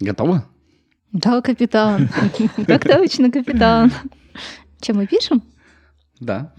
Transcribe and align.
Готово? 0.00 0.44
Да, 1.12 1.40
капитан. 1.40 2.08
Так 2.66 2.84
точно, 2.84 3.30
капитан. 3.30 3.92
Чем 4.80 4.96
мы 4.96 5.06
пишем? 5.06 5.42
Да. 6.20 6.52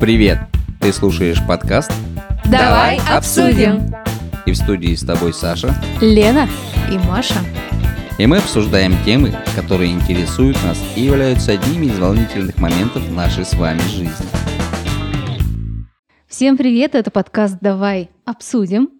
Привет! 0.00 0.38
Ты 0.80 0.94
слушаешь 0.94 1.46
подкаст 1.46 1.92
Давай 2.46 2.98
обсудим. 3.06 3.94
И 4.46 4.52
в 4.52 4.56
студии 4.56 4.94
с 4.94 5.02
тобой 5.02 5.34
Саша. 5.34 5.74
Лена 6.00 6.48
и 6.90 6.96
Маша. 7.06 7.36
И 8.20 8.26
мы 8.26 8.36
обсуждаем 8.36 8.92
темы, 9.02 9.32
которые 9.56 9.92
интересуют 9.92 10.62
нас 10.62 10.78
и 10.94 11.00
являются 11.00 11.52
одними 11.52 11.86
из 11.86 11.98
волнительных 11.98 12.58
моментов 12.58 13.10
нашей 13.10 13.46
с 13.46 13.54
вами 13.54 13.78
жизни. 13.78 14.12
Всем 16.28 16.58
привет, 16.58 16.94
это 16.94 17.10
подкаст 17.10 17.56
«Давай 17.62 18.10
обсудим». 18.26 18.90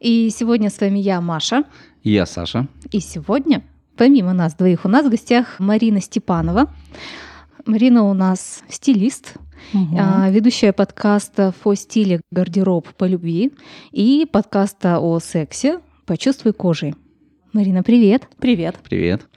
И 0.00 0.28
сегодня 0.30 0.70
с 0.70 0.80
вами 0.80 0.98
я, 0.98 1.20
Маша. 1.20 1.62
И 2.02 2.10
я, 2.10 2.26
Саша. 2.26 2.66
И 2.90 2.98
сегодня, 2.98 3.62
помимо 3.96 4.32
нас 4.32 4.56
двоих, 4.56 4.84
у 4.84 4.88
нас 4.88 5.06
в 5.06 5.08
гостях 5.08 5.60
Марина 5.60 6.00
Степанова. 6.00 6.68
Марина 7.66 8.02
у 8.02 8.12
нас 8.12 8.64
стилист, 8.68 9.34
а, 9.96 10.28
ведущая 10.30 10.72
подкаста 10.72 11.54
«Фо 11.62 11.76
стиле. 11.76 12.22
Гардероб 12.32 12.88
по 12.94 13.04
любви» 13.04 13.52
и 13.92 14.26
подкаста 14.28 14.98
о 14.98 15.20
сексе 15.20 15.78
«Почувствуй 16.06 16.52
кожей». 16.52 16.96
Марина, 17.54 17.84
привет! 17.84 18.28
Привет. 18.40 18.80
Привет. 18.82 19.28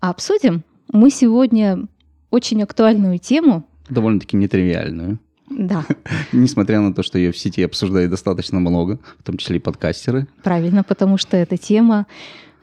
А 0.00 0.10
обсудим 0.10 0.64
мы 0.92 1.08
сегодня 1.08 1.86
очень 2.32 2.60
актуальную 2.64 3.20
тему. 3.20 3.64
Довольно-таки 3.88 4.36
нетривиальную. 4.36 5.20
Да, 5.48 5.84
Несмотря 6.32 6.80
на 6.80 6.92
то, 6.92 7.04
что 7.04 7.16
ее 7.16 7.30
в 7.30 7.38
сети 7.38 7.62
обсуждают 7.62 8.10
достаточно 8.10 8.58
много, 8.58 8.98
в 9.20 9.22
том 9.22 9.36
числе 9.36 9.58
и 9.58 9.60
подкастеры. 9.60 10.26
правильно, 10.42 10.82
потому 10.82 11.16
что 11.16 11.36
это 11.36 11.56
тема 11.56 12.08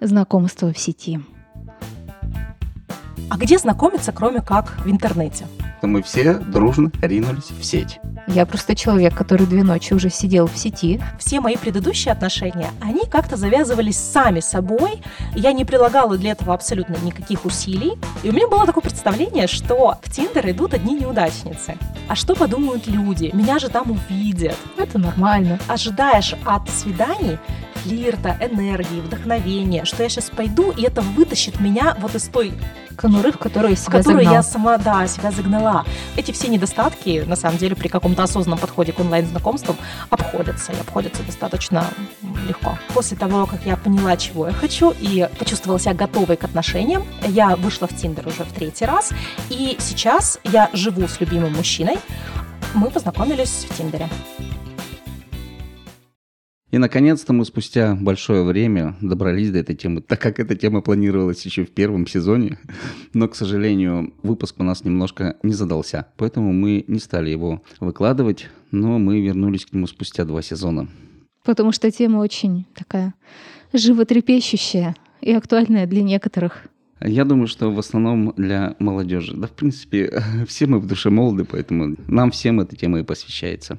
знакомства 0.01 0.73
в 0.73 0.77
сети. 0.77 1.21
А 3.29 3.37
где 3.37 3.57
знакомиться, 3.57 4.11
кроме 4.11 4.41
как 4.41 4.77
в 4.83 4.91
интернете? 4.91 5.45
То 5.81 5.87
мы 5.87 6.01
все 6.01 6.35
дружно 6.35 6.91
ринулись 7.01 7.51
в 7.51 7.63
сеть. 7.63 7.99
Я 8.27 8.45
просто 8.45 8.75
человек, 8.75 9.15
который 9.15 9.45
две 9.47 9.63
ночи 9.63 9.93
уже 9.93 10.09
сидел 10.09 10.47
в 10.47 10.57
сети. 10.57 11.01
Все 11.17 11.39
мои 11.39 11.55
предыдущие 11.55 12.11
отношения, 12.11 12.69
они 12.81 13.05
как-то 13.09 13.37
завязывались 13.37 13.97
сами 13.97 14.39
собой. 14.39 15.01
Я 15.33 15.53
не 15.53 15.65
прилагала 15.65 16.17
для 16.17 16.31
этого 16.31 16.53
абсолютно 16.53 16.95
никаких 17.03 17.45
усилий. 17.45 17.93
И 18.23 18.29
у 18.29 18.33
меня 18.33 18.47
было 18.47 18.65
такое 18.65 18.81
представление, 18.81 19.47
что 19.47 19.97
в 20.01 20.11
Тиндер 20.11 20.49
идут 20.49 20.73
одни 20.73 20.95
неудачницы. 20.95 21.75
А 22.07 22.15
что 22.15 22.35
подумают 22.35 22.87
люди? 22.87 23.31
Меня 23.33 23.59
же 23.59 23.69
там 23.69 23.91
увидят. 23.91 24.57
Это 24.77 24.97
нормально. 24.97 25.59
Ожидаешь 25.67 26.35
от 26.45 26.69
свиданий 26.69 27.37
флирта, 27.83 28.37
энергии, 28.39 29.01
вдохновения, 29.01 29.85
что 29.85 30.03
я 30.03 30.09
сейчас 30.09 30.29
пойду, 30.29 30.71
и 30.71 30.83
это 30.83 31.01
вытащит 31.01 31.59
меня 31.59 31.95
вот 31.99 32.15
из 32.15 32.23
той 32.23 32.53
Конуры, 32.97 33.31
в 33.31 33.37
которую 33.37 33.75
в 33.75 33.85
которую 33.85 34.23
загнал. 34.23 34.33
я 34.33 34.43
сама, 34.43 34.77
да, 34.77 35.05
себя 35.07 35.31
загнала. 35.31 35.85
Эти 36.15 36.31
все 36.31 36.47
недостатки, 36.47 37.23
на 37.27 37.35
самом 37.35 37.57
деле, 37.59 37.75
при 37.75 37.89
каком-то 37.89 38.23
осознанном 38.23 38.57
подходе 38.57 38.91
к 38.91 38.99
онлайн-знакомствам 38.99 39.77
обходятся, 40.09 40.71
и 40.71 40.79
обходятся 40.79 41.21
достаточно 41.23 41.85
легко. 42.47 42.77
После 42.93 43.15
того, 43.15 43.45
как 43.45 43.65
я 43.65 43.77
поняла, 43.77 44.17
чего 44.17 44.47
я 44.47 44.53
хочу, 44.53 44.93
и 44.99 45.29
почувствовала 45.37 45.79
себя 45.79 45.93
готовой 45.93 46.37
к 46.37 46.43
отношениям, 46.43 47.05
я 47.27 47.55
вышла 47.55 47.87
в 47.87 47.95
Тиндер 47.95 48.27
уже 48.27 48.43
в 48.43 48.51
третий 48.51 48.85
раз, 48.85 49.11
и 49.49 49.77
сейчас 49.79 50.39
я 50.43 50.69
живу 50.73 51.07
с 51.07 51.19
любимым 51.19 51.53
мужчиной, 51.53 51.99
мы 52.73 52.89
познакомились 52.89 53.67
в 53.69 53.77
Тиндере. 53.77 54.09
И, 56.69 56.77
наконец-то, 56.79 57.31
мы 57.31 57.45
спустя 57.45 57.95
большое 57.95 58.43
время 58.43 58.97
добрались 58.99 59.51
до 59.51 59.59
этой 59.59 59.73
темы, 59.73 60.01
так 60.01 60.19
как 60.19 60.39
эта 60.39 60.53
тема 60.55 60.81
планировалась 60.81 61.45
еще 61.45 61.63
в 61.63 61.71
первом 61.71 62.05
сезоне. 62.05 62.59
Но, 63.13 63.29
к 63.29 63.35
сожалению, 63.35 64.13
выпуск 64.21 64.55
у 64.59 64.63
нас 64.63 64.83
немножко 64.83 65.37
не 65.43 65.53
задался. 65.53 66.07
Поэтому 66.17 66.51
мы 66.51 66.83
не 66.87 66.99
стали 66.99 67.29
его 67.29 67.63
выкладывать, 67.79 68.49
но 68.71 68.99
мы 68.99 69.21
вернулись 69.21 69.65
к 69.65 69.71
нему 69.71 69.87
спустя 69.87 70.25
два 70.25 70.41
сезона. 70.41 70.89
Потому 71.45 71.71
что 71.71 71.89
тема 71.89 72.17
очень 72.17 72.65
такая 72.75 73.13
животрепещущая 73.71 74.95
и 75.21 75.31
актуальная 75.31 75.87
для 75.87 76.03
некоторых. 76.03 76.63
Я 76.99 77.23
думаю, 77.23 77.47
что 77.47 77.71
в 77.71 77.79
основном 77.79 78.33
для 78.35 78.75
молодежи. 78.79 79.35
Да, 79.37 79.47
в 79.47 79.51
принципе, 79.51 80.21
все 80.47 80.65
мы 80.65 80.79
в 80.79 80.87
душе 80.87 81.09
молоды, 81.09 81.45
поэтому 81.45 81.95
нам 82.07 82.31
всем 82.31 82.59
эта 82.59 82.75
тема 82.75 82.99
и 82.99 83.03
посвящается. 83.03 83.77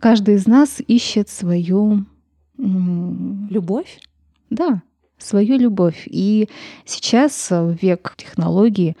Каждый 0.00 0.34
из 0.34 0.46
нас 0.46 0.80
ищет 0.86 1.28
свою, 1.28 2.04
Любовь? 2.58 4.00
да, 4.50 4.82
свою 5.18 5.58
любовь. 5.58 6.02
И 6.06 6.48
сейчас 6.84 7.50
э, 7.50 7.62
в 7.62 7.82
век 7.82 8.14
технологий 8.16 8.96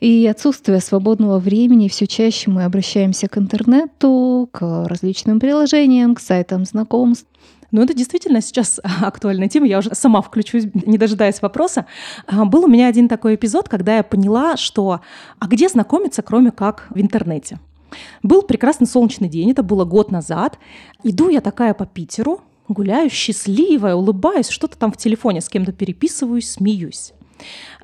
и 0.00 0.26
отсутствия 0.26 0.80
свободного 0.80 1.38
времени 1.38 1.88
все 1.88 2.06
чаще 2.06 2.50
мы 2.50 2.64
обращаемся 2.64 3.26
к 3.28 3.38
интернету, 3.38 4.48
к 4.52 4.86
различным 4.86 5.40
приложениям, 5.40 6.14
к 6.14 6.20
сайтам 6.20 6.64
знакомств. 6.64 7.26
Ну, 7.70 7.82
это 7.82 7.94
действительно 7.94 8.40
сейчас 8.40 8.80
актуальная 9.00 9.48
тема. 9.48 9.66
Я 9.66 9.78
уже 9.78 9.94
сама 9.94 10.20
включусь, 10.20 10.66
не 10.74 10.98
дожидаясь 10.98 11.40
вопроса. 11.40 11.86
А, 12.26 12.44
Был 12.44 12.64
у 12.64 12.68
меня 12.68 12.88
один 12.88 13.08
такой 13.08 13.36
эпизод, 13.36 13.68
когда 13.68 13.96
я 13.96 14.02
поняла, 14.02 14.56
что 14.56 15.00
а 15.38 15.46
где 15.46 15.68
знакомиться, 15.68 16.22
кроме 16.22 16.50
как 16.50 16.86
в 16.90 17.00
интернете? 17.00 17.58
Был 18.22 18.42
прекрасный 18.42 18.86
солнечный 18.86 19.28
день, 19.28 19.50
это 19.50 19.62
было 19.62 19.84
год 19.84 20.10
назад. 20.10 20.58
Иду 21.02 21.28
я 21.28 21.40
такая 21.40 21.74
по 21.74 21.86
Питеру, 21.86 22.40
гуляю 22.68 23.10
счастливая, 23.10 23.94
улыбаюсь, 23.94 24.48
что-то 24.48 24.78
там 24.78 24.92
в 24.92 24.96
телефоне 24.96 25.40
с 25.40 25.48
кем-то 25.48 25.72
переписываюсь, 25.72 26.50
смеюсь. 26.50 27.12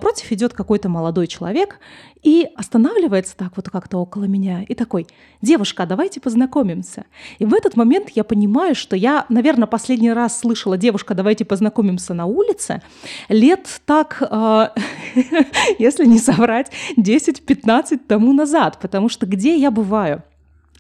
Против 0.00 0.32
идет 0.32 0.52
какой-то 0.54 0.88
молодой 0.88 1.26
человек 1.26 1.78
и 2.22 2.48
останавливается 2.56 3.36
так 3.36 3.52
вот 3.56 3.68
как-то 3.70 3.98
около 3.98 4.24
меня 4.24 4.62
и 4.62 4.74
такой, 4.74 5.06
девушка, 5.42 5.84
а 5.84 5.86
давайте 5.86 6.20
познакомимся. 6.20 7.04
И 7.38 7.44
в 7.44 7.54
этот 7.54 7.76
момент 7.76 8.10
я 8.14 8.24
понимаю, 8.24 8.74
что 8.74 8.96
я, 8.96 9.26
наверное, 9.28 9.66
последний 9.66 10.12
раз 10.12 10.38
слышала, 10.38 10.76
девушка, 10.76 11.14
давайте 11.14 11.44
познакомимся 11.44 12.14
на 12.14 12.26
улице, 12.26 12.82
лет 13.28 13.80
так, 13.86 14.22
э, 14.22 14.68
если 15.78 16.04
не 16.06 16.18
соврать, 16.18 16.70
10-15 16.96 17.98
тому 18.06 18.32
назад, 18.32 18.78
потому 18.80 19.08
что 19.08 19.26
где 19.26 19.56
я 19.56 19.70
бываю? 19.70 20.22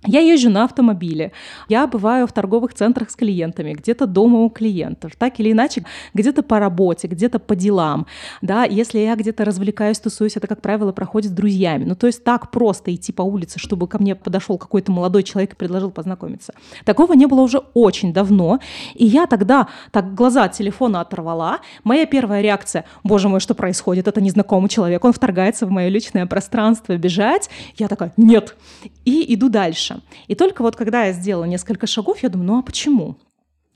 Я 0.06 0.20
езжу 0.20 0.48
на 0.48 0.64
автомобиле, 0.64 1.32
я 1.68 1.86
бываю 1.86 2.26
в 2.26 2.32
торговых 2.32 2.72
центрах 2.72 3.10
с 3.10 3.16
клиентами, 3.16 3.74
где-то 3.74 4.06
дома 4.06 4.38
у 4.38 4.48
клиентов, 4.48 5.12
так 5.18 5.38
или 5.40 5.52
иначе, 5.52 5.84
где-то 6.14 6.42
по 6.42 6.58
работе, 6.58 7.06
где-то 7.06 7.38
по 7.38 7.54
делам, 7.54 8.06
да, 8.40 8.64
если 8.64 8.98
я 8.98 9.14
где-то 9.14 9.44
развлекаюсь, 9.44 9.98
тусуюсь, 9.98 10.38
это, 10.38 10.46
как 10.46 10.62
правило, 10.62 10.92
проходит 10.92 11.32
с 11.32 11.34
друзьями. 11.34 11.84
Ну, 11.84 11.96
то 11.96 12.06
есть 12.06 12.24
так 12.24 12.50
просто 12.50 12.94
идти 12.94 13.12
по 13.12 13.20
улице, 13.20 13.58
чтобы 13.58 13.86
ко 13.88 13.98
мне 13.98 14.14
подошел 14.14 14.56
какой-то 14.56 14.90
молодой 14.90 15.22
человек 15.22 15.52
и 15.52 15.56
предложил 15.56 15.90
познакомиться. 15.90 16.54
Такого 16.86 17.12
не 17.12 17.26
было 17.26 17.42
уже 17.42 17.58
очень 17.74 18.14
давно, 18.14 18.58
и 18.94 19.04
я 19.04 19.26
тогда 19.26 19.68
так 19.90 20.14
глаза 20.14 20.44
от 20.44 20.52
телефона 20.52 21.02
оторвала. 21.02 21.58
Моя 21.84 22.06
первая 22.06 22.40
реакция, 22.40 22.86
боже 23.04 23.28
мой, 23.28 23.40
что 23.40 23.54
происходит, 23.54 24.08
это 24.08 24.22
незнакомый 24.22 24.70
человек, 24.70 25.04
он 25.04 25.12
вторгается 25.12 25.66
в 25.66 25.70
мое 25.70 25.88
личное 25.88 26.24
пространство, 26.24 26.96
бежать. 26.96 27.50
Я 27.76 27.88
такая, 27.88 28.14
нет, 28.16 28.56
и 29.04 29.34
иду 29.34 29.50
дальше. 29.50 29.89
И 30.26 30.34
только 30.34 30.62
вот 30.62 30.76
когда 30.76 31.04
я 31.04 31.12
сделала 31.12 31.44
несколько 31.44 31.86
шагов, 31.86 32.22
я 32.22 32.28
думаю, 32.28 32.46
ну 32.46 32.58
а 32.58 32.62
почему? 32.62 33.16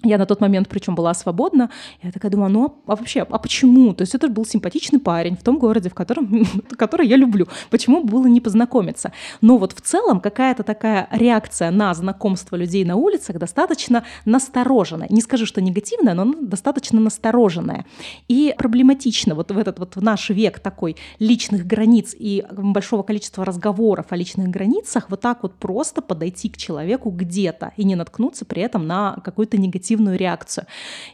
Я 0.04 0.18
на 0.18 0.26
тот 0.26 0.40
момент, 0.40 0.68
причем, 0.68 0.94
была 0.94 1.14
свободна. 1.14 1.70
Я 2.02 2.12
такая 2.12 2.30
думаю, 2.30 2.50
ну 2.50 2.64
а 2.86 2.94
а 2.94 2.96
вообще, 2.96 3.22
а 3.22 3.38
почему? 3.38 3.92
То 3.92 4.02
есть 4.02 4.14
это 4.14 4.28
был 4.28 4.46
симпатичный 4.46 5.00
парень 5.00 5.36
в 5.36 5.42
том 5.42 5.58
городе, 5.58 5.88
в 5.88 5.94
котором, 5.94 6.46
который 6.78 7.06
я 7.06 7.16
люблю. 7.16 7.46
Почему 7.70 8.04
было 8.04 8.26
не 8.26 8.40
познакомиться? 8.40 9.12
Но 9.40 9.58
вот 9.58 9.72
в 9.72 9.80
целом 9.80 10.20
какая-то 10.20 10.62
такая 10.62 11.08
реакция 11.10 11.70
на 11.70 11.92
знакомство 11.94 12.56
людей 12.56 12.84
на 12.84 12.96
улицах 12.96 13.38
достаточно 13.38 14.04
настороженная. 14.24 15.08
Не 15.10 15.20
скажу, 15.20 15.46
что 15.46 15.60
негативная, 15.60 16.14
но 16.14 16.32
достаточно 16.40 17.00
настороженная. 17.00 17.84
И 18.28 18.54
проблематично 18.56 19.34
вот 19.34 19.50
в 19.50 19.58
этот 19.58 19.78
вот 19.78 19.96
в 19.96 20.02
наш 20.02 20.30
век 20.30 20.60
такой 20.60 20.96
личных 21.18 21.66
границ 21.66 22.14
и 22.16 22.44
большого 22.50 23.02
количества 23.02 23.44
разговоров 23.44 24.06
о 24.10 24.16
личных 24.16 24.48
границах 24.48 25.06
вот 25.10 25.20
так 25.20 25.42
вот 25.42 25.54
просто 25.56 26.02
подойти 26.02 26.48
к 26.48 26.56
человеку 26.56 27.10
где-то 27.10 27.72
и 27.76 27.84
не 27.84 27.96
наткнуться 27.96 28.44
при 28.44 28.62
этом 28.62 28.86
на 28.86 29.16
какую-то 29.24 29.56
негативную 29.56 29.93
реакцию. 29.96 30.66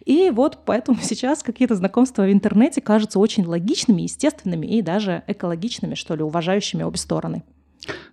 И 0.05 0.31
вот 0.31 0.59
поэтому 0.65 0.99
сейчас 1.03 1.43
какие-то 1.43 1.75
знакомства 1.75 2.23
в 2.23 2.33
интернете 2.33 2.81
кажутся 2.81 3.19
очень 3.19 3.45
логичными, 3.45 4.03
естественными 4.03 4.67
и 4.67 4.83
даже 4.83 5.23
экологичными, 5.27 5.95
что 5.95 6.15
ли, 6.15 6.23
уважающими 6.23 6.83
обе 6.83 6.99
стороны. 6.99 7.43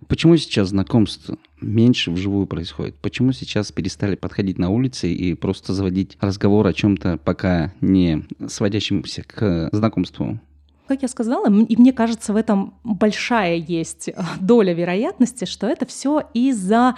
Почему 0.06 0.36
сейчас 0.36 0.68
знакомств 0.68 1.30
меньше 1.60 2.10
вживую 2.10 2.46
происходит? 2.46 2.96
Почему 2.96 3.32
сейчас 3.32 3.70
перестали 3.70 4.16
подходить 4.16 4.58
на 4.58 4.70
улице 4.70 5.12
и 5.12 5.34
просто 5.34 5.74
заводить 5.74 6.16
разговор 6.20 6.66
о 6.66 6.72
чем-то 6.72 7.18
пока 7.18 7.74
не 7.80 8.24
сводящемся 8.48 9.22
к 9.22 9.68
знакомству? 9.72 10.40
Как 10.88 11.02
я 11.02 11.08
сказала, 11.08 11.46
и 11.46 11.76
мне 11.76 11.92
кажется, 11.92 12.32
в 12.32 12.36
этом 12.36 12.74
большая 12.82 13.56
есть 13.56 14.10
доля 14.40 14.72
вероятности, 14.72 15.44
что 15.44 15.66
это 15.66 15.86
все 15.86 16.22
из-за 16.34 16.96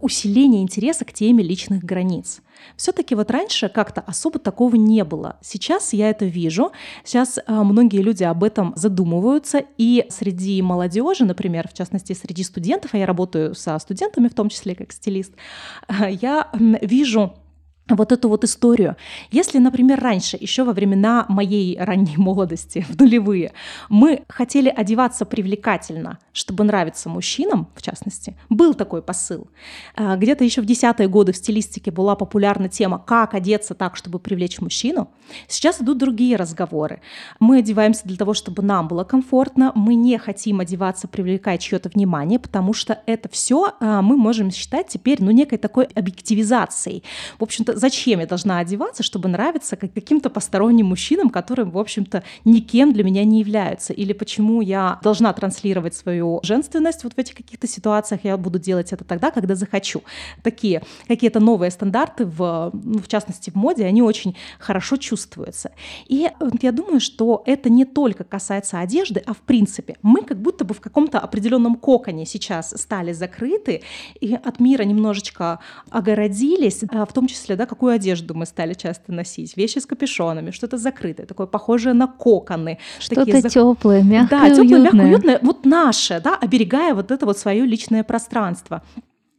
усиления 0.00 0.62
интереса 0.62 1.04
к 1.04 1.12
теме 1.12 1.42
личных 1.42 1.84
границ. 1.84 2.40
Все-таки 2.76 3.14
вот 3.14 3.30
раньше 3.30 3.68
как-то 3.68 4.00
особо 4.02 4.38
такого 4.38 4.76
не 4.76 5.04
было. 5.04 5.36
Сейчас 5.42 5.92
я 5.92 6.10
это 6.10 6.24
вижу. 6.24 6.72
Сейчас 7.04 7.38
а, 7.46 7.64
многие 7.64 8.00
люди 8.02 8.24
об 8.24 8.44
этом 8.44 8.72
задумываются. 8.76 9.64
И 9.78 10.06
среди 10.10 10.60
молодежи, 10.62 11.24
например, 11.24 11.68
в 11.68 11.72
частности, 11.72 12.12
среди 12.12 12.44
студентов, 12.44 12.94
а 12.94 12.98
я 12.98 13.06
работаю 13.06 13.54
со 13.54 13.78
студентами 13.78 14.28
в 14.28 14.34
том 14.34 14.48
числе 14.48 14.74
как 14.74 14.92
стилист, 14.92 15.32
я 16.08 16.50
вижу 16.80 17.34
вот 17.88 18.12
эту 18.12 18.28
вот 18.28 18.44
историю. 18.44 18.96
Если, 19.30 19.58
например, 19.58 20.00
раньше, 20.00 20.36
еще 20.40 20.64
во 20.64 20.72
времена 20.72 21.26
моей 21.28 21.76
ранней 21.78 22.16
молодости, 22.16 22.84
в 22.88 22.98
нулевые, 22.98 23.52
мы 23.88 24.22
хотели 24.28 24.68
одеваться 24.68 25.24
привлекательно, 25.24 26.18
чтобы 26.32 26.64
нравиться 26.64 27.08
мужчинам, 27.08 27.68
в 27.74 27.82
частности, 27.82 28.36
был 28.48 28.74
такой 28.74 29.02
посыл. 29.02 29.48
А, 29.96 30.16
где-то 30.16 30.44
еще 30.44 30.62
в 30.62 30.66
десятые 30.66 31.08
годы 31.08 31.32
в 31.32 31.36
стилистике 31.36 31.90
была 31.90 32.14
популярна 32.14 32.68
тема, 32.68 32.98
как 32.98 33.34
одеться 33.34 33.74
так, 33.74 33.96
чтобы 33.96 34.18
привлечь 34.18 34.60
мужчину. 34.60 35.10
Сейчас 35.48 35.80
идут 35.80 35.98
другие 35.98 36.36
разговоры. 36.36 37.00
Мы 37.40 37.58
одеваемся 37.58 38.02
для 38.04 38.16
того, 38.16 38.34
чтобы 38.34 38.62
нам 38.62 38.88
было 38.88 39.04
комфортно, 39.04 39.72
мы 39.74 39.94
не 39.94 40.18
хотим 40.18 40.60
одеваться, 40.60 41.08
привлекая 41.08 41.58
чье-то 41.58 41.88
внимание, 41.88 42.38
потому 42.38 42.72
что 42.72 43.02
это 43.06 43.28
все 43.28 43.72
а, 43.80 44.02
мы 44.02 44.16
можем 44.16 44.50
считать 44.50 44.88
теперь 44.88 45.22
ну, 45.22 45.30
некой 45.30 45.58
такой 45.58 45.84
объективизацией. 45.84 47.02
В 47.38 47.42
общем-то, 47.42 47.72
зачем 47.82 48.20
я 48.20 48.26
должна 48.26 48.58
одеваться, 48.58 49.02
чтобы 49.02 49.28
нравиться 49.28 49.76
каким-то 49.76 50.30
посторонним 50.30 50.86
мужчинам, 50.86 51.30
которые, 51.30 51.66
в 51.66 51.76
общем-то, 51.76 52.22
никем 52.44 52.92
для 52.92 53.02
меня 53.02 53.24
не 53.24 53.40
являются? 53.40 53.92
Или 53.92 54.12
почему 54.12 54.60
я 54.62 55.00
должна 55.02 55.32
транслировать 55.32 55.94
свою 55.94 56.38
женственность 56.44 57.02
вот 57.02 57.14
в 57.14 57.18
этих 57.18 57.34
каких-то 57.34 57.66
ситуациях? 57.66 58.20
Я 58.22 58.36
буду 58.36 58.60
делать 58.60 58.92
это 58.92 59.04
тогда, 59.04 59.32
когда 59.32 59.56
захочу. 59.56 60.02
Такие 60.44 60.82
какие-то 61.08 61.40
новые 61.40 61.72
стандарты, 61.72 62.24
в, 62.24 62.70
ну, 62.72 63.00
в 63.00 63.08
частности, 63.08 63.50
в 63.50 63.56
моде, 63.56 63.84
они 63.84 64.00
очень 64.00 64.36
хорошо 64.60 64.96
чувствуются. 64.96 65.72
И 66.06 66.30
я 66.62 66.72
думаю, 66.72 67.00
что 67.00 67.42
это 67.46 67.68
не 67.68 67.84
только 67.84 68.22
касается 68.22 68.78
одежды, 68.78 69.24
а 69.26 69.34
в 69.34 69.38
принципе. 69.38 69.96
Мы 70.02 70.22
как 70.22 70.40
будто 70.40 70.64
бы 70.64 70.72
в 70.72 70.80
каком-то 70.80 71.18
определенном 71.18 71.74
коконе 71.74 72.26
сейчас 72.26 72.80
стали 72.80 73.12
закрыты 73.12 73.82
и 74.20 74.34
от 74.34 74.60
мира 74.60 74.84
немножечко 74.84 75.58
огородились, 75.90 76.84
а 76.90 77.04
в 77.04 77.12
том 77.12 77.26
числе, 77.26 77.56
да, 77.62 77.66
какую 77.66 77.92
одежду 77.92 78.34
мы 78.34 78.46
стали 78.46 78.74
часто 78.74 79.12
носить. 79.12 79.56
Вещи 79.56 79.78
с 79.78 79.86
капюшонами, 79.86 80.50
что-то 80.50 80.78
закрытое, 80.78 81.26
такое 81.26 81.46
похожее 81.46 81.94
на 81.94 82.08
коконы. 82.08 82.78
Что-то 82.98 83.40
зак... 83.40 83.52
теплое, 83.52 84.02
мягкое, 84.02 84.40
Да, 84.40 84.50
теплое, 84.50 84.80
мягкое, 84.80 85.06
уютное. 85.06 85.38
Вот 85.42 85.64
наше, 85.64 86.20
да, 86.20 86.36
оберегая 86.36 86.94
вот 86.94 87.10
это 87.10 87.24
вот 87.24 87.38
свое 87.38 87.64
личное 87.64 88.02
пространство. 88.02 88.82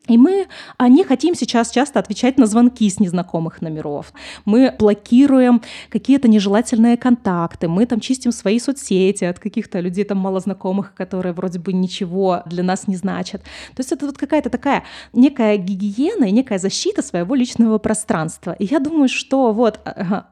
И 0.10 0.18
мы 0.18 0.48
не 0.82 1.06
хотим 1.06 1.34
сейчас 1.34 1.72
часто 1.72 2.00
отвечать 2.00 2.38
на 2.38 2.46
звонки 2.46 2.90
с 2.90 3.00
незнакомых 3.00 3.62
номеров. 3.62 4.12
Мы 4.44 4.76
блокируем 4.78 5.62
какие-то 5.90 6.28
нежелательные 6.28 6.98
контакты, 6.98 7.70
мы 7.70 7.86
там 7.86 8.02
чистим 8.02 8.34
свои 8.34 8.60
соцсети 8.60 9.24
от 9.24 9.40
каких-то 9.40 9.80
людей 9.80 10.04
там 10.04 10.18
малознакомых, 10.18 10.94
которые 10.94 11.32
вроде 11.32 11.60
бы 11.60 11.72
ничего 11.72 12.44
для 12.46 12.64
нас 12.64 12.88
не 12.88 12.98
значат. 12.98 13.44
То 13.44 13.80
есть 13.80 13.94
это 13.94 14.06
вот 14.06 14.18
какая-то 14.18 14.50
такая 14.50 14.84
некая 15.14 15.56
гигиена 15.56 16.26
и 16.26 16.32
некая 16.32 16.60
защита 16.60 17.02
своего 17.02 17.34
личного 17.34 17.78
пространства. 17.78 18.58
И 18.60 18.66
я 18.66 18.80
думаю, 18.80 19.08
что 19.08 19.54
вот 19.54 19.80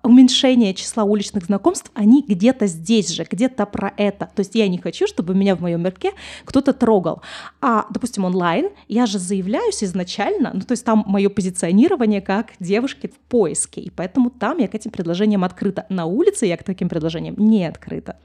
уменьшение 0.04 0.74
числа 0.74 1.06
уличных 1.06 1.46
знакомств, 1.46 1.92
они 1.94 2.26
где-то 2.28 2.68
здесь 2.68 3.10
же, 3.10 3.26
где-то 3.30 3.66
про 3.66 3.94
это. 3.96 4.30
То 4.36 4.42
есть 4.42 4.54
я 4.56 4.68
не 4.68 4.80
хочу, 4.80 5.08
чтобы 5.08 5.34
меня 5.34 5.56
в 5.56 5.62
моем 5.62 5.82
мирке 5.82 6.12
кто-то 6.44 6.74
трогал. 6.74 7.22
А, 7.62 7.86
допустим, 7.90 8.26
онлайн 8.26 8.70
я 8.90 9.06
же 9.06 9.18
заявляю, 9.18 9.61
являюсь 9.62 9.84
изначально, 9.84 10.52
ну 10.54 10.62
то 10.62 10.72
есть 10.72 10.86
там 10.86 11.04
мое 11.08 11.30
позиционирование 11.30 12.22
как 12.22 12.52
девушки 12.60 13.08
в 13.08 13.18
поиске, 13.30 13.82
и 13.82 13.90
поэтому 13.90 14.30
там 14.30 14.58
я 14.58 14.68
к 14.68 14.76
этим 14.76 14.92
предложениям 14.92 15.44
открыта. 15.44 15.86
На 15.90 16.06
улице 16.06 16.46
я 16.46 16.58
к 16.58 16.64
таким 16.64 16.90
предложениям 16.90 17.36
не 17.38 17.66
открыта. 17.66 18.18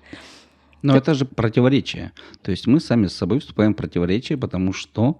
Но 0.83 0.95
как... 0.95 1.03
это 1.03 1.15
же 1.15 1.25
противоречие. 1.25 2.13
То 2.43 2.51
есть 2.51 2.67
мы 2.67 2.81
сами 2.81 3.07
с 3.07 3.15
собой 3.15 3.41
вступаем 3.41 3.75
в 3.75 3.77
противоречие, 3.77 4.39
потому 4.39 4.73
что 4.73 5.19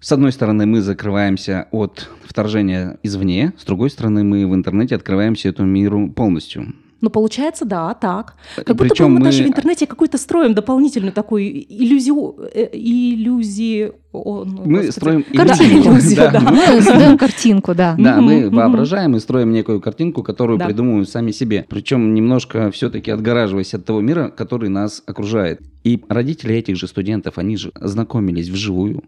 с 0.00 0.12
одной 0.12 0.32
стороны, 0.32 0.64
мы 0.64 0.80
закрываемся 0.80 1.68
от 1.72 2.08
вторжения 2.24 2.98
извне, 3.02 3.52
с 3.58 3.64
другой 3.64 3.90
стороны, 3.90 4.24
мы 4.24 4.46
в 4.46 4.54
интернете 4.54 4.96
открываемся 4.96 5.50
этому 5.50 5.68
миру 5.68 6.10
полностью. 6.10 6.74
Ну, 7.00 7.10
получается, 7.10 7.64
да, 7.64 7.94
так. 7.94 8.34
Как 8.56 8.76
будто 8.76 8.94
бы 9.02 9.08
мы, 9.08 9.18
мы 9.18 9.24
даже 9.24 9.44
в 9.44 9.46
интернете 9.46 9.86
какую-то 9.86 10.18
строим 10.18 10.54
дополнительную 10.54 11.12
такую 11.12 11.42
иллюзию, 11.44 12.36
э, 12.52 12.68
иллюзию 12.72 13.94
о, 14.12 14.44
ну, 14.44 14.62
мы 14.64 14.78
господи. 14.78 14.90
строим 14.90 15.22
картинку, 15.22 15.88
иллюзию, 15.88 16.16
да. 16.16 16.30
да. 16.32 16.40
Мы 16.50 16.82
создаем 16.82 17.16
картинку, 17.16 17.74
да. 17.74 17.94
Да, 17.96 18.20
мы 18.20 18.50
воображаем 18.50 19.14
и 19.16 19.20
строим 19.20 19.52
некую 19.52 19.80
картинку, 19.80 20.24
которую 20.24 20.58
да. 20.58 20.66
придумываем 20.66 21.06
сами 21.06 21.30
себе. 21.30 21.64
Причем 21.68 22.12
немножко 22.12 22.72
все-таки 22.72 23.12
отгораживаясь 23.12 23.72
от 23.72 23.84
того 23.84 24.00
мира, 24.00 24.28
который 24.28 24.68
нас 24.68 25.02
окружает. 25.06 25.60
И 25.84 26.02
родители 26.08 26.56
этих 26.56 26.76
же 26.76 26.88
студентов, 26.88 27.38
они 27.38 27.56
же 27.56 27.70
знакомились 27.80 28.48
вживую, 28.48 29.04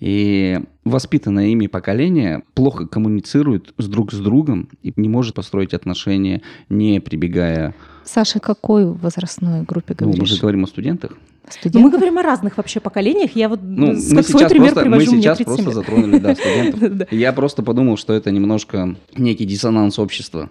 и 0.00 0.60
воспитанное 0.84 1.48
ими 1.48 1.66
поколение 1.66 2.42
плохо 2.54 2.86
коммуницирует 2.86 3.74
с 3.78 3.86
друг 3.86 4.12
с 4.12 4.18
другом 4.18 4.68
и 4.82 4.92
не 4.96 5.08
может 5.08 5.34
построить 5.34 5.74
отношения, 5.74 6.42
не 6.68 7.00
прибегая... 7.00 7.74
Саша, 8.04 8.40
какой 8.40 8.86
возрастной 8.86 9.62
группе 9.62 9.94
говоришь? 9.94 10.16
Ну, 10.18 10.22
мы 10.22 10.26
же 10.26 10.40
говорим 10.40 10.64
о 10.64 10.66
студентах. 10.66 11.16
Студентов? 11.48 11.74
Ну, 11.74 11.80
мы 11.80 11.90
говорим 11.90 12.18
о 12.18 12.22
разных 12.22 12.56
вообще 12.56 12.80
поколениях. 12.80 13.32
Я 13.34 13.48
вот 13.48 13.60
ну, 13.62 13.88
как 13.88 14.26
свой 14.26 14.48
пример 14.48 14.72
просто, 14.72 14.80
привожу. 14.80 15.12
Мы 15.12 15.22
сейчас 15.22 15.38
просто 15.38 15.70
затронули 15.70 16.18
да, 16.18 16.34
студентов. 16.34 17.12
Я 17.12 17.32
просто 17.32 17.62
подумал, 17.62 17.96
что 17.96 18.14
это 18.14 18.30
немножко 18.30 18.96
некий 19.16 19.44
диссонанс 19.44 19.98
общества 19.98 20.50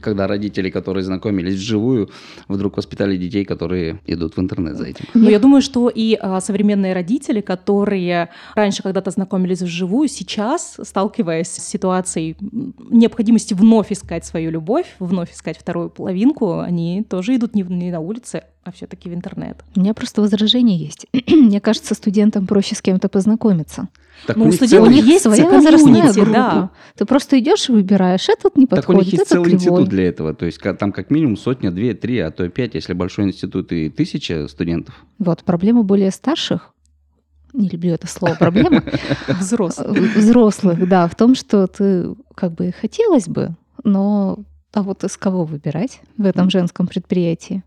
когда 0.00 0.26
родители, 0.26 0.70
которые 0.70 1.04
знакомились 1.04 1.54
вживую, 1.54 2.10
вдруг 2.48 2.76
воспитали 2.76 3.16
детей, 3.16 3.44
которые 3.44 4.00
идут 4.06 4.36
в 4.36 4.40
интернет 4.40 4.76
за 4.76 4.86
этим. 4.86 5.04
Ну, 5.14 5.28
я 5.28 5.38
думаю, 5.38 5.62
что 5.62 5.88
и 5.88 6.18
а, 6.20 6.40
современные 6.40 6.92
родители, 6.92 7.40
которые 7.40 8.30
раньше 8.54 8.82
когда-то 8.82 9.10
знакомились 9.10 9.62
вживую, 9.62 10.08
сейчас, 10.08 10.78
сталкиваясь 10.82 11.48
с 11.48 11.68
ситуацией 11.68 12.36
необходимости 12.90 13.54
вновь 13.54 13.92
искать 13.92 14.24
свою 14.24 14.50
любовь, 14.50 14.86
вновь 14.98 15.32
искать 15.32 15.58
вторую 15.58 15.90
половинку, 15.90 16.60
они 16.60 17.04
тоже 17.08 17.36
идут 17.36 17.54
не, 17.54 17.62
не 17.62 17.90
на 17.90 18.00
улице, 18.00 18.42
а 18.64 18.72
все-таки 18.72 19.08
в 19.08 19.14
интернет. 19.14 19.64
У 19.74 19.80
меня 19.80 19.94
просто 19.94 20.20
возражение 20.20 20.76
есть. 20.76 21.06
Мне 21.28 21.60
кажется, 21.60 21.94
студентам 21.94 22.46
проще 22.46 22.74
с 22.74 22.82
кем-то 22.82 23.08
познакомиться. 23.08 23.88
Так 24.26 24.36
ну, 24.36 24.48
у, 24.48 24.52
студентов 24.52 24.92
целый... 24.92 25.06
есть 25.06 25.22
своя 25.22 25.48
возрастная 25.48 26.12
группа. 26.12 26.32
Да. 26.32 26.70
Ты 26.96 27.04
просто 27.04 27.38
идешь 27.38 27.68
и 27.68 27.72
выбираешь, 27.72 28.28
этот 28.28 28.56
не 28.56 28.66
подходит, 28.66 28.86
Так 28.86 28.88
у 28.88 28.98
них 28.98 29.12
есть 29.12 29.28
целый 29.28 29.44
кривой. 29.44 29.56
институт 29.56 29.88
для 29.88 30.08
этого. 30.08 30.34
То 30.34 30.46
есть 30.46 30.60
там 30.78 30.92
как 30.92 31.10
минимум 31.10 31.36
сотня, 31.36 31.70
две, 31.70 31.94
три, 31.94 32.18
а 32.18 32.30
то 32.30 32.48
пять, 32.48 32.74
если 32.74 32.92
большой 32.92 33.26
институт 33.26 33.72
и 33.72 33.88
тысяча 33.90 34.48
студентов. 34.48 34.94
Вот, 35.18 35.44
проблема 35.44 35.82
более 35.82 36.10
старших, 36.10 36.72
не 37.52 37.68
люблю 37.68 37.92
это 37.92 38.06
слово 38.06 38.34
проблема, 38.38 38.82
взрослых. 39.28 40.16
взрослых, 40.16 40.88
да, 40.88 41.08
в 41.08 41.14
том, 41.14 41.34
что 41.34 41.66
ты 41.66 42.14
как 42.34 42.52
бы 42.52 42.72
хотелось 42.78 43.28
бы, 43.28 43.56
но 43.84 44.38
а 44.72 44.82
вот 44.82 45.04
из 45.04 45.16
кого 45.16 45.44
выбирать 45.44 46.00
в 46.18 46.26
этом 46.26 46.50
женском 46.50 46.86
предприятии? 46.86 47.62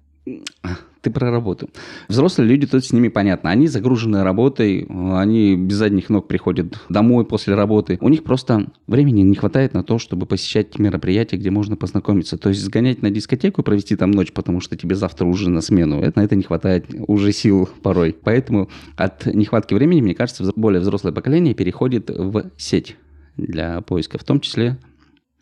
Ты 1.01 1.11
про 1.11 1.31
работу. 1.31 1.69
Взрослые 2.09 2.49
люди, 2.49 2.67
тут 2.67 2.83
с 2.83 2.91
ними 2.91 3.07
понятно. 3.07 3.49
Они 3.49 3.67
загружены 3.67 4.23
работой, 4.23 4.85
они 4.89 5.55
без 5.55 5.77
задних 5.77 6.09
ног 6.09 6.27
приходят 6.27 6.77
домой 6.89 7.23
после 7.23 7.55
работы. 7.55 7.97
У 8.01 8.09
них 8.09 8.23
просто 8.23 8.69
времени 8.85 9.21
не 9.21 9.35
хватает 9.35 9.73
на 9.73 9.83
то, 9.83 9.97
чтобы 9.97 10.25
посещать 10.25 10.77
мероприятия, 10.77 11.37
где 11.37 11.51
можно 11.51 11.77
познакомиться. 11.77 12.37
То 12.37 12.49
есть 12.49 12.61
сгонять 12.61 13.01
на 13.01 13.11
дискотеку 13.11 13.63
провести 13.63 13.95
там 13.95 14.11
ночь, 14.11 14.33
потому 14.33 14.59
что 14.59 14.75
тебе 14.75 14.95
завтра 14.95 15.25
уже 15.25 15.49
на 15.49 15.61
смену. 15.61 16.01
Это, 16.01 16.19
на 16.19 16.23
это 16.25 16.35
не 16.35 16.43
хватает 16.43 16.87
уже 17.07 17.31
сил 17.31 17.69
порой. 17.81 18.13
Поэтому 18.21 18.69
от 18.97 19.25
нехватки 19.25 19.73
времени, 19.73 20.01
мне 20.01 20.15
кажется, 20.15 20.51
более 20.57 20.81
взрослое 20.81 21.13
поколение 21.13 21.53
переходит 21.53 22.09
в 22.09 22.51
сеть 22.57 22.97
для 23.37 23.79
поиска, 23.81 24.17
в 24.17 24.25
том 24.25 24.41
числе 24.41 24.77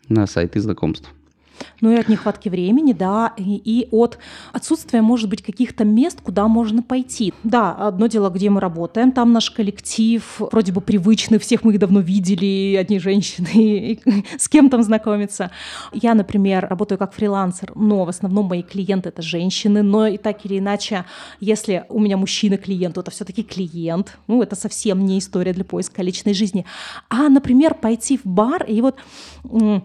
на 0.08 0.26
сайты 0.28 0.60
знакомств 0.60 1.12
ну 1.80 1.92
и 1.92 1.96
от 1.96 2.08
нехватки 2.08 2.48
времени, 2.48 2.92
да, 2.92 3.32
и, 3.36 3.56
и 3.56 3.88
от 3.90 4.18
отсутствия, 4.52 5.02
может 5.02 5.28
быть, 5.28 5.42
каких-то 5.42 5.84
мест, 5.84 6.20
куда 6.20 6.48
можно 6.48 6.82
пойти. 6.82 7.32
Да, 7.44 7.72
одно 7.72 8.06
дело, 8.06 8.30
где 8.30 8.50
мы 8.50 8.60
работаем, 8.60 9.12
там 9.12 9.32
наш 9.32 9.50
коллектив, 9.50 10.22
вроде 10.38 10.72
бы 10.72 10.80
привычный, 10.80 11.38
всех 11.38 11.64
мы 11.64 11.72
их 11.72 11.78
давно 11.78 12.00
видели, 12.00 12.76
одни 12.76 12.98
женщины, 12.98 14.00
с 14.38 14.48
кем 14.48 14.70
там 14.70 14.82
знакомиться. 14.82 15.50
Я, 15.92 16.14
например, 16.14 16.66
работаю 16.68 16.98
как 16.98 17.12
фрилансер, 17.14 17.72
но 17.74 18.04
в 18.04 18.08
основном 18.08 18.46
мои 18.46 18.62
клиенты— 18.62 19.08
это 19.10 19.22
женщины, 19.22 19.82
но 19.82 20.06
и 20.06 20.16
так 20.16 20.44
или 20.44 20.58
иначе, 20.58 21.04
если 21.40 21.84
у 21.88 22.00
меня 22.00 22.16
мужчина-клиент, 22.16 22.94
то 22.94 23.00
это 23.00 23.10
все 23.10 23.24
таки 23.24 23.42
клиент, 23.42 24.18
ну, 24.26 24.42
это 24.42 24.56
совсем 24.56 25.04
не 25.04 25.18
история 25.18 25.52
для 25.52 25.64
поиска 25.64 26.02
личной 26.02 26.34
жизни. 26.34 26.64
А, 27.08 27.28
например, 27.28 27.74
пойти 27.74 28.18
в 28.18 28.26
бар, 28.26 28.64
и 28.64 28.80
вот 28.80 28.96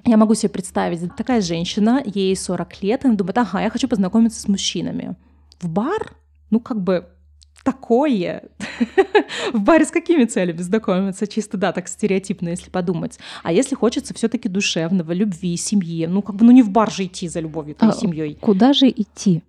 я 0.05 0.17
могу 0.17 0.35
себе 0.35 0.49
представить, 0.49 1.15
такая 1.15 1.41
женщина, 1.41 1.62
женщина, 1.63 2.03
ей 2.05 2.35
40 2.35 2.83
лет, 2.83 3.05
она 3.05 3.15
думает, 3.15 3.37
ага, 3.37 3.61
я 3.61 3.69
хочу 3.69 3.87
познакомиться 3.87 4.39
с 4.39 4.47
мужчинами. 4.47 5.15
в 5.61 5.69
бар, 5.69 6.13
ну 6.49 6.59
как 6.59 6.81
бы 6.81 7.05
такое. 7.63 8.43
в 9.53 9.59
баре 9.61 9.85
с 9.85 9.91
какими 9.91 10.25
целями 10.25 10.57
знакомиться? 10.57 11.25
Чисто, 11.25 11.57
да, 11.57 11.71
так 11.71 11.87
стереотипно, 11.87 12.49
если 12.49 12.69
подумать. 12.69 13.19
А 13.43 13.53
если 13.53 13.75
хочется 13.75 14.13
все 14.13 14.27
таки 14.27 14.49
душевного, 14.49 15.13
любви, 15.13 15.55
семьи, 15.55 16.05
ну 16.05 16.21
как 16.21 16.35
бы, 16.35 16.45
ну 16.45 16.51
не 16.51 16.63
в 16.63 16.69
бар 16.69 16.91
же 16.91 17.05
идти 17.05 17.29
за 17.29 17.39
любовью, 17.39 17.75
а, 17.79 17.93
семьей. 17.93 18.37
Куда 18.41 18.73
же 18.73 18.89
идти? 18.89 19.41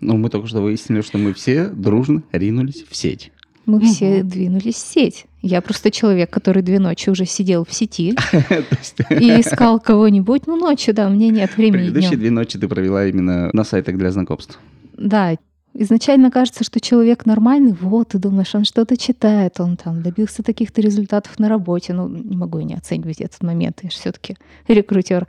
Ну, 0.00 0.16
мы 0.16 0.30
только 0.30 0.46
что 0.46 0.60
выяснили, 0.60 1.00
что 1.00 1.18
мы 1.18 1.32
все 1.32 1.68
дружно 1.68 2.22
ринулись 2.30 2.84
в 2.88 2.94
сеть. 2.94 3.32
Мы 3.68 3.80
все 3.82 4.22
двинулись 4.22 4.76
в 4.76 4.78
сеть. 4.78 5.26
Я 5.42 5.60
просто 5.60 5.90
человек, 5.90 6.30
который 6.30 6.62
две 6.62 6.78
ночи 6.78 7.10
уже 7.10 7.26
сидел 7.26 7.66
в 7.66 7.72
сети 7.72 8.16
и 9.10 9.40
искал 9.40 9.78
кого-нибудь. 9.78 10.46
Ну, 10.46 10.56
ночью, 10.56 10.94
да, 10.94 11.06
у 11.06 11.10
меня 11.10 11.28
нет 11.28 11.54
времени 11.54 11.82
Предыдущие 11.82 12.16
две 12.16 12.30
ночи 12.30 12.58
ты 12.58 12.66
провела 12.66 13.04
именно 13.04 13.50
на 13.52 13.64
сайтах 13.64 13.98
для 13.98 14.10
знакомств. 14.10 14.58
Да, 14.96 15.36
изначально 15.74 16.30
кажется, 16.30 16.64
что 16.64 16.80
человек 16.80 17.26
нормальный, 17.26 17.74
вот, 17.78 18.08
ты 18.08 18.18
думаешь, 18.18 18.54
он 18.54 18.64
что-то 18.64 18.96
читает, 18.96 19.60
он 19.60 19.76
там 19.76 20.02
добился 20.02 20.42
таких-то 20.42 20.80
результатов 20.80 21.38
на 21.38 21.50
работе. 21.50 21.92
Ну, 21.92 22.08
не 22.08 22.38
могу 22.38 22.60
я 22.60 22.64
не 22.64 22.74
оценивать 22.74 23.20
этот 23.20 23.42
момент, 23.42 23.80
я 23.82 23.90
же 23.90 23.96
все-таки 23.96 24.38
рекрутер. 24.66 25.28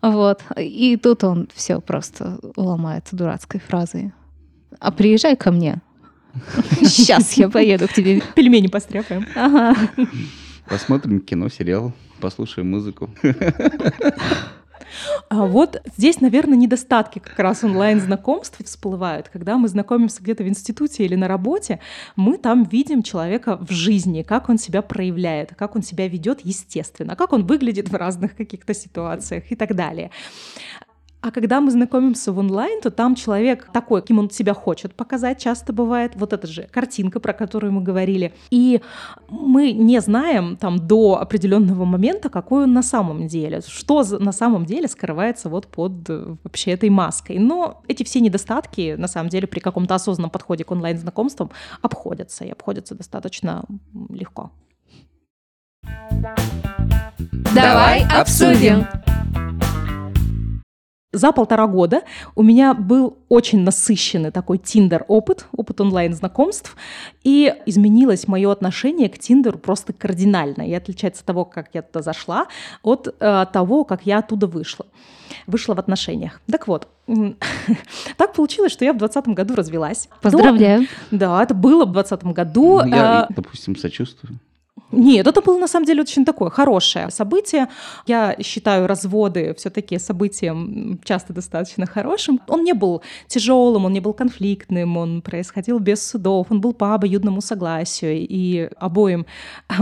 Вот. 0.00 0.40
И 0.58 0.96
тут 0.96 1.22
он 1.22 1.48
все 1.54 1.82
просто 1.82 2.38
ломает 2.56 3.08
дурацкой 3.12 3.60
фразой. 3.60 4.12
А 4.80 4.90
приезжай 4.90 5.36
ко 5.36 5.52
мне, 5.52 5.82
Сейчас 6.82 7.34
я 7.34 7.48
поеду 7.48 7.88
к 7.88 7.92
тебе. 7.92 8.22
Пельмени 8.34 8.66
постряпаем. 8.68 9.26
Ага. 9.34 9.76
Посмотрим 10.68 11.20
кино, 11.20 11.48
сериал, 11.48 11.92
послушаем 12.20 12.70
музыку. 12.70 13.10
А 15.28 15.46
вот 15.46 15.82
здесь, 15.96 16.20
наверное, 16.20 16.56
недостатки 16.56 17.18
как 17.18 17.38
раз 17.38 17.64
онлайн-знакомств 17.64 18.64
всплывают. 18.64 19.28
Когда 19.28 19.56
мы 19.56 19.68
знакомимся 19.68 20.22
где-то 20.22 20.44
в 20.44 20.48
институте 20.48 21.04
или 21.04 21.14
на 21.14 21.28
работе, 21.28 21.80
мы 22.16 22.38
там 22.38 22.64
видим 22.64 23.02
человека 23.02 23.56
в 23.56 23.72
жизни, 23.72 24.22
как 24.22 24.48
он 24.48 24.58
себя 24.58 24.82
проявляет, 24.82 25.54
как 25.56 25.74
он 25.76 25.82
себя 25.82 26.08
ведет 26.08 26.40
естественно, 26.44 27.16
как 27.16 27.32
он 27.32 27.46
выглядит 27.46 27.88
в 27.88 27.94
разных 27.94 28.36
каких-то 28.36 28.74
ситуациях 28.74 29.44
и 29.50 29.56
так 29.56 29.74
далее. 29.74 30.10
А 31.24 31.30
когда 31.30 31.62
мы 31.62 31.70
знакомимся 31.70 32.32
в 32.32 32.38
онлайн, 32.38 32.82
то 32.82 32.90
там 32.90 33.14
человек 33.14 33.70
такой, 33.72 34.02
кем 34.02 34.18
он 34.18 34.28
себя 34.28 34.52
хочет 34.52 34.94
показать, 34.94 35.40
часто 35.40 35.72
бывает. 35.72 36.12
Вот 36.16 36.34
эта 36.34 36.46
же 36.46 36.68
картинка, 36.70 37.18
про 37.18 37.32
которую 37.32 37.72
мы 37.72 37.80
говорили. 37.80 38.34
И 38.50 38.82
мы 39.30 39.72
не 39.72 40.02
знаем 40.02 40.58
там 40.58 40.86
до 40.86 41.18
определенного 41.18 41.86
момента, 41.86 42.28
какой 42.28 42.64
он 42.64 42.74
на 42.74 42.82
самом 42.82 43.26
деле, 43.26 43.62
что 43.66 44.04
на 44.18 44.32
самом 44.32 44.66
деле 44.66 44.86
скрывается 44.86 45.48
вот 45.48 45.66
под 45.66 46.10
э, 46.10 46.36
вообще 46.44 46.72
этой 46.72 46.90
маской. 46.90 47.38
Но 47.38 47.82
эти 47.88 48.02
все 48.02 48.20
недостатки, 48.20 48.94
на 48.98 49.08
самом 49.08 49.30
деле, 49.30 49.46
при 49.46 49.60
каком-то 49.60 49.94
осознанном 49.94 50.30
подходе 50.30 50.64
к 50.64 50.70
онлайн-знакомствам 50.72 51.50
обходятся, 51.80 52.44
и 52.44 52.50
обходятся 52.50 52.94
достаточно 52.94 53.64
легко. 54.10 54.50
Давай 57.54 58.04
обсудим 58.10 58.86
за 61.14 61.32
полтора 61.32 61.66
года 61.66 62.02
у 62.34 62.42
меня 62.42 62.74
был 62.74 63.16
очень 63.28 63.60
насыщенный 63.60 64.30
такой 64.30 64.58
Тиндер 64.58 65.04
опыт, 65.08 65.46
опыт 65.52 65.80
онлайн-знакомств, 65.80 66.76
и 67.22 67.54
изменилось 67.66 68.28
мое 68.28 68.50
отношение 68.50 69.08
к 69.08 69.18
Тиндеру 69.18 69.58
просто 69.58 69.92
кардинально. 69.92 70.62
И 70.68 70.74
отличается 70.74 71.22
от 71.22 71.26
того, 71.26 71.44
как 71.44 71.70
я 71.72 71.82
туда 71.82 72.02
зашла, 72.02 72.46
от 72.82 73.14
э, 73.18 73.46
того, 73.52 73.84
как 73.84 74.06
я 74.06 74.18
оттуда 74.18 74.46
вышла. 74.46 74.86
Вышла 75.46 75.74
в 75.74 75.78
отношениях. 75.78 76.40
Так 76.50 76.68
вот, 76.68 76.88
так 78.16 78.34
получилось, 78.34 78.72
что 78.72 78.84
я 78.84 78.92
в 78.92 78.98
2020 78.98 79.34
году 79.34 79.54
развелась. 79.54 80.08
Поздравляю. 80.20 80.86
До... 81.10 81.18
Да, 81.18 81.42
это 81.42 81.54
было 81.54 81.84
в 81.84 81.92
2020 81.92 82.26
году. 82.34 82.80
Ну, 82.84 82.94
я, 82.94 83.22
а... 83.22 83.26
допустим, 83.30 83.76
сочувствую. 83.76 84.38
Нет, 84.96 85.26
это 85.26 85.42
было 85.42 85.58
на 85.58 85.68
самом 85.68 85.86
деле 85.86 86.02
очень 86.02 86.24
такое 86.24 86.50
хорошее 86.50 87.10
событие. 87.10 87.68
Я 88.06 88.36
считаю 88.42 88.86
разводы 88.86 89.54
все-таки 89.58 89.98
событием 89.98 91.00
часто 91.04 91.32
достаточно 91.32 91.86
хорошим. 91.86 92.40
Он 92.48 92.62
не 92.62 92.74
был 92.74 93.02
тяжелым, 93.26 93.84
он 93.84 93.92
не 93.92 94.00
был 94.00 94.12
конфликтным, 94.12 94.96
он 94.96 95.22
происходил 95.22 95.78
без 95.78 96.06
судов, 96.06 96.46
он 96.50 96.60
был 96.60 96.72
по 96.72 96.94
обоюдному 96.94 97.40
согласию, 97.40 98.26
и 98.28 98.68
обоим 98.78 99.26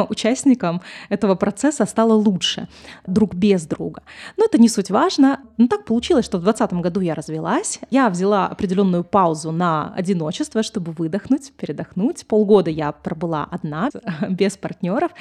участникам 0.09 0.81
этого 1.11 1.35
процесса 1.35 1.87
стало 1.87 2.15
лучше 2.15 2.69
друг 3.07 3.35
без 3.35 3.67
друга. 3.67 4.03
Но 4.37 4.45
это 4.45 4.59
не 4.59 4.69
суть 4.69 4.91
важно. 4.91 5.41
Но 5.59 5.67
так 5.67 5.85
получилось, 5.85 6.25
что 6.25 6.39
в 6.39 6.43
2020 6.43 6.83
году 6.83 7.01
я 7.01 7.15
развелась. 7.15 7.81
Я 7.91 8.09
взяла 8.09 8.47
определенную 8.47 9.05
паузу 9.05 9.53
на 9.53 9.93
одиночество, 9.95 10.63
чтобы 10.63 10.93
выдохнуть, 10.93 11.53
передохнуть. 11.53 12.27
Полгода 12.27 12.71
я 12.71 12.93
пробыла 12.93 13.47
одна, 13.51 13.91
без 14.29 14.57
партнера 14.57 15.02
партнеров. 15.03 15.13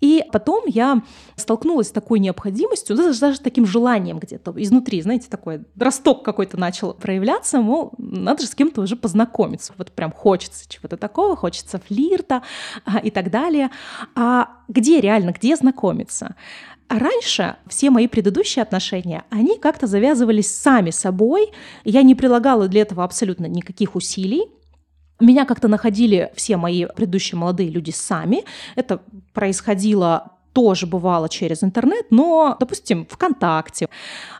И 0.00 0.22
потом 0.32 0.64
я 0.66 1.02
столкнулась 1.36 1.88
с 1.88 1.90
такой 1.90 2.18
необходимостью, 2.18 2.96
даже, 2.96 3.18
даже 3.18 3.40
таким 3.40 3.66
желанием 3.66 4.18
где-то 4.18 4.52
изнутри, 4.56 5.02
знаете, 5.02 5.28
такой 5.28 5.62
росток 5.78 6.24
какой-то 6.24 6.58
начал 6.58 6.94
проявляться, 6.94 7.60
мол, 7.60 7.92
надо 7.98 8.42
же 8.42 8.48
с 8.48 8.54
кем-то 8.54 8.82
уже 8.82 8.96
познакомиться. 8.96 9.72
Вот 9.78 9.92
прям 9.92 10.12
хочется 10.12 10.68
чего-то 10.68 10.96
такого, 10.96 11.36
хочется 11.36 11.80
флирта 11.86 12.42
а, 12.84 12.98
и 12.98 13.10
так 13.10 13.30
далее. 13.30 13.70
А 14.14 14.48
где 14.68 15.00
реально, 15.00 15.30
где 15.30 15.56
знакомиться? 15.56 16.34
раньше 16.90 17.56
все 17.66 17.90
мои 17.90 18.06
предыдущие 18.06 18.62
отношения, 18.62 19.24
они 19.30 19.58
как-то 19.58 19.86
завязывались 19.86 20.54
сами 20.54 20.90
собой. 20.90 21.50
Я 21.82 22.02
не 22.02 22.14
прилагала 22.14 22.68
для 22.68 22.82
этого 22.82 23.02
абсолютно 23.02 23.46
никаких 23.46 23.96
усилий. 23.96 24.44
Меня 25.20 25.44
как-то 25.44 25.68
находили 25.68 26.30
все 26.34 26.56
мои 26.56 26.86
предыдущие 26.86 27.38
молодые 27.38 27.70
люди 27.70 27.90
сами. 27.90 28.44
Это 28.74 29.00
происходило 29.32 30.32
тоже 30.54 30.86
бывало 30.86 31.28
через 31.28 31.62
интернет, 31.64 32.06
но, 32.10 32.56
допустим, 32.60 33.06
ВКонтакте. 33.10 33.88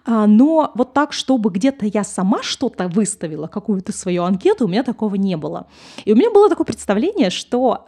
А, 0.06 0.26
но 0.26 0.70
вот 0.74 0.92
так, 0.94 1.12
чтобы 1.12 1.50
где-то 1.50 1.86
я 1.86 2.04
сама 2.04 2.42
что-то 2.42 2.88
выставила, 2.88 3.48
какую-то 3.48 3.92
свою 3.92 4.22
анкету, 4.22 4.64
у 4.64 4.68
меня 4.68 4.84
такого 4.84 5.16
не 5.16 5.36
было. 5.36 5.66
И 6.04 6.12
у 6.12 6.16
меня 6.16 6.30
было 6.30 6.48
такое 6.48 6.64
представление, 6.64 7.30
что 7.30 7.84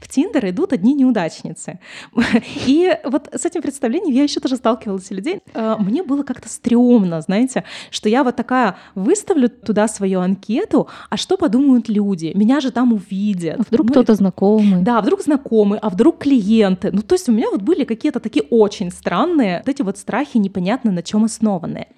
в 0.00 0.08
Тиндер 0.08 0.48
идут 0.48 0.72
одни 0.72 0.94
неудачницы. 0.94 1.78
И 2.66 2.98
вот 3.04 3.28
с 3.32 3.44
этим 3.44 3.60
представлением 3.62 4.14
я 4.14 4.22
еще 4.22 4.40
тоже 4.40 4.56
сталкивалась 4.56 5.06
с 5.06 5.10
людей. 5.10 5.40
А, 5.54 5.76
мне 5.76 6.02
было 6.02 6.22
как-то 6.22 6.48
стрёмно, 6.48 7.20
знаете, 7.20 7.64
что 7.90 8.08
я 8.08 8.24
вот 8.24 8.36
такая 8.36 8.76
выставлю 8.94 9.50
туда 9.50 9.86
свою 9.86 10.20
анкету, 10.20 10.88
а 11.10 11.16
что 11.18 11.36
подумают 11.36 11.90
люди? 11.90 12.32
Меня 12.34 12.60
же 12.60 12.70
там 12.70 12.94
увидят. 12.94 13.60
Вдруг 13.68 13.86
ну, 13.88 13.92
кто-то 13.92 14.14
знакомый. 14.14 14.82
Да, 14.82 15.02
вдруг 15.02 15.20
знакомый, 15.20 15.78
а 15.82 15.90
вдруг 15.90 16.18
клиенты. 16.18 16.90
Ну, 16.90 17.02
то 17.02 17.14
есть 17.14 17.28
у 17.28 17.32
меня 17.32 17.50
вот 17.50 17.65
были 17.66 17.84
какие-то 17.84 18.20
такие 18.20 18.46
очень 18.50 18.90
странные 18.90 19.58
вот 19.58 19.68
эти 19.68 19.82
вот 19.82 19.98
страхи, 19.98 20.38
непонятно 20.38 20.90
на 20.92 21.02
чем 21.02 21.24
основанные. 21.24 21.88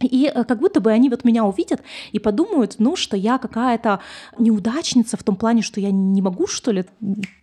И 0.00 0.30
э, 0.32 0.44
как 0.44 0.58
будто 0.60 0.80
бы 0.80 0.92
они 0.92 1.08
вот 1.08 1.24
меня 1.24 1.44
увидят 1.44 1.80
и 2.12 2.18
подумают, 2.18 2.74
ну, 2.78 2.96
что 2.96 3.16
я 3.16 3.38
какая-то 3.38 4.00
неудачница 4.38 5.16
в 5.16 5.22
том 5.22 5.36
плане, 5.36 5.62
что 5.62 5.80
я 5.80 5.90
не 5.90 6.20
могу, 6.20 6.46
что 6.46 6.70
ли, 6.70 6.84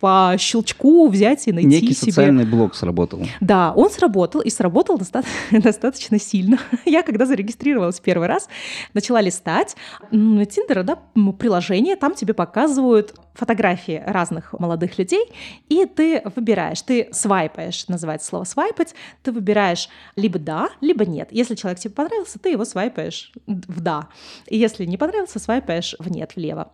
по 0.00 0.36
щелчку 0.38 1.08
взять 1.08 1.48
и 1.48 1.52
найти 1.52 1.68
Некий 1.68 1.94
себе... 1.94 2.12
социальный 2.12 2.46
блок 2.46 2.76
сработал. 2.76 3.22
Да, 3.40 3.72
он 3.74 3.90
сработал, 3.90 4.40
и 4.40 4.50
сработал 4.50 4.98
доста- 4.98 5.24
достаточно 5.50 6.20
сильно. 6.20 6.58
я, 6.84 7.02
когда 7.02 7.26
зарегистрировалась 7.26 7.98
первый 7.98 8.28
раз, 8.28 8.48
начала 8.94 9.20
листать 9.20 9.76
Тиндера, 10.12 10.84
да, 10.84 10.98
приложение, 11.38 11.96
там 11.96 12.14
тебе 12.14 12.34
показывают 12.34 13.14
фотографии 13.34 14.02
разных 14.06 14.52
молодых 14.52 14.98
людей, 14.98 15.32
и 15.68 15.86
ты 15.86 16.22
выбираешь, 16.36 16.80
ты 16.82 17.08
свайпаешь, 17.12 17.88
называется 17.88 18.28
слово 18.28 18.44
свайпать, 18.44 18.94
ты 19.22 19.32
выбираешь 19.32 19.88
либо 20.16 20.38
да, 20.38 20.70
либо 20.80 21.04
нет. 21.04 21.28
Если 21.30 21.54
человек 21.54 21.80
тебе 21.80 21.94
понравился, 21.94 22.38
ты 22.38 22.50
его 22.50 22.64
свайпаешь 22.64 23.32
в 23.46 23.80
да. 23.80 24.08
И 24.46 24.56
если 24.56 24.84
не 24.84 24.96
понравился, 24.96 25.38
свайпаешь 25.38 25.96
в 25.98 26.10
нет, 26.10 26.36
влево. 26.36 26.72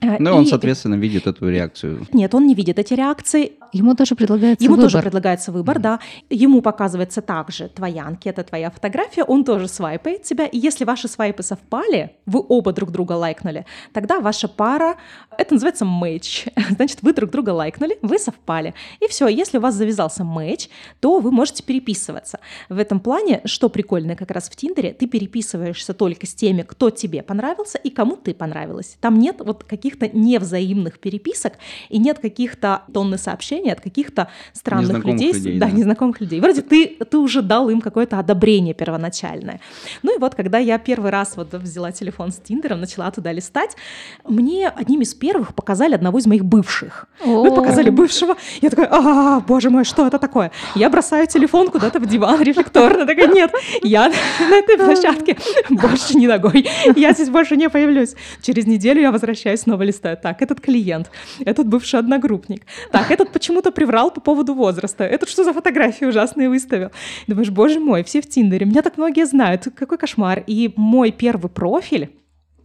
Э, 0.00 0.16
ну, 0.18 0.30
и... 0.30 0.32
он, 0.32 0.46
соответственно, 0.46 0.94
видит 0.94 1.26
эту 1.26 1.48
реакцию. 1.48 2.06
Нет, 2.12 2.34
он 2.34 2.46
не 2.46 2.54
видит 2.54 2.78
эти 2.78 2.94
реакции. 2.94 3.52
Ему 3.72 3.94
тоже 3.94 4.14
предлагается 4.14 4.64
Ему 4.64 4.76
выбор. 4.76 4.90
тоже 4.90 5.02
предлагается 5.02 5.52
выбор, 5.52 5.76
mm 5.76 5.80
да. 5.80 6.00
Ему 6.30 6.62
показывается 6.62 7.20
также 7.20 7.68
твоя 7.68 8.06
анкета, 8.06 8.42
твоя 8.42 8.70
фотография, 8.70 9.24
он 9.24 9.44
тоже 9.44 9.68
свайпает 9.68 10.22
тебя. 10.22 10.46
И 10.46 10.58
если 10.58 10.84
ваши 10.84 11.08
свайпы 11.08 11.42
совпали, 11.42 12.12
вы 12.26 12.44
оба 12.48 12.72
друг 12.72 12.90
друга 12.90 13.12
лайкнули, 13.12 13.66
тогда 13.92 14.20
ваша 14.20 14.48
пара, 14.48 14.96
это 15.36 15.54
называется 15.54 15.84
матч. 15.84 16.46
Значит, 16.70 17.02
вы 17.02 17.12
друг 17.12 17.30
друга 17.30 17.50
лайкнули, 17.50 17.98
вы 18.02 18.18
совпали. 18.18 18.74
И 19.00 19.08
все, 19.08 19.28
если 19.28 19.58
у 19.58 19.60
вас 19.60 19.74
завязался 19.74 20.24
матч, 20.24 20.68
то 21.00 21.20
вы 21.20 21.30
можете 21.30 21.62
переписываться. 21.62 22.40
В 22.68 22.78
этом 22.78 23.00
плане, 23.00 23.40
что 23.44 23.68
прикольно 23.68 24.16
как 24.16 24.30
раз 24.30 24.48
в 24.48 24.56
Тиндере, 24.56 24.92
ты 24.92 25.06
переписываешься 25.06 25.94
только 25.94 26.26
с 26.26 26.34
теми, 26.34 26.62
кто 26.62 26.90
тебе 26.90 27.22
понравился 27.22 27.78
и 27.78 27.90
кому 27.90 28.16
ты 28.16 28.34
понравилась. 28.34 28.96
Там 29.00 29.18
нет 29.18 29.36
вот 29.40 29.64
каких 29.64 29.87
каких-то 29.88 30.08
невзаимных 30.16 30.98
переписок 30.98 31.54
и 31.88 31.98
нет 31.98 32.18
каких-то 32.18 32.82
тонны 32.92 33.18
сообщений 33.18 33.72
от 33.72 33.80
каких-то 33.80 34.28
странных 34.52 35.04
людей, 35.04 35.32
людей, 35.32 35.58
да, 35.58 35.66
да. 35.66 35.72
незнакомых 35.72 36.20
людей. 36.20 36.40
Вроде 36.40 36.62
ты, 36.62 36.86
ты 36.86 37.18
уже 37.18 37.42
дал 37.42 37.70
им 37.70 37.80
какое-то 37.80 38.18
одобрение 38.18 38.74
первоначальное. 38.74 39.60
Ну 40.02 40.16
и 40.16 40.18
вот, 40.18 40.34
когда 40.34 40.58
я 40.58 40.78
первый 40.78 41.10
раз 41.10 41.36
вот 41.36 41.54
взяла 41.54 41.92
телефон 41.92 42.32
с 42.32 42.36
Тиндером, 42.36 42.80
начала 42.80 43.10
туда 43.10 43.32
листать, 43.32 43.76
мне 44.24 44.68
одним 44.68 45.00
из 45.00 45.14
первых 45.14 45.54
показали 45.54 45.94
одного 45.94 46.18
из 46.18 46.26
моих 46.26 46.44
бывших. 46.44 47.06
Ну, 47.24 47.54
показали 47.54 47.90
бывшего. 47.90 48.36
Я 48.62 48.70
такая, 48.70 48.88
а, 48.90 49.40
боже 49.40 49.70
мой, 49.70 49.84
что 49.84 50.06
это 50.06 50.18
такое? 50.18 50.50
Я 50.74 50.90
бросаю 50.90 51.26
телефон 51.26 51.70
куда-то 51.70 51.98
в 51.98 52.06
диван 52.06 52.42
рефлекторно. 52.42 53.06
Такая, 53.06 53.28
нет, 53.28 53.52
я 53.82 54.08
на 54.08 54.54
этой 54.54 54.76
площадке 54.76 55.36
больше 55.70 56.16
не 56.16 56.26
ногой. 56.26 56.68
Я 56.96 57.12
здесь 57.12 57.30
больше 57.30 57.56
не 57.56 57.68
появлюсь. 57.68 58.14
Через 58.42 58.66
неделю 58.66 59.00
я 59.00 59.12
возвращаюсь, 59.12 59.66
снова 59.78 59.82
листаю. 59.84 60.16
Так, 60.16 60.42
этот 60.42 60.60
клиент, 60.60 61.10
этот 61.46 61.66
бывший 61.66 62.00
одногруппник. 62.00 62.62
Так, 62.92 63.10
этот 63.10 63.32
почему-то 63.32 63.70
приврал 63.70 64.10
по 64.10 64.20
поводу 64.20 64.54
возраста. 64.54 65.04
Этот 65.04 65.28
что 65.28 65.44
за 65.44 65.52
фотографии 65.52 66.06
ужасные 66.06 66.48
выставил? 66.48 66.90
Думаешь, 67.28 67.50
боже 67.50 67.80
мой, 67.80 68.02
все 68.02 68.20
в 68.20 68.28
Тиндере. 68.28 68.66
Меня 68.66 68.82
так 68.82 68.98
многие 68.98 69.26
знают. 69.26 69.68
Какой 69.76 69.98
кошмар. 69.98 70.42
И 70.46 70.72
мой 70.76 71.12
первый 71.12 71.48
профиль 71.48 72.08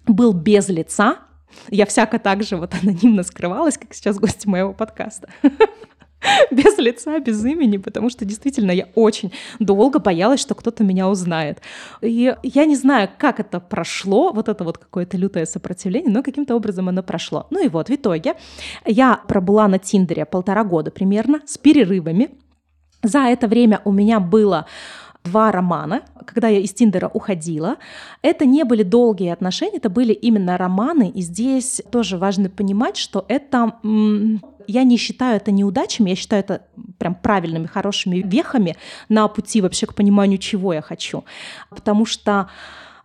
был 0.08 0.34
без 0.34 0.70
лица, 0.70 1.18
я 1.70 1.86
всяко 1.86 2.20
так 2.20 2.44
же 2.44 2.58
вот 2.58 2.74
анонимно 2.84 3.24
скрывалась, 3.24 3.78
как 3.78 3.94
сейчас 3.94 4.18
гости 4.18 4.48
моего 4.48 4.74
подкаста. 4.74 5.28
Без 6.52 6.78
лица, 6.78 7.20
без 7.20 7.44
имени, 7.46 7.78
потому 7.78 8.10
что 8.10 8.26
действительно 8.26 8.72
я 8.72 8.88
очень 8.96 9.32
долго 9.60 10.00
боялась, 10.00 10.40
что 10.40 10.56
кто-то 10.56 10.84
меня 10.84 11.10
узнает. 11.10 11.62
И 12.02 12.36
я 12.44 12.66
не 12.66 12.76
знаю, 12.76 13.10
как 13.18 13.40
это 13.40 13.60
прошло, 13.60 14.32
вот 14.32 14.50
это 14.50 14.64
вот 14.64 14.78
какое-то 14.78 15.18
лютое 15.18 15.46
сопротивление, 15.46 16.12
но 16.12 16.24
каким-то 16.24 16.56
образом 16.56 16.90
оно 16.90 17.04
прошло. 17.04 17.48
Ну 17.50 17.64
и 17.64 17.68
вот, 17.68 17.90
в 17.90 17.94
итоге 17.94 18.36
я 18.86 19.20
пробыла 19.28 19.68
на 19.68 19.80
Тиндере 19.80 20.26
полтора 20.26 20.64
года 20.64 20.92
примерно, 20.92 21.42
с 21.46 21.58
перерывами. 21.58 22.30
За 23.02 23.20
это 23.20 23.48
время 23.48 23.82
у 23.84 23.92
меня 23.92 24.20
было 24.20 24.66
два 25.24 25.52
романа, 25.52 26.02
когда 26.26 26.48
я 26.48 26.60
из 26.60 26.74
Тиндера 26.74 27.10
уходила. 27.14 27.78
Это 28.22 28.46
не 28.46 28.64
были 28.64 28.84
долгие 28.84 29.30
отношения, 29.30 29.78
это 29.78 29.90
были 29.90 30.14
именно 30.14 30.58
романы. 30.58 31.10
И 31.10 31.22
здесь 31.22 31.82
тоже 31.92 32.18
важно 32.18 32.50
понимать, 32.50 32.98
что 32.98 33.26
это... 33.28 33.74
м, 33.84 34.42
Я 34.68 34.84
не 34.84 34.98
считаю 34.98 35.38
это 35.38 35.52
неудачами, 35.52 36.10
я 36.10 36.16
считаю 36.16 36.44
это 36.44 36.66
прям 36.98 37.16
правильными, 37.16 37.68
хорошими 37.68 38.18
вехами 38.18 38.76
на 39.10 39.28
пути 39.28 39.62
вообще 39.62 39.86
к 39.86 39.94
пониманию, 39.94 40.38
чего 40.38 40.74
я 40.74 40.82
хочу. 40.82 41.24
Потому 41.70 42.06
что 42.06 42.50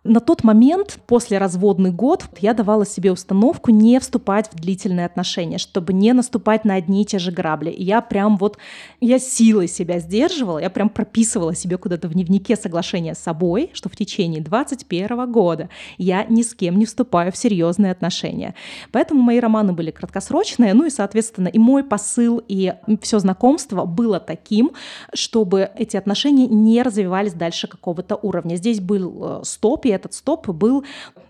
на 0.09 0.21
тот 0.21 0.43
момент, 0.43 0.99
после 1.07 1.39
разводный 1.39 1.91
год, 1.91 2.25
я 2.41 2.55
давала 2.55 2.87
себе 2.87 3.13
установку 3.13 3.71
не 3.71 4.01
вступать 4.01 4.51
в 4.51 4.57
длительные 4.57 5.07
отношения, 5.07 5.59
чтобы 5.59 5.93
не 5.93 6.13
наступать 6.13 6.65
на 6.65 6.75
одни 6.75 7.03
и 7.03 7.05
те 7.05 7.19
же 7.19 7.31
грабли. 7.31 7.71
И 7.71 7.85
я 7.85 8.01
прям 8.01 8.39
вот, 8.39 8.59
я 9.01 9.19
силой 9.19 9.69
себя 9.69 9.99
сдерживала, 9.99 10.59
я 10.59 10.71
прям 10.71 10.89
прописывала 10.89 11.55
себе 11.55 11.77
куда-то 11.77 12.09
в 12.09 12.15
дневнике 12.15 12.57
соглашение 12.57 13.15
с 13.15 13.19
собой, 13.19 13.71
что 13.75 13.89
в 13.89 13.97
течение 13.97 14.41
21 14.41 15.31
года 15.31 15.69
я 15.99 16.25
ни 16.25 16.43
с 16.43 16.55
кем 16.55 16.79
не 16.79 16.87
вступаю 16.87 17.31
в 17.31 17.37
серьезные 17.37 17.93
отношения. 17.93 18.55
Поэтому 18.93 19.23
мои 19.23 19.39
романы 19.39 19.73
были 19.75 19.91
краткосрочные, 19.91 20.73
ну 20.75 20.87
и, 20.87 20.91
соответственно, 20.91 21.49
и 21.49 21.59
мой 21.59 21.85
посыл, 21.85 22.43
и 22.49 22.73
все 23.03 23.19
знакомство 23.19 23.85
было 23.85 24.21
таким, 24.21 24.73
чтобы 25.13 25.71
эти 25.77 25.97
отношения 25.97 26.47
не 26.47 26.83
развивались 26.83 27.35
дальше 27.35 27.69
какого-то 27.69 28.17
уровня. 28.17 28.57
Здесь 28.57 28.81
был 28.81 29.41
э, 29.41 29.45
стоп, 29.45 29.85
и 29.85 29.98
этот 29.99 30.15
стоп 30.15 30.49
был 30.49 30.85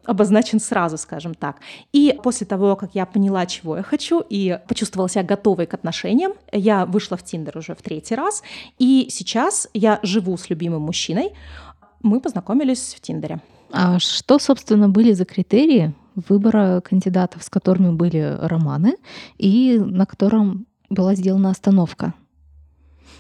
обозначен 0.05 0.61
сразу, 0.61 0.97
скажем 0.97 1.35
так. 1.35 1.57
И 1.93 2.19
после 2.23 2.47
того, 2.47 2.77
как 2.77 2.95
я 2.95 3.05
поняла, 3.07 3.47
чего 3.47 3.77
я 3.77 3.83
хочу, 3.83 4.23
и 4.29 4.59
почувствовала 4.69 5.09
себя 5.09 5.25
готовой 5.25 5.67
к 5.67 5.75
отношениям, 5.75 6.33
я 6.53 6.87
вышла 6.87 7.17
в 7.17 7.23
Тиндер 7.23 7.59
уже 7.59 7.75
в 7.75 7.83
третий 7.83 8.15
раз, 8.15 8.43
и 8.79 9.09
сейчас 9.11 9.69
я 9.75 10.01
живу 10.03 10.37
с 10.37 10.49
любимым 10.51 10.83
мужчиной. 10.83 11.33
Мы 12.03 12.21
познакомились 12.21 12.95
в 12.95 13.01
Тиндере. 13.01 13.41
А 13.71 13.99
что, 13.99 14.39
собственно, 14.39 14.89
были 14.89 15.13
за 15.13 15.25
критерии 15.25 15.95
выбора 16.15 16.81
кандидатов, 16.81 17.43
с 17.43 17.51
которыми 17.51 17.91
были 17.91 18.37
романы, 18.41 18.97
и 19.37 19.79
на 19.79 20.07
котором 20.07 20.67
была 20.89 21.15
сделана 21.15 21.51
остановка? 21.51 22.15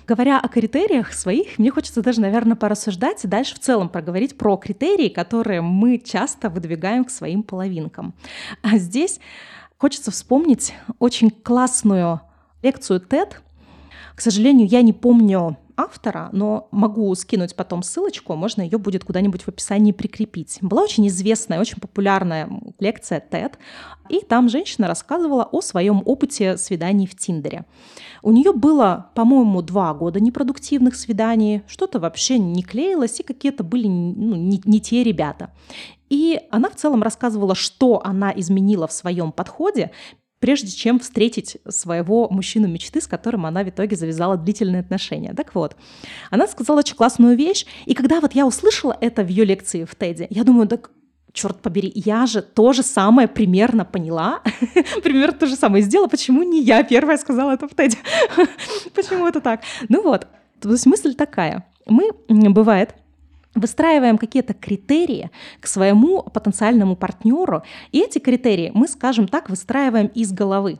Говоря 0.08 0.40
о 0.40 0.48
критериях 0.48 1.12
своих, 1.12 1.58
мне 1.58 1.70
хочется 1.70 2.00
даже, 2.00 2.22
наверное, 2.22 2.56
порассуждать 2.56 3.22
и 3.24 3.28
дальше 3.28 3.56
в 3.56 3.58
целом 3.58 3.90
проговорить 3.90 4.38
про 4.38 4.56
критерии, 4.56 5.10
которые 5.10 5.60
мы 5.60 5.98
часто 5.98 6.48
выдвигаем 6.48 7.04
к 7.04 7.10
своим 7.10 7.42
половинкам. 7.42 8.14
А 8.62 8.78
здесь 8.78 9.20
хочется 9.76 10.10
вспомнить 10.10 10.72
очень 10.98 11.30
классную 11.30 12.22
лекцию 12.62 13.00
TED. 13.00 13.34
К 14.14 14.20
сожалению, 14.22 14.66
я 14.66 14.80
не 14.80 14.94
помню 14.94 15.58
автора, 15.78 16.28
но 16.32 16.68
могу 16.72 17.14
скинуть 17.14 17.54
потом 17.54 17.82
ссылочку, 17.84 18.34
можно 18.34 18.62
ее 18.62 18.78
будет 18.78 19.04
куда-нибудь 19.04 19.42
в 19.42 19.48
описании 19.48 19.92
прикрепить. 19.92 20.58
Была 20.60 20.82
очень 20.82 21.06
известная, 21.06 21.60
очень 21.60 21.80
популярная 21.80 22.50
лекция 22.80 23.22
TED, 23.30 23.54
и 24.08 24.20
там 24.20 24.48
женщина 24.48 24.88
рассказывала 24.88 25.44
о 25.44 25.60
своем 25.60 26.02
опыте 26.04 26.56
свиданий 26.56 27.06
в 27.06 27.14
Тиндере. 27.14 27.64
У 28.22 28.32
нее 28.32 28.52
было, 28.52 29.10
по-моему, 29.14 29.62
два 29.62 29.94
года 29.94 30.18
непродуктивных 30.18 30.96
свиданий, 30.96 31.62
что-то 31.68 32.00
вообще 32.00 32.38
не 32.38 32.62
клеилось, 32.62 33.20
и 33.20 33.22
какие-то 33.22 33.62
были 33.62 33.86
ну, 33.86 34.34
не, 34.34 34.60
не 34.64 34.80
те 34.80 35.04
ребята. 35.04 35.50
И 36.10 36.40
она 36.50 36.70
в 36.70 36.74
целом 36.74 37.02
рассказывала, 37.02 37.54
что 37.54 38.00
она 38.02 38.32
изменила 38.34 38.86
в 38.86 38.92
своем 38.92 39.30
подходе, 39.30 39.90
прежде 40.40 40.70
чем 40.70 40.98
встретить 41.00 41.58
своего 41.68 42.28
мужчину 42.30 42.68
мечты, 42.68 43.00
с 43.00 43.06
которым 43.06 43.46
она 43.46 43.62
в 43.62 43.68
итоге 43.68 43.96
завязала 43.96 44.36
длительные 44.36 44.80
отношения. 44.80 45.34
Так 45.34 45.54
вот, 45.54 45.76
она 46.30 46.46
сказала 46.46 46.78
очень 46.78 46.96
классную 46.96 47.36
вещь, 47.36 47.66
и 47.86 47.94
когда 47.94 48.20
вот 48.20 48.34
я 48.34 48.46
услышала 48.46 48.96
это 49.00 49.22
в 49.22 49.28
ее 49.28 49.44
лекции 49.44 49.84
в 49.84 49.94
Теди, 49.96 50.26
я 50.30 50.44
думаю, 50.44 50.68
так 50.68 50.90
черт 51.32 51.60
побери, 51.60 51.92
я 51.94 52.26
же 52.26 52.42
то 52.42 52.72
же 52.72 52.82
самое 52.82 53.28
примерно 53.28 53.84
поняла, 53.84 54.42
примерно 55.02 55.38
то 55.38 55.46
же 55.46 55.56
самое 55.56 55.82
сделала, 55.82 56.08
почему 56.08 56.42
не 56.42 56.62
я 56.62 56.82
первая 56.82 57.18
сказала 57.18 57.52
это 57.52 57.68
в 57.68 57.74
Теди? 57.74 57.98
почему 58.94 59.26
это 59.26 59.40
так? 59.40 59.62
Ну 59.88 60.02
вот, 60.02 60.26
то 60.60 60.70
есть 60.70 60.86
мысль 60.86 61.14
такая. 61.14 61.66
Мы, 61.86 62.10
бывает, 62.28 62.94
выстраиваем 63.54 64.18
какие-то 64.18 64.54
критерии 64.54 65.30
к 65.60 65.66
своему 65.66 66.22
потенциальному 66.22 66.96
партнеру, 66.96 67.62
и 67.92 68.00
эти 68.00 68.18
критерии 68.18 68.70
мы, 68.74 68.88
скажем 68.88 69.28
так, 69.28 69.48
выстраиваем 69.50 70.06
из 70.08 70.32
головы. 70.32 70.78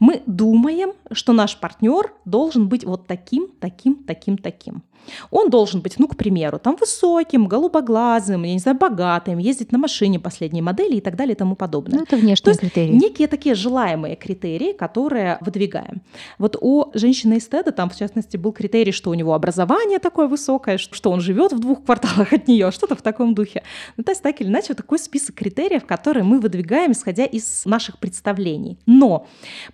Мы 0.00 0.22
думаем, 0.26 0.92
что 1.12 1.32
наш 1.32 1.58
партнер 1.58 2.12
должен 2.24 2.68
быть 2.68 2.84
вот 2.84 3.06
таким, 3.06 3.48
таким, 3.60 3.96
таким, 4.04 4.38
таким. 4.38 4.82
Он 5.30 5.50
должен 5.50 5.80
быть, 5.80 5.98
ну, 5.98 6.08
к 6.08 6.16
примеру, 6.16 6.58
там 6.58 6.76
высоким, 6.76 7.46
голубоглазым, 7.46 8.42
я 8.42 8.52
не 8.52 8.58
знаю, 8.58 8.76
богатым, 8.78 9.38
ездить 9.38 9.72
на 9.72 9.78
машине 9.78 10.18
последней 10.18 10.62
модели 10.62 10.96
и 10.96 11.00
так 11.00 11.16
далее 11.16 11.34
и 11.34 11.38
тому 11.38 11.56
подобное. 11.56 11.98
Ну, 11.98 12.04
это 12.04 12.16
внешние 12.16 12.36
То 12.44 12.50
есть 12.50 12.60
критерии. 12.60 12.92
некие 12.92 13.28
такие 13.28 13.54
желаемые 13.54 14.16
критерии, 14.16 14.72
которые 14.72 15.38
выдвигаем. 15.40 16.02
Вот 16.38 16.56
у 16.60 16.90
женщины 16.94 17.34
из 17.34 17.46
Теда 17.46 17.72
там, 17.72 17.90
в 17.90 17.96
частности, 17.96 18.36
был 18.36 18.52
критерий, 18.52 18.92
что 18.92 19.10
у 19.10 19.14
него 19.14 19.34
образование 19.34 19.98
такое 19.98 20.26
высокое, 20.26 20.78
что 20.78 21.10
он 21.10 21.20
живет 21.20 21.52
в 21.52 21.58
двух 21.58 21.84
кварталах 21.84 22.32
от 22.32 22.48
нее, 22.48 22.70
что-то 22.70 22.96
в 22.96 23.02
таком 23.02 23.34
духе. 23.34 23.62
Ну, 23.96 24.04
то 24.04 24.12
есть 24.12 24.22
так 24.22 24.40
или 24.40 24.48
иначе, 24.48 24.68
вот 24.70 24.78
такой 24.78 24.98
список 24.98 25.34
критериев, 25.34 25.84
которые 25.86 26.24
мы 26.24 26.40
выдвигаем, 26.40 26.92
исходя 26.92 27.24
из 27.24 27.62
наших 27.64 27.98
представлений. 27.98 28.78
Но 28.86 29.26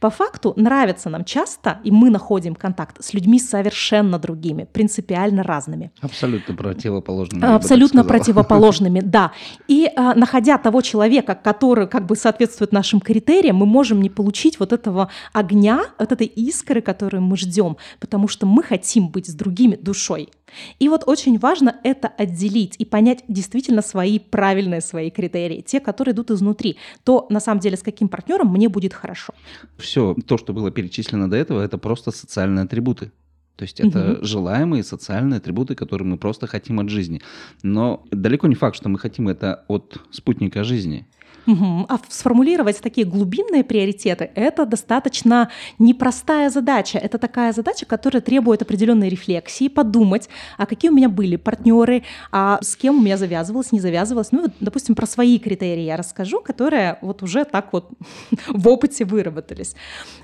по 0.03 0.11
факту 0.11 0.53
нравится 0.57 1.11
нам 1.11 1.25
часто, 1.25 1.79
и 1.85 1.93
мы 1.93 2.11
находим 2.11 2.57
контакт 2.57 2.97
с 3.05 3.15
людьми 3.15 3.38
совершенно 3.38 4.19
другими, 4.19 4.65
принципиально 4.65 5.45
разными. 5.45 5.93
Абсолютно 6.01 6.57
противоположными. 6.57 7.45
Абсолютно 7.45 8.03
противоположными, 8.03 9.01
да. 9.05 9.31
И 9.69 9.88
а, 9.95 10.15
находя 10.17 10.59
того 10.59 10.81
человека, 10.81 11.37
который 11.37 11.87
как 11.87 12.07
бы 12.07 12.17
соответствует 12.17 12.73
нашим 12.73 13.01
критериям, 13.01 13.55
мы 13.55 13.67
можем 13.67 14.03
не 14.03 14.11
получить 14.11 14.59
вот 14.59 14.73
этого 14.73 15.09
огня, 15.33 15.85
вот 16.01 16.11
этой 16.11 16.27
искры, 16.27 16.81
которую 16.81 17.23
мы 17.23 17.37
ждем, 17.37 17.77
потому 18.01 18.27
что 18.27 18.45
мы 18.45 18.65
хотим 18.65 19.09
быть 19.09 19.29
с 19.29 19.35
другими 19.35 19.77
душой. 19.77 20.31
И 20.79 20.88
вот 20.88 21.05
очень 21.07 21.38
важно 21.38 21.77
это 21.85 22.09
отделить 22.09 22.77
и 22.79 22.85
понять 22.85 23.25
действительно 23.29 23.83
свои 23.83 24.19
правильные 24.19 24.81
свои 24.81 25.11
критерии, 25.11 25.61
те, 25.61 25.81
которые 25.81 26.12
идут 26.15 26.31
изнутри. 26.31 26.77
То 27.05 27.27
на 27.31 27.41
самом 27.41 27.61
деле 27.61 27.77
с 27.77 27.83
каким 27.83 28.09
партнером 28.09 28.49
мне 28.53 28.69
будет 28.69 28.95
хорошо. 28.95 29.33
Все 29.79 30.15
то, 30.27 30.38
что 30.38 30.53
было 30.53 30.71
перечислено 30.71 31.29
до 31.31 31.37
этого, 31.37 31.61
это 31.62 31.79
просто 31.79 32.11
социальные 32.11 32.65
атрибуты. 32.65 33.11
То 33.57 33.65
есть 33.65 33.81
это 33.81 33.99
Мгм. 33.99 34.25
желаемые 34.25 34.83
социальные 34.83 35.38
атрибуты, 35.38 35.75
которые 35.75 36.09
мы 36.09 36.17
просто 36.17 36.47
хотим 36.47 36.81
от 36.81 36.88
жизни. 36.88 37.21
Но 37.62 38.03
далеко 38.11 38.49
не 38.49 38.55
факт, 38.55 38.77
что 38.77 38.88
мы 38.88 38.99
хотим 38.99 39.29
это 39.29 39.65
от 39.69 39.99
спутника 40.11 40.65
жизни. 40.65 41.07
Угу. 41.47 41.87
А 41.89 41.99
сформулировать 42.09 42.81
такие 42.81 43.07
глубинные 43.07 43.65
приоритеты— 43.65 44.31
это 44.35 44.65
достаточно 44.65 45.51
непростая 45.79 46.51
задача. 46.51 46.99
Это 46.99 47.19
такая 47.19 47.53
задача, 47.53 47.87
которая 47.87 48.21
требует 48.21 48.63
определенной 48.63 49.09
рефлексии, 49.09 49.69
подумать, 49.69 50.29
а 50.57 50.67
какие 50.67 50.91
у 50.91 50.95
меня 50.95 51.09
были 51.09 51.37
партнеры, 51.37 52.05
а 52.31 52.59
с 52.63 52.77
кем 52.77 52.99
у 52.99 53.01
меня 53.01 53.17
завязывалось, 53.17 53.73
не 53.73 53.81
завязывалось. 53.81 54.33
Ну, 54.33 54.43
вот, 54.43 54.53
допустим, 54.61 54.95
про 54.95 55.07
свои 55.07 55.39
критерии 55.39 55.83
я 55.83 55.97
расскажу, 55.97 56.41
которые 56.41 56.99
вот 57.03 57.23
уже 57.23 57.45
так 57.45 57.73
вот 57.73 57.91
в 58.49 58.69
опыте 58.69 59.05
выработались. 59.05 59.75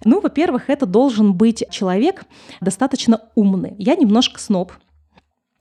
Ну, 0.05 0.21
во-первых, 0.21 0.71
это 0.71 0.87
должен 0.87 1.35
быть 1.35 1.65
человек 1.71 2.25
достаточно 2.61 3.21
умный. 3.35 3.75
Я 3.79 3.97
немножко 3.97 4.41
сноб, 4.41 4.73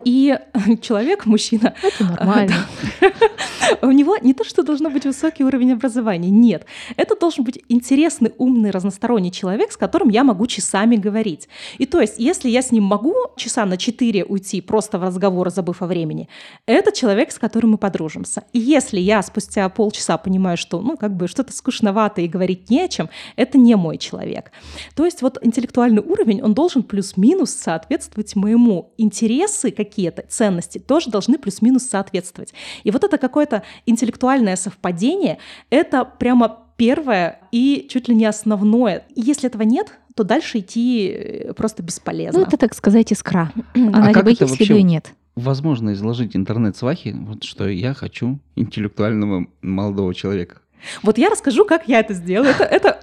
и 0.04 0.38
человек, 0.82 1.26
мужчина, 1.26 1.74
это 1.82 2.04
нормально. 2.04 2.56
у 3.82 3.92
него 3.92 4.16
не 4.22 4.34
то, 4.34 4.44
что 4.44 4.64
должно 4.64 4.90
быть 4.90 5.06
высокий 5.06 5.44
уровень 5.44 5.74
образования, 5.74 6.30
нет. 6.30 6.66
Это 6.98 7.16
должен 7.16 7.44
быть 7.44 7.64
интересный, 7.68 8.32
умный, 8.38 8.70
разносторонний 8.70 9.32
человек, 9.32 9.72
с 9.72 9.78
которым 9.78 10.10
я 10.10 10.24
могу 10.24 10.46
часами 10.48 10.96
говорить. 10.96 11.50
И 11.80 11.86
то 11.86 12.00
есть, 12.00 12.16
если 12.20 12.50
я 12.50 12.62
с 12.62 12.72
ним 12.72 12.84
могу 12.84 13.16
часа 13.36 13.66
на 13.66 13.78
четыре 13.78 14.24
уйти 14.24 14.62
просто 14.62 15.00
в 15.00 15.04
разговор, 15.04 15.50
забыв 15.50 15.82
о 15.82 15.88
времени, 15.88 16.30
это 16.68 16.92
человек, 16.92 17.32
с 17.32 17.40
которым 17.40 17.72
мы 17.72 17.78
подружимся. 17.78 18.44
И 18.54 18.60
если 18.60 19.00
я 19.00 19.22
спустя 19.24 19.68
полчаса 19.70 20.18
понимаю, 20.18 20.58
что, 20.58 20.80
ну, 20.80 20.96
как 20.96 21.16
бы 21.16 21.28
что-то 21.28 21.54
скучновато 21.54 22.22
и 22.22 22.28
говорить 22.28 22.70
не 22.70 22.82
о 22.84 22.88
чем, 22.88 23.10
это 23.36 23.58
не 23.58 23.76
мой 23.76 23.98
человек. 23.98 24.52
То 24.96 25.06
есть 25.06 25.22
вот 25.22 25.40
интеллектуальный 25.42 26.02
уровень, 26.02 26.42
он 26.44 26.54
должен 26.54 26.84
плюс-минус 26.84 27.52
соответствовать 27.52 28.36
моему. 28.36 28.94
Интересы, 28.98 29.72
какие-то 29.88 30.24
ценности 30.28 30.78
тоже 30.78 31.10
должны 31.10 31.38
плюс-минус 31.38 31.84
соответствовать. 31.84 32.54
И 32.84 32.92
вот 32.92 33.04
это 33.04 33.18
какое-то 33.18 33.64
интеллектуальное 33.86 34.56
совпадение, 34.56 35.38
это 35.70 36.06
прямо 36.06 36.60
первое 36.78 37.40
и 37.52 37.88
чуть 37.90 38.08
ли 38.08 38.16
не 38.16 38.26
основное. 38.26 39.04
И 39.16 39.22
если 39.22 39.48
этого 39.48 39.64
нет, 39.64 39.94
то 40.16 40.24
дальше 40.24 40.60
идти 40.60 41.10
э, 41.10 41.54
просто 41.54 41.84
бесполезно. 41.84 42.40
Ну, 42.40 42.46
это, 42.46 42.58
так 42.58 42.74
сказать, 42.74 43.12
искра. 43.12 43.52
Она 43.76 44.08
а 44.08 44.14
либо 44.14 44.30
есть, 44.30 44.60
либо 44.60 44.82
нет. 44.82 45.14
Возможно 45.36 45.94
изложить 45.94 46.36
интернет-свахи, 46.36 47.16
вот 47.16 47.44
что 47.44 47.68
я 47.70 47.94
хочу 47.94 48.40
интеллектуального 48.56 49.46
молодого 49.62 50.16
человека. 50.16 50.62
Вот 51.04 51.18
я 51.18 51.30
расскажу, 51.30 51.66
как 51.66 51.88
я 51.88 52.00
это 52.00 52.14
сделала. 52.14 52.48
Это, 52.50 52.64
это 52.64 53.00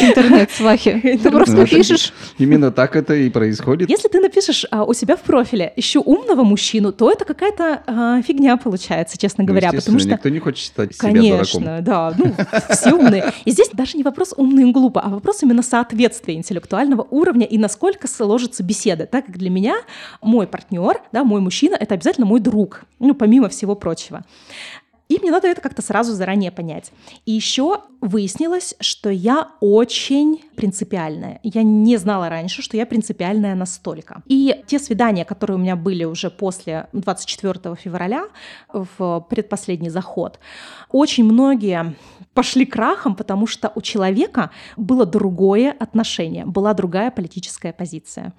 Интернет-свахи. 0.00 1.18
Ты 1.22 1.30
просто 1.30 1.66
пишешь. 1.66 2.12
Именно 2.38 2.70
так 2.70 2.96
это 2.96 3.14
и 3.14 3.30
происходит. 3.30 3.88
Если 3.88 4.08
ты 4.08 4.20
напишешь 4.20 4.66
а, 4.70 4.84
у 4.84 4.94
себя 4.94 5.16
в 5.16 5.22
профиле 5.22 5.72
ищу 5.76 6.02
умного 6.02 6.42
мужчину, 6.44 6.92
то 6.92 7.10
это 7.10 7.24
какая-то 7.24 7.82
а, 7.86 8.22
фигня 8.22 8.56
получается, 8.56 9.18
честно 9.18 9.44
ну, 9.44 9.48
говоря. 9.48 9.72
Потому 9.72 9.98
что 9.98 10.08
никто 10.08 10.28
не 10.28 10.38
хочет 10.38 10.66
стать 10.66 10.94
себя 10.94 11.08
Конечно, 11.08 11.80
да. 11.80 12.14
Ну, 12.16 12.34
все 12.70 12.92
умные. 12.92 13.32
И 13.44 13.50
здесь 13.50 13.70
даже 13.72 13.96
не 13.96 14.02
вопрос 14.02 14.34
умный 14.36 14.68
и 14.68 14.72
глупо, 14.72 15.00
а 15.00 15.08
вопрос 15.08 15.42
именно 15.42 15.62
соответствия 15.62 16.34
интеллектуального 16.34 17.06
уровня 17.10 17.46
и 17.46 17.58
насколько 17.58 18.08
сложится 18.08 18.62
беседа. 18.62 19.06
Так 19.06 19.26
как 19.26 19.38
для 19.38 19.50
меня 19.50 19.76
мой 20.20 20.46
партнер, 20.46 21.00
да, 21.12 21.24
мой 21.24 21.40
мужчина, 21.40 21.76
это 21.78 21.94
обязательно 21.94 22.26
мой 22.26 22.40
друг, 22.40 22.84
ну, 22.98 23.14
помимо 23.14 23.48
всего 23.48 23.74
прочего. 23.74 24.24
И 25.12 25.18
мне 25.20 25.30
надо 25.30 25.46
это 25.48 25.60
как-то 25.60 25.82
сразу 25.82 26.14
заранее 26.14 26.50
понять. 26.50 26.90
И 27.26 27.32
еще 27.32 27.80
выяснилось, 28.00 28.74
что 28.80 29.10
я 29.10 29.48
очень 29.60 30.42
принципиальная. 30.56 31.38
Я 31.42 31.62
не 31.62 31.98
знала 31.98 32.30
раньше, 32.30 32.62
что 32.62 32.78
я 32.78 32.86
принципиальная 32.86 33.54
настолько. 33.54 34.22
И 34.26 34.62
те 34.66 34.78
свидания, 34.78 35.26
которые 35.26 35.58
у 35.58 35.60
меня 35.60 35.76
были 35.76 36.04
уже 36.04 36.30
после 36.30 36.86
24 36.94 37.76
февраля, 37.76 38.24
в 38.72 39.26
предпоследний 39.28 39.90
заход, 39.90 40.38
очень 40.90 41.24
многие 41.24 41.94
пошли 42.32 42.64
крахом, 42.64 43.14
потому 43.14 43.46
что 43.46 43.70
у 43.74 43.82
человека 43.82 44.50
было 44.78 45.04
другое 45.04 45.76
отношение, 45.78 46.46
была 46.46 46.72
другая 46.72 47.10
политическая 47.10 47.74
позиция. 47.74 48.32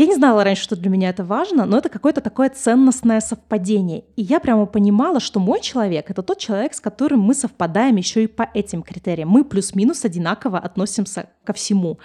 Я 0.00 0.06
не 0.06 0.14
знала 0.14 0.44
раньше, 0.44 0.62
что 0.62 0.76
для 0.76 0.88
меня 0.88 1.10
это 1.10 1.24
важно, 1.24 1.66
но 1.66 1.76
это 1.76 1.90
какое-то 1.90 2.22
такое 2.22 2.48
ценностное 2.48 3.20
совпадение. 3.20 4.04
И 4.16 4.22
я 4.22 4.40
прямо 4.40 4.64
понимала, 4.64 5.20
что 5.20 5.40
мой 5.40 5.60
человек— 5.60 6.06
это 6.10 6.22
тот 6.22 6.38
человек, 6.38 6.72
с 6.72 6.80
которым 6.80 7.20
мы 7.20 7.34
совпадаем 7.34 7.96
еще 7.96 8.24
и 8.24 8.26
по 8.26 8.48
этим 8.54 8.82
критериям. 8.82 9.28
Мы 9.28 9.44
плюс-минус 9.44 10.06
одинаково 10.06 10.58
относимся 10.58 11.28
ко 11.44 11.52
всему. 11.52 11.98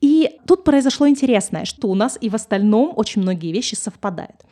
И 0.00 0.38
тут 0.46 0.62
произошло 0.64 1.08
интересное, 1.08 1.64
что 1.64 1.88
у 1.88 1.94
нас 1.94 2.18
и 2.20 2.28
в 2.28 2.34
остальном 2.34 2.92
очень 2.96 3.22
многие 3.22 3.50
вещи 3.52 3.74
совпадают. 3.74 4.42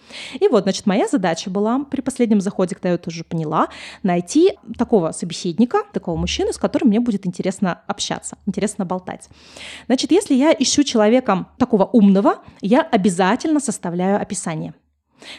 И 0.41 0.49
вот, 0.49 0.63
значит, 0.63 0.87
моя 0.87 1.07
задача 1.07 1.51
была 1.51 1.85
при 1.85 2.01
последнем 2.01 2.41
заходе, 2.41 2.75
когда 2.75 2.89
я 2.89 2.95
это 2.95 3.11
уже 3.11 3.25
поняла, 3.25 3.69
найти 4.03 4.53
такого 4.79 5.13
собеседника, 5.13 5.83
такого 5.93 6.17
мужчину, 6.17 6.53
с 6.53 6.59
которым 6.59 6.89
мне 6.89 7.01
будет 7.01 7.27
интересно 7.27 7.83
общаться, 7.87 8.39
интересно 8.47 8.87
болтать. 8.87 9.29
Значит, 9.87 10.13
если 10.13 10.35
я 10.35 10.55
ищу 10.59 10.83
человека 10.83 11.49
такого 11.59 11.85
умного, 11.85 12.39
я 12.63 12.81
обязательно 12.81 13.61
составляю 13.61 14.21
описание. 14.21 14.75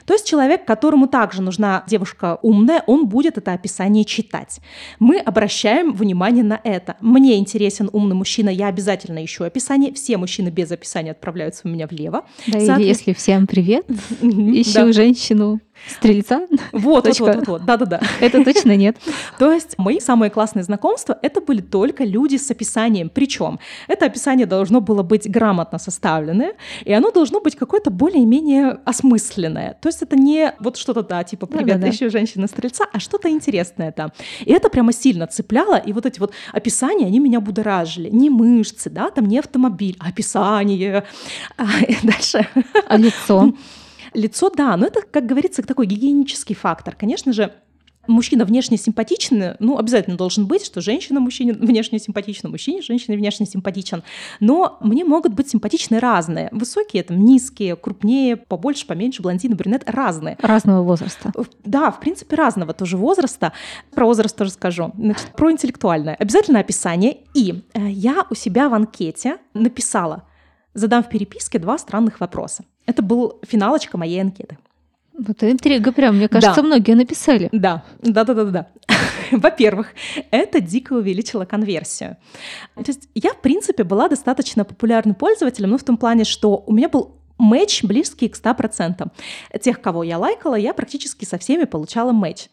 То 0.05 0.13
есть 0.13 0.25
человек, 0.25 0.65
которому 0.65 1.07
также 1.07 1.41
нужна 1.41 1.83
девушка 1.87 2.39
умная, 2.41 2.83
он 2.87 3.07
будет 3.07 3.37
это 3.37 3.53
описание 3.53 4.05
читать. 4.05 4.59
Мы 4.99 5.19
обращаем 5.19 5.93
внимание 5.93 6.43
на 6.43 6.59
это. 6.63 6.95
Мне 7.01 7.37
интересен 7.37 7.89
умный 7.91 8.15
мужчина, 8.15 8.49
я 8.49 8.67
обязательно 8.67 9.23
ищу 9.23 9.43
описание. 9.43 9.93
Все 9.93 10.17
мужчины 10.17 10.49
без 10.49 10.71
описания 10.71 11.11
отправляются 11.11 11.61
у 11.65 11.69
меня 11.69 11.87
влево. 11.87 12.25
Да, 12.47 12.59
Соответ... 12.59 12.87
если 12.87 13.13
всем 13.13 13.47
привет, 13.47 13.85
ищу 14.21 14.93
женщину 14.93 15.59
Стрельца? 15.87 16.47
Вот, 16.71 17.07
вот, 17.07 17.19
вот, 17.19 17.47
вот, 17.47 17.65
да-да-да. 17.65 18.01
Это 18.19 18.43
точно 18.43 18.75
нет. 18.75 18.97
То 19.39 19.51
есть 19.51 19.77
мои 19.77 19.99
самые 19.99 20.29
классные 20.29 20.63
знакомства— 20.63 21.17
это 21.21 21.41
были 21.41 21.61
только 21.61 22.03
люди 22.03 22.37
с 22.37 22.49
описанием. 22.49 23.09
Причем 23.09 23.59
это 23.87 24.05
описание 24.05 24.45
должно 24.45 24.81
было 24.81 25.03
быть 25.03 25.29
грамотно 25.29 25.77
составленное, 25.77 26.53
и 26.83 26.93
оно 26.93 27.11
должно 27.11 27.39
быть 27.39 27.55
какое-то 27.55 27.91
более-менее 27.91 28.79
осмысленное. 28.85 29.77
То 29.81 29.89
есть 29.89 30.01
это 30.01 30.15
не 30.15 30.53
вот 30.59 30.77
что-то, 30.77 31.03
да, 31.03 31.23
типа 31.23 31.45
«Привет, 31.45 31.79
да, 31.79 31.89
ищу 31.89 32.09
женщина-стрельца», 32.09 32.85
а 32.91 32.99
что-то 32.99 33.29
интересное 33.29 33.91
там. 33.91 34.11
И 34.41 34.51
это 34.51 34.69
прямо 34.69 34.91
сильно 34.91 35.27
цепляло, 35.27 35.77
и 35.77 35.93
вот 35.93 36.05
эти 36.05 36.19
вот 36.19 36.33
описания, 36.51 37.05
они 37.05 37.19
меня 37.19 37.39
будоражили. 37.39 38.09
Не 38.09 38.29
мышцы, 38.29 38.89
да, 38.89 39.11
там 39.11 39.25
не 39.25 39.39
автомобиль, 39.39 39.97
а 39.99 40.09
описание. 40.09 41.03
А, 41.57 41.65
дальше. 42.03 42.47
А 42.87 42.97
лицо? 42.97 43.53
Лицо, 44.15 44.49
да, 44.49 44.75
но 44.77 44.87
это, 44.87 45.01
как 45.01 45.25
говорится, 45.25 45.61
такой 45.61 45.85
гигиенический 45.85 46.55
фактор. 46.55 46.95
Конечно 46.95 47.33
же, 47.33 47.51
мужчина 48.07 48.45
внешне 48.45 48.77
симпатичный, 48.77 49.55
ну, 49.59 49.77
обязательно 49.77 50.17
должен 50.17 50.47
быть, 50.47 50.65
что 50.65 50.81
женщина 50.81 51.19
мужчине 51.19 51.53
внешне 51.53 51.99
симпатична, 51.99 52.49
мужчине 52.49 52.81
женщина 52.81 53.15
внешне 53.15 53.45
симпатичен. 53.45 54.03
Но 54.39 54.77
мне 54.81 55.03
могут 55.03 55.33
быть 55.33 55.49
симпатичны 55.49 55.99
разные. 55.99 56.49
Высокие, 56.51 57.03
там, 57.03 57.23
низкие, 57.23 57.75
крупнее, 57.75 58.35
побольше, 58.37 58.87
поменьше, 58.87 59.21
блондины, 59.21 59.55
брюнет, 59.55 59.83
разные. 59.85 60.37
Разного 60.41 60.83
возраста. 60.83 61.31
Да, 61.63 61.91
в 61.91 61.99
принципе, 61.99 62.35
разного 62.35 62.73
тоже 62.73 62.97
возраста. 62.97 63.53
Про 63.93 64.05
возраст 64.05 64.35
тоже 64.35 64.51
скажу. 64.51 64.91
Значит, 64.97 65.31
про 65.35 65.51
интеллектуальное. 65.51 66.15
Обязательно 66.15 66.59
описание. 66.59 67.17
И 67.33 67.63
э, 67.73 67.89
я 67.89 68.25
у 68.29 68.35
себя 68.35 68.69
в 68.69 68.73
анкете 68.73 69.37
написала, 69.53 70.27
задам 70.73 71.03
в 71.03 71.09
переписке 71.09 71.59
два 71.59 71.77
странных 71.77 72.19
вопроса. 72.19 72.65
Это 72.85 73.01
был 73.01 73.39
финалочка 73.43 73.97
моей 73.97 74.21
анкеты. 74.21 74.57
Вот 75.17 75.43
интрига 75.43 75.91
прям, 75.91 76.17
мне 76.17 76.27
кажется, 76.27 76.61
да. 76.61 76.67
многие 76.67 76.93
написали. 76.93 77.49
Да, 77.51 77.83
да-да-да-да. 78.01 78.67
Во-первых, 79.31 79.87
это 80.29 80.59
дико 80.59 80.93
увеличило 80.93 81.45
конверсию. 81.45 82.17
То 82.75 82.83
есть 82.87 83.07
я, 83.15 83.31
в 83.31 83.39
принципе, 83.39 83.83
была 83.83 84.09
достаточно 84.09 84.65
популярным 84.65 85.15
пользователем, 85.15 85.71
ну, 85.71 85.77
в 85.77 85.83
том 85.83 85.97
плане, 85.97 86.25
что 86.25 86.63
у 86.67 86.73
меня 86.73 86.89
был 86.89 87.15
матч 87.37 87.83
близкий 87.83 88.27
к 88.27 88.35
100%. 88.35 89.09
Тех, 89.61 89.81
кого 89.81 90.03
я 90.03 90.17
лайкала, 90.17 90.55
я 90.55 90.73
практически 90.73 91.25
со 91.25 91.37
всеми 91.37 91.63
получала 91.63 92.11
матч. 92.11 92.49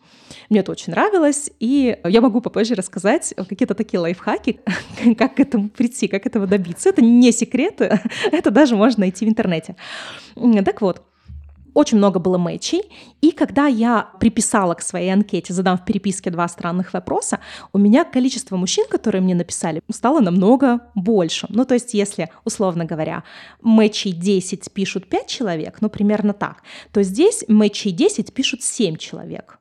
Мне 0.49 0.61
это 0.61 0.73
очень 0.73 0.93
нравилось, 0.93 1.51
и 1.61 1.99
я 2.05 2.21
могу 2.21 2.41
попозже 2.41 2.75
рассказать 2.75 3.35
какие-то 3.37 3.75
такие 3.75 4.01
лайфхаки, 4.01 4.61
как 5.19 5.37
к 5.37 5.41
этому 5.41 5.69
прийти, 5.69 6.09
как 6.09 6.27
этого 6.27 6.47
добиться. 6.47 6.89
Это 6.89 7.03
не 7.03 7.33
секреты, 7.33 8.01
это 8.33 8.51
даже 8.51 8.77
можно 8.77 9.01
найти 9.01 9.27
в 9.27 9.29
интернете. 9.29 9.77
Так 10.65 10.81
вот, 10.81 11.03
очень 11.75 11.99
много 11.99 12.19
было 12.19 12.39
мэчей, 12.39 12.83
и 13.21 13.31
когда 13.31 13.67
я 13.67 14.11
приписала 14.21 14.75
к 14.75 14.83
своей 14.83 15.11
анкете, 15.11 15.55
задам 15.55 15.79
в 15.79 15.85
переписке 15.85 16.31
два 16.31 16.47
странных 16.49 16.93
вопроса, 16.93 17.41
у 17.73 17.79
меня 17.79 18.05
количество 18.05 18.57
мужчин, 18.57 18.87
которые 18.89 19.23
мне 19.23 19.35
написали, 19.35 19.81
стало 19.91 20.21
намного 20.21 20.81
больше. 20.95 21.47
Ну, 21.49 21.65
то 21.65 21.75
есть, 21.75 21.95
если, 21.95 22.29
условно 22.45 22.85
говоря, 22.85 23.25
мэчей 23.63 24.13
10 24.13 24.73
пишут 24.73 25.09
5 25.09 25.27
человек, 25.27 25.79
ну, 25.81 25.89
примерно 25.89 26.35
так, 26.35 26.63
то 26.93 27.03
здесь 27.03 27.45
мэчей 27.49 27.93
10 27.93 28.35
пишут 28.35 28.63
7 28.63 28.97
человек 28.97 29.59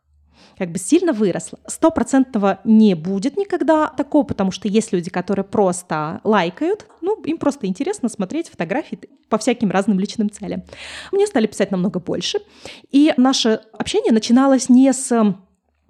как 0.62 0.72
бы 0.72 0.78
сильно 0.78 1.12
выросла. 1.12 1.58
Стопроцентного 1.66 2.60
не 2.66 2.94
будет 2.94 3.36
никогда 3.36 3.88
такого, 3.88 4.24
потому 4.24 4.52
что 4.52 4.68
есть 4.68 4.94
люди, 4.94 5.10
которые 5.10 5.44
просто 5.44 6.22
лайкают, 6.24 6.86
ну, 7.02 7.20
им 7.24 7.40
просто 7.40 7.66
интересно 7.66 8.10
смотреть 8.10 8.48
фотографии 8.50 9.00
по 9.28 9.40
всяким 9.40 9.72
разным 9.72 10.00
личным 10.00 10.30
целям. 10.30 10.62
Мне 11.12 11.26
стали 11.26 11.48
писать 11.48 11.72
намного 11.72 12.00
больше, 12.00 12.42
и 12.92 13.12
наше 13.18 13.62
общение 13.74 14.14
начиналось 14.14 14.70
не 14.70 14.94
с 14.94 15.36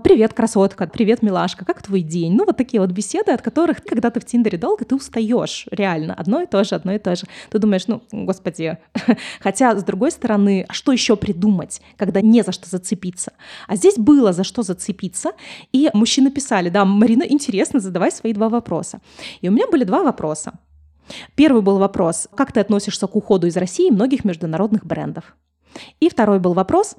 Привет, 0.04 0.34
красотка, 0.34 0.88
привет, 0.88 1.22
милашка, 1.22 1.64
как 1.64 1.82
твой 1.82 2.02
день? 2.02 2.34
Ну, 2.34 2.46
вот 2.46 2.58
такие 2.58 2.82
вот 2.82 2.92
беседы, 2.92 3.32
от 3.32 3.42
которых, 3.42 3.84
когда 3.84 4.10
ты 4.10 4.20
в 4.20 4.26
Тиндере 4.26 4.58
долго, 4.58 4.84
ты 4.84 4.96
устаешь, 4.96 5.68
реально, 5.70 6.14
одно 6.14 6.42
и 6.42 6.48
то 6.48 6.64
же, 6.64 6.76
одно 6.76 6.94
и 6.94 6.98
то 6.98 7.16
же. 7.16 7.24
Ты 7.50 7.60
думаешь, 7.60 7.88
ну, 7.88 8.02
господи, 8.12 8.78
хотя, 9.40 9.76
с 9.76 9.84
другой 9.84 10.12
стороны, 10.12 10.66
а 10.68 10.74
что 10.74 10.92
еще 10.92 11.16
придумать, 11.16 11.82
когда 11.98 12.22
не 12.22 12.42
за 12.44 12.52
что 12.52 12.70
зацепиться? 12.70 13.34
А 13.68 13.76
здесь 13.76 13.96
было 13.98 14.34
за 14.34 14.44
что 14.44 14.64
зацепиться, 14.64 15.32
и 15.72 15.90
мужчины 15.94 16.32
писали, 16.32 16.70
да, 16.70 16.84
Марина, 16.84 17.24
интересно, 17.24 17.80
задавай 17.80 18.12
свои 18.12 18.34
два 18.34 18.50
вопроса. 18.50 19.02
И 19.42 19.50
у 19.50 19.52
меня 19.52 19.68
были 19.68 19.84
два 19.84 20.04
вопроса. 20.04 20.54
Первый 21.36 21.62
был 21.62 21.78
вопрос, 21.78 22.28
как 22.36 22.52
ты 22.52 22.60
относишься 22.60 23.08
к 23.08 23.16
уходу 23.16 23.48
из 23.48 23.58
России 23.58 23.92
многих 23.92 24.24
международных 24.26 24.86
брендов? 24.86 25.36
И 26.00 26.10
второй 26.10 26.40
был 26.40 26.54
вопрос, 26.54 26.96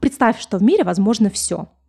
представь, 0.00 0.40
что 0.40 0.58
в 0.58 0.62
мире 0.62 0.84
возможно 0.84 1.28
все– 1.28 1.68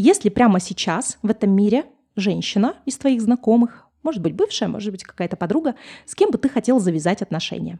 если 0.00 0.28
прямо 0.28 0.60
сейчас 0.60 1.18
в 1.22 1.30
этом 1.30 1.50
мире 1.50 1.86
женщина 2.16 2.74
из 2.84 2.98
твоих 2.98 3.22
знакомых, 3.22 3.86
может 4.02 4.22
быть 4.22 4.34
бывшая, 4.34 4.68
может 4.68 4.90
быть 4.90 5.04
какая-то 5.04 5.36
подруга, 5.36 5.74
с 6.04 6.14
кем 6.14 6.30
бы 6.30 6.38
ты 6.38 6.48
хотел 6.48 6.78
завязать 6.80 7.22
отношения? 7.22 7.78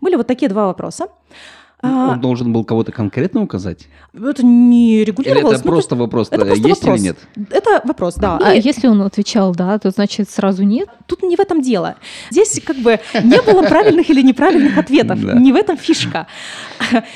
Были 0.00 0.16
вот 0.16 0.26
такие 0.26 0.48
два 0.48 0.66
вопроса. 0.66 1.08
А, 1.84 2.12
Он 2.12 2.20
должен 2.20 2.52
был 2.52 2.64
кого-то 2.64 2.92
конкретно 2.92 3.42
указать? 3.42 3.88
Это 4.14 4.44
не 4.44 5.04
регулировалось. 5.04 5.52
Или 5.52 5.60
это 5.60 5.68
просто 5.68 5.96
вопрос, 5.96 6.28
это 6.30 6.44
просто 6.44 6.68
есть 6.68 6.82
вопрос. 6.82 7.00
или 7.00 7.06
нет? 7.06 7.18
Это 7.50 7.82
вопрос, 7.84 8.14
да. 8.14 8.38
А 8.42 8.54
если 8.54 8.86
он 8.86 9.02
отвечал 9.02 9.54
«да», 9.54 9.78
то 9.78 9.90
значит 9.90 10.30
сразу 10.30 10.62
«нет»? 10.62 10.88
Тут 11.06 11.22
не 11.22 11.36
в 11.36 11.40
этом 11.40 11.60
дело. 11.60 11.96
Здесь 12.30 12.60
как 12.64 12.76
бы 12.76 13.00
не 13.22 13.40
было 13.42 13.62
правильных 13.66 14.08
или 14.10 14.22
неправильных 14.22 14.78
ответов. 14.78 15.18
Не 15.22 15.52
в 15.52 15.56
этом 15.56 15.76
фишка. 15.76 16.26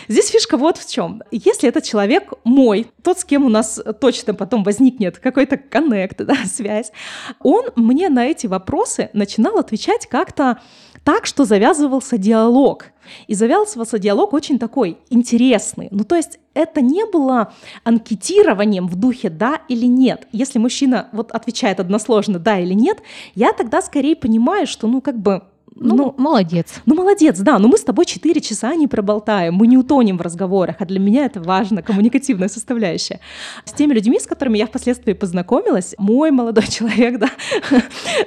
Здесь 0.09 0.29
фишка 0.29 0.57
вот 0.57 0.77
в 0.77 0.91
чем. 0.91 1.23
Если 1.31 1.69
этот 1.69 1.85
человек 1.85 2.33
мой, 2.45 2.87
тот, 3.03 3.21
с 3.21 3.25
кем 3.25 3.45
у 3.45 3.49
нас 3.49 3.81
точно 4.01 4.35
потом 4.35 4.63
возникнет 4.65 5.19
какой-то 5.19 5.57
коннект, 5.57 6.19
да, 6.25 6.35
связь, 6.45 6.93
он 7.41 7.67
мне 7.77 8.09
на 8.09 8.27
эти 8.27 8.47
вопросы 8.47 9.11
начинал 9.13 9.59
отвечать 9.59 10.07
как-то 10.07 10.59
так, 11.05 11.27
что 11.27 11.45
завязывался 11.45 12.19
диалог. 12.19 12.87
И 13.27 13.35
завязывался 13.35 13.99
диалог 13.99 14.33
очень 14.33 14.59
такой 14.59 14.99
интересный. 15.11 15.89
Ну, 15.91 16.05
то 16.05 16.17
есть 16.17 16.39
это 16.55 16.81
не 16.81 17.05
было 17.07 17.53
анкетированием 17.85 18.89
в 18.89 18.97
духе 18.97 19.31
«да» 19.31 19.61
или 19.69 19.87
«нет». 19.87 20.27
Если 20.33 20.59
мужчина 20.59 21.09
вот 21.13 21.31
отвечает 21.33 21.81
односложно 21.81 22.39
«да» 22.39 22.59
или 22.59 22.75
«нет», 22.75 22.99
я 23.35 23.53
тогда 23.53 23.81
скорее 23.83 24.17
понимаю, 24.17 24.67
что, 24.67 24.87
ну, 24.89 25.01
как 25.01 25.19
бы 25.19 25.43
ну, 25.81 25.97
ну, 25.97 26.15
молодец. 26.17 26.81
Ну, 26.87 26.95
молодец, 26.95 27.39
да, 27.39 27.59
но 27.59 27.69
мы 27.69 27.79
с 27.79 27.83
тобой 27.83 28.05
4 28.05 28.41
часа 28.41 28.75
не 28.75 28.87
проболтаем, 28.87 29.55
мы 29.55 29.67
не 29.67 29.77
утонем 29.77 30.19
в 30.19 30.21
разговорах, 30.21 30.77
а 30.81 30.85
для 30.85 30.99
меня 30.99 31.25
это 31.27 31.41
важно, 31.41 31.83
коммуникативная 31.83 32.49
составляющая. 32.49 33.21
С 33.65 33.73
теми 33.73 33.95
людьми, 33.95 34.19
с 34.19 34.27
которыми 34.27 34.59
я 34.59 34.67
впоследствии 34.67 35.13
познакомилась, 35.13 35.95
мой 35.99 36.31
молодой 36.31 36.67
человек, 36.69 37.19
да, 37.19 37.31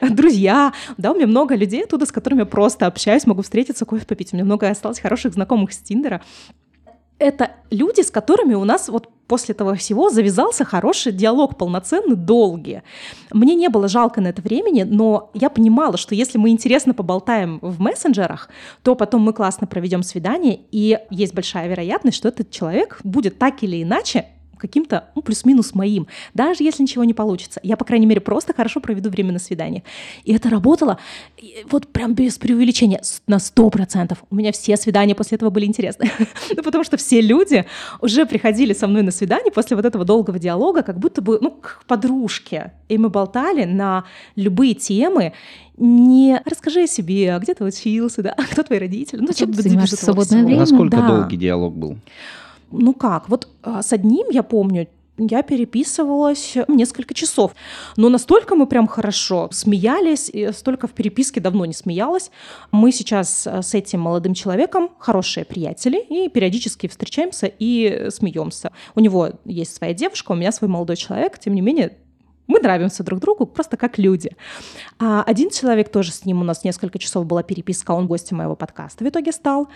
друзья, 0.02 0.74
да, 0.98 1.12
у 1.12 1.16
меня 1.16 1.28
много 1.28 1.56
людей 1.56 1.84
оттуда, 1.84 2.06
с 2.06 2.12
которыми 2.12 2.40
я 2.40 2.46
просто 2.46 2.88
общаюсь, 2.88 3.26
могу 3.26 3.42
встретиться, 3.42 3.86
кофе 3.86 4.06
попить, 4.06 4.34
у 4.34 4.36
меня 4.36 4.46
много 4.46 4.70
осталось 4.70 5.00
хороших 5.00 5.34
знакомых 5.34 5.74
с 5.74 5.78
Тиндера, 5.78 6.22
это 7.22 7.52
люди, 7.70 8.02
с 8.02 8.10
которыми 8.10 8.56
у 8.56 8.64
нас 8.64 8.90
вот 8.90 9.10
после 9.32 9.54
того 9.54 9.76
всего 9.76 10.10
завязался 10.10 10.66
хороший 10.66 11.14
диалог, 11.14 11.58
полноценный, 11.58 12.18
долгий. 12.18 12.82
Мне 13.32 13.56
не 13.56 13.70
было 13.70 13.88
жалко 13.88 14.20
на 14.20 14.28
это 14.28 14.42
времени, 14.42 14.84
но 14.84 15.30
я 15.34 15.50
понимала, 15.50 15.96
что 15.96 16.16
если 16.16 16.38
мы 16.38 16.50
интересно 16.50 16.94
поболтаем 16.94 17.60
в 17.62 17.80
мессенджерах, 17.80 18.50
то 18.84 18.94
потом 18.94 19.22
мы 19.22 19.32
классно 19.32 19.68
проведем 19.68 20.04
свидание, 20.04 20.60
и 20.74 21.00
есть 21.10 21.34
большая 21.34 21.70
вероятность, 21.70 22.18
что 22.18 22.28
этот 22.28 22.52
человек 22.52 23.00
будет 23.06 23.38
так 23.40 23.64
или 23.64 23.82
иначе 23.82 24.26
каким-то, 24.62 25.10
ну, 25.16 25.22
плюс-минус 25.22 25.74
моим, 25.74 26.08
даже 26.34 26.64
если 26.64 26.84
ничего 26.84 27.04
не 27.04 27.14
получится. 27.14 27.60
Я, 27.64 27.76
по 27.76 27.86
крайней 27.86 28.06
мере, 28.06 28.22
просто 28.22 28.54
хорошо 28.54 28.80
проведу 28.80 29.10
время 29.10 29.34
на 29.34 29.40
свидании. 29.40 29.84
И 30.24 30.34
это 30.34 30.50
работало 30.50 31.00
вот 31.70 31.88
прям 31.88 32.14
без 32.14 32.38
преувеличения 32.38 33.02
на 33.28 33.38
100%. 33.38 34.18
У 34.30 34.36
меня 34.36 34.52
все 34.52 34.78
свидания 34.78 35.16
после 35.16 35.36
этого 35.36 35.50
были 35.50 35.66
интересны. 35.66 36.12
ну, 36.56 36.64
потому 36.64 36.84
что 36.84 36.98
все 36.98 37.22
люди 37.22 37.66
уже 38.02 38.26
приходили 38.26 38.74
со 38.74 38.88
мной 38.88 39.02
на 39.02 39.12
свидание 39.12 39.52
после 39.52 39.76
вот 39.76 39.86
этого 39.86 40.06
долгого 40.06 40.40
диалога, 40.40 40.84
как 40.84 41.00
будто 41.00 41.22
бы, 41.22 41.40
ну, 41.42 41.52
к 41.52 41.84
подружке. 41.88 42.74
И 42.88 42.98
мы 42.98 43.10
болтали 43.10 43.66
на 43.66 44.06
любые 44.36 44.76
темы, 44.76 45.34
не 45.78 46.40
расскажи 46.46 46.84
о 46.84 46.88
себе, 46.88 47.34
а 47.34 47.40
где 47.40 47.56
ты 47.56 47.64
учился, 47.64 48.22
да, 48.22 48.34
а 48.38 48.44
кто 48.44 48.62
твои 48.62 48.78
родители, 48.78 49.20
ну, 49.20 49.32
что-то 49.34 49.62
занимаешься 49.62 49.98
свободное 49.98 50.44
время. 50.44 50.60
Насколько 50.60 50.98
да. 50.98 51.08
долгий 51.08 51.38
диалог 51.38 51.76
был? 51.76 51.98
Ну 52.72 52.94
как, 52.94 53.30
вот 53.30 53.48
а, 53.64 53.82
с 53.82 53.94
одним 53.94 54.28
я 54.32 54.44
помню, 54.44 54.88
я 55.18 55.44
переписывалась 55.44 56.56
несколько 56.68 57.14
часов. 57.14 57.54
Но 57.98 58.10
настолько 58.10 58.56
мы 58.56 58.66
прям 58.66 58.88
хорошо 58.88 59.50
смеялись, 59.52 60.30
и 60.30 60.52
столько 60.52 60.88
в 60.88 60.92
переписке 60.92 61.40
давно 61.40 61.66
не 61.66 61.74
смеялась. 61.74 62.32
Мы 62.72 62.92
сейчас 62.92 63.46
а, 63.46 63.62
с 63.62 63.74
этим 63.74 64.02
молодым 64.02 64.34
человеком 64.34 64.90
хорошие 65.00 65.46
приятели 65.46 65.98
и 65.98 66.30
периодически 66.30 66.88
встречаемся 66.88 67.52
и 67.60 68.08
смеемся. 68.10 68.72
У 68.96 69.00
него 69.00 69.32
есть 69.46 69.76
своя 69.76 69.94
девушка, 69.94 70.32
у 70.32 70.36
меня 70.36 70.52
свой 70.52 70.70
молодой 70.70 70.96
человек, 70.96 71.40
тем 71.40 71.54
не 71.54 71.62
менее 71.62 71.98
мы 72.52 72.60
нравимся 72.60 73.04
друг 73.04 73.20
другу 73.20 73.46
просто 73.46 73.78
как 73.78 73.98
люди. 73.98 74.32
А 75.00 75.24
один 75.24 75.50
человек, 75.50 75.90
тоже 75.90 76.12
с 76.12 76.26
ним 76.26 76.42
у 76.42 76.44
нас 76.44 76.64
несколько 76.64 77.00
часов 77.00 77.26
была 77.26 77.44
переписка, 77.44 77.92
он 77.92 78.08
гостем 78.08 78.38
моего 78.38 78.56
подкаста 78.56 79.04
в 79.04 79.08
итоге 79.08 79.32
стал. 79.32 79.70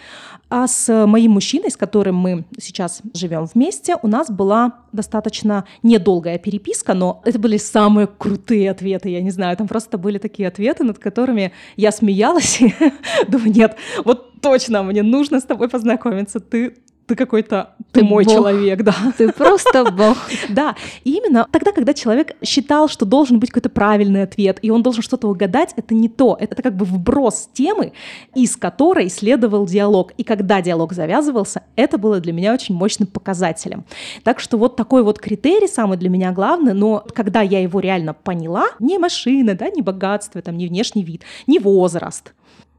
А 0.50 0.68
с 0.68 1.06
моим 1.08 1.32
мужчиной, 1.32 1.72
с 1.72 1.78
которым 1.78 2.16
мы 2.16 2.46
сейчас 2.60 3.02
живем 3.14 3.46
вместе, 3.46 3.96
у 4.02 4.08
нас 4.08 4.30
была 4.30 4.74
достаточно 4.92 5.66
недолгая 5.84 6.38
переписка, 6.38 6.94
но 6.94 7.22
это 7.26 7.40
были 7.40 7.58
самые 7.58 8.08
крутые 8.08 8.72
ответы, 8.72 9.10
я 9.10 9.22
не 9.22 9.32
знаю, 9.32 9.56
там 9.58 9.68
просто 9.68 9.98
были 9.98 10.18
такие 10.18 10.48
ответы, 10.48 10.84
над 10.84 11.00
которыми 11.00 11.52
я 11.76 11.92
смеялась 11.92 12.62
и 12.62 12.74
думаю, 13.28 13.54
нет, 13.54 13.78
вот 14.04 14.42
точно 14.42 14.84
мне 14.84 15.02
нужно 15.02 15.40
с 15.40 15.44
тобой 15.44 15.70
познакомиться, 15.70 16.40
ты 16.40 16.78
ты 17.08 17.16
какой-то, 17.16 17.76
ты, 17.92 18.00
ты 18.00 18.06
мой 18.06 18.24
бог. 18.24 18.34
человек, 18.34 18.84
да. 18.84 18.96
Ты 19.18 19.32
просто 19.32 19.92
бог. 19.92 20.18
Да, 20.50 20.76
и 21.04 21.18
именно 21.18 21.48
тогда, 21.52 21.72
когда 21.72 21.94
человек 21.94 22.36
считал, 22.44 22.88
что 22.88 23.06
должен 23.06 23.40
быть 23.40 23.52
какой-то 23.52 23.70
правильный 23.70 24.24
ответ, 24.24 24.60
и 24.62 24.72
он 24.72 24.82
должен 24.82 25.04
что-то 25.04 25.28
угадать, 25.28 25.74
это 25.76 25.94
не 25.94 26.10
то. 26.10 26.36
Это 26.40 26.62
как 26.62 26.76
бы 26.76 26.86
вброс 26.86 27.50
темы, 27.54 27.94
из 28.34 28.58
которой 28.58 29.10
следовал 29.10 29.66
диалог. 29.66 30.14
И 30.18 30.24
когда 30.24 30.62
диалог 30.62 30.94
завязывался, 30.94 31.64
это 31.76 31.98
было 31.98 32.20
для 32.20 32.34
меня 32.34 32.54
очень 32.54 32.76
мощным 32.76 33.08
показателем. 33.08 33.86
Так 34.24 34.40
что 34.40 34.58
вот 34.58 34.76
такой 34.76 35.04
вот 35.04 35.20
критерий 35.20 35.68
самый 35.68 35.98
для 35.98 36.10
меня 36.10 36.32
главный, 36.32 36.74
но 36.74 37.06
когда 37.14 37.42
я 37.42 37.60
его 37.60 37.80
реально 37.80 38.14
поняла, 38.14 38.66
не 38.80 38.98
машина, 38.98 39.54
да, 39.54 39.70
не 39.70 39.82
богатство, 39.82 40.42
там, 40.42 40.58
не 40.58 40.68
внешний 40.68 41.04
вид, 41.04 41.22
не 41.46 41.60
возраст, 41.60 42.34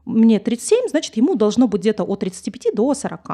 мне 0.07 0.39
37, 0.39 0.89
значит, 0.89 1.17
ему 1.17 1.35
должно 1.35 1.67
быть 1.67 1.81
где-то 1.81 2.03
от 2.03 2.19
35 2.19 2.73
до 2.73 2.93
40. 2.93 3.27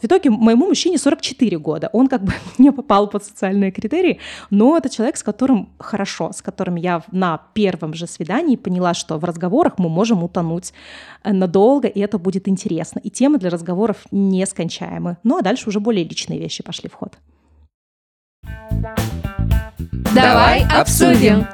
В 0.00 0.04
итоге 0.04 0.30
моему 0.30 0.66
мужчине 0.66 0.98
44 0.98 1.58
года. 1.58 1.90
Он 1.92 2.08
как 2.08 2.22
бы 2.22 2.32
не 2.58 2.72
попал 2.72 3.08
под 3.08 3.24
социальные 3.24 3.72
критерии, 3.72 4.20
но 4.50 4.76
это 4.76 4.88
человек, 4.88 5.16
с 5.16 5.22
которым 5.22 5.68
хорошо, 5.78 6.32
с 6.32 6.42
которым 6.42 6.76
я 6.76 7.02
на 7.10 7.40
первом 7.54 7.94
же 7.94 8.06
свидании 8.06 8.56
поняла, 8.56 8.94
что 8.94 9.18
в 9.18 9.24
разговорах 9.24 9.78
мы 9.78 9.88
можем 9.88 10.22
утонуть 10.22 10.72
э, 11.22 11.32
надолго, 11.32 11.88
и 11.88 12.00
это 12.00 12.18
будет 12.18 12.48
интересно. 12.48 13.00
И 13.00 13.10
темы 13.10 13.38
для 13.38 13.50
разговоров 13.50 13.96
нескончаемы. 14.10 15.16
Ну 15.24 15.38
а 15.38 15.42
дальше 15.42 15.68
уже 15.68 15.80
более 15.80 16.04
личные 16.04 16.38
вещи 16.38 16.62
пошли 16.62 16.88
в 16.88 16.94
ход. 16.94 17.18
Давай 20.14 20.64
обсудим. 20.70 21.46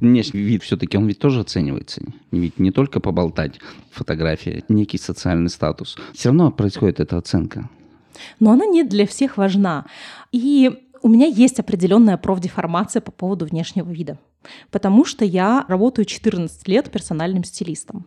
Внешний 0.00 0.40
вид 0.40 0.62
все-таки, 0.62 0.96
он 0.96 1.06
ведь 1.06 1.18
тоже 1.18 1.40
оценивается. 1.40 2.02
Ведь 2.30 2.58
не 2.58 2.70
только 2.70 3.00
поболтать, 3.00 3.60
фотография, 3.90 4.64
некий 4.68 4.98
социальный 4.98 5.50
статус. 5.50 5.96
Все 6.14 6.28
равно 6.28 6.50
происходит 6.50 7.00
эта 7.00 7.16
оценка. 7.16 7.68
Но 8.40 8.50
она 8.52 8.66
не 8.66 8.84
для 8.84 9.06
всех 9.06 9.36
важна. 9.36 9.86
И 10.32 10.70
у 11.02 11.08
меня 11.08 11.26
есть 11.26 11.60
определенная 11.60 12.16
профдеформация 12.16 13.00
по 13.00 13.12
поводу 13.12 13.46
внешнего 13.46 13.90
вида, 13.90 14.18
потому 14.70 15.04
что 15.04 15.24
я 15.24 15.64
работаю 15.68 16.04
14 16.04 16.66
лет 16.68 16.90
персональным 16.90 17.44
стилистом. 17.44 18.06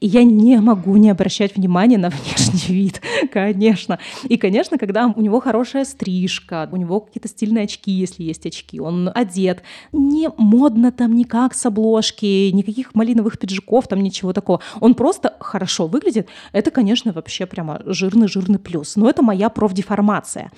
И 0.00 0.06
я 0.06 0.24
не 0.24 0.58
могу 0.60 0.96
не 0.96 1.10
обращать 1.10 1.56
внимания 1.56 1.98
на 1.98 2.10
внешний 2.10 2.66
вид, 2.74 3.00
конечно. 3.32 3.98
И, 4.24 4.36
конечно, 4.36 4.78
когда 4.78 5.06
у 5.06 5.20
него 5.20 5.40
хорошая 5.40 5.84
стрижка, 5.84 6.68
у 6.70 6.76
него 6.76 7.00
какие-то 7.00 7.28
стильные 7.28 7.64
очки, 7.64 7.90
если 7.90 8.22
есть 8.22 8.46
очки, 8.46 8.80
он 8.80 9.10
одет, 9.14 9.62
не 9.92 10.28
модно 10.36 10.92
там 10.92 11.14
никак 11.14 11.54
с 11.54 11.66
обложки, 11.66 12.50
никаких 12.50 12.94
малиновых 12.94 13.38
пиджаков, 13.38 13.88
там 13.88 14.02
ничего 14.02 14.32
такого. 14.32 14.60
Он 14.80 14.94
просто 14.94 15.36
хорошо 15.40 15.86
выглядит. 15.86 16.28
Это, 16.52 16.70
конечно, 16.70 17.12
вообще 17.12 17.46
прямо 17.46 17.82
жирный-жирный 17.84 18.58
плюс. 18.58 18.96
Но 18.96 19.08
это 19.08 19.22
моя 19.22 19.48
профдеформация. 19.48 20.52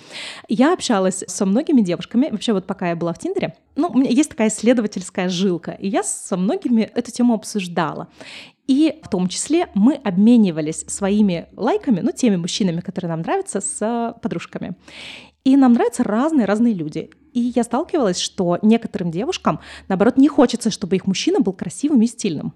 Я 0.48 0.72
общалась 0.72 1.24
со 1.26 1.46
многими 1.46 1.80
девушками, 1.80 2.28
вообще 2.30 2.52
вот 2.52 2.66
пока 2.66 2.90
я 2.90 2.96
была 2.96 3.12
в 3.12 3.18
Тиндере, 3.18 3.54
ну, 3.78 3.88
у 3.88 3.96
меня 3.96 4.10
есть 4.10 4.30
такая 4.30 4.48
исследовательская 4.48 5.28
жилка, 5.28 5.70
и 5.70 5.88
я 5.88 6.02
со 6.02 6.36
многими 6.36 6.82
эту 6.82 7.12
тему 7.12 7.34
обсуждала. 7.34 8.08
И 8.68 9.00
в 9.02 9.08
том 9.08 9.28
числе 9.28 9.68
мы 9.74 9.94
обменивались 9.94 10.84
своими 10.86 11.48
лайками, 11.56 12.00
ну, 12.00 12.12
теми 12.12 12.36
мужчинами, 12.36 12.80
которые 12.80 13.08
нам 13.08 13.22
нравятся, 13.22 13.60
с 13.60 14.14
подружками. 14.22 14.76
И 15.44 15.56
нам 15.56 15.72
нравятся 15.72 16.04
разные-разные 16.04 16.74
люди. 16.74 17.10
И 17.32 17.52
я 17.56 17.64
сталкивалась, 17.64 18.20
что 18.20 18.58
некоторым 18.60 19.10
девушкам, 19.10 19.60
наоборот, 19.88 20.18
не 20.18 20.28
хочется, 20.28 20.70
чтобы 20.70 20.96
их 20.96 21.06
мужчина 21.06 21.40
был 21.40 21.54
красивым 21.54 22.02
и 22.02 22.06
стильным. 22.06 22.52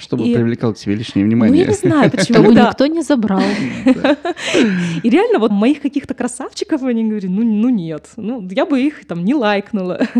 Чтобы 0.00 0.26
И- 0.28 0.34
привлекал 0.34 0.74
к 0.74 0.78
себе 0.78 0.94
лишнее 0.94 1.24
Ну, 1.24 1.30
внимание. 1.30 1.62
я 1.62 1.66
не 1.68 1.74
знаю, 1.74 2.10
почему, 2.10 2.38
Чтобы 2.38 2.54
да. 2.54 2.68
никто 2.68 2.86
не 2.86 3.02
забрал. 3.02 3.40
И 5.02 5.08
реально 5.10 5.38
вот 5.38 5.50
моих 5.50 5.80
каких-то 5.80 6.14
красавчиков, 6.14 6.82
они 6.82 7.04
говорят, 7.04 7.30
ну, 7.30 7.42
ну 7.42 7.68
нет, 7.68 8.08
ну 8.16 8.46
я 8.50 8.66
бы 8.66 8.80
их 8.80 9.06
там 9.06 9.24
не 9.24 9.34
лайкнула. 9.34 10.00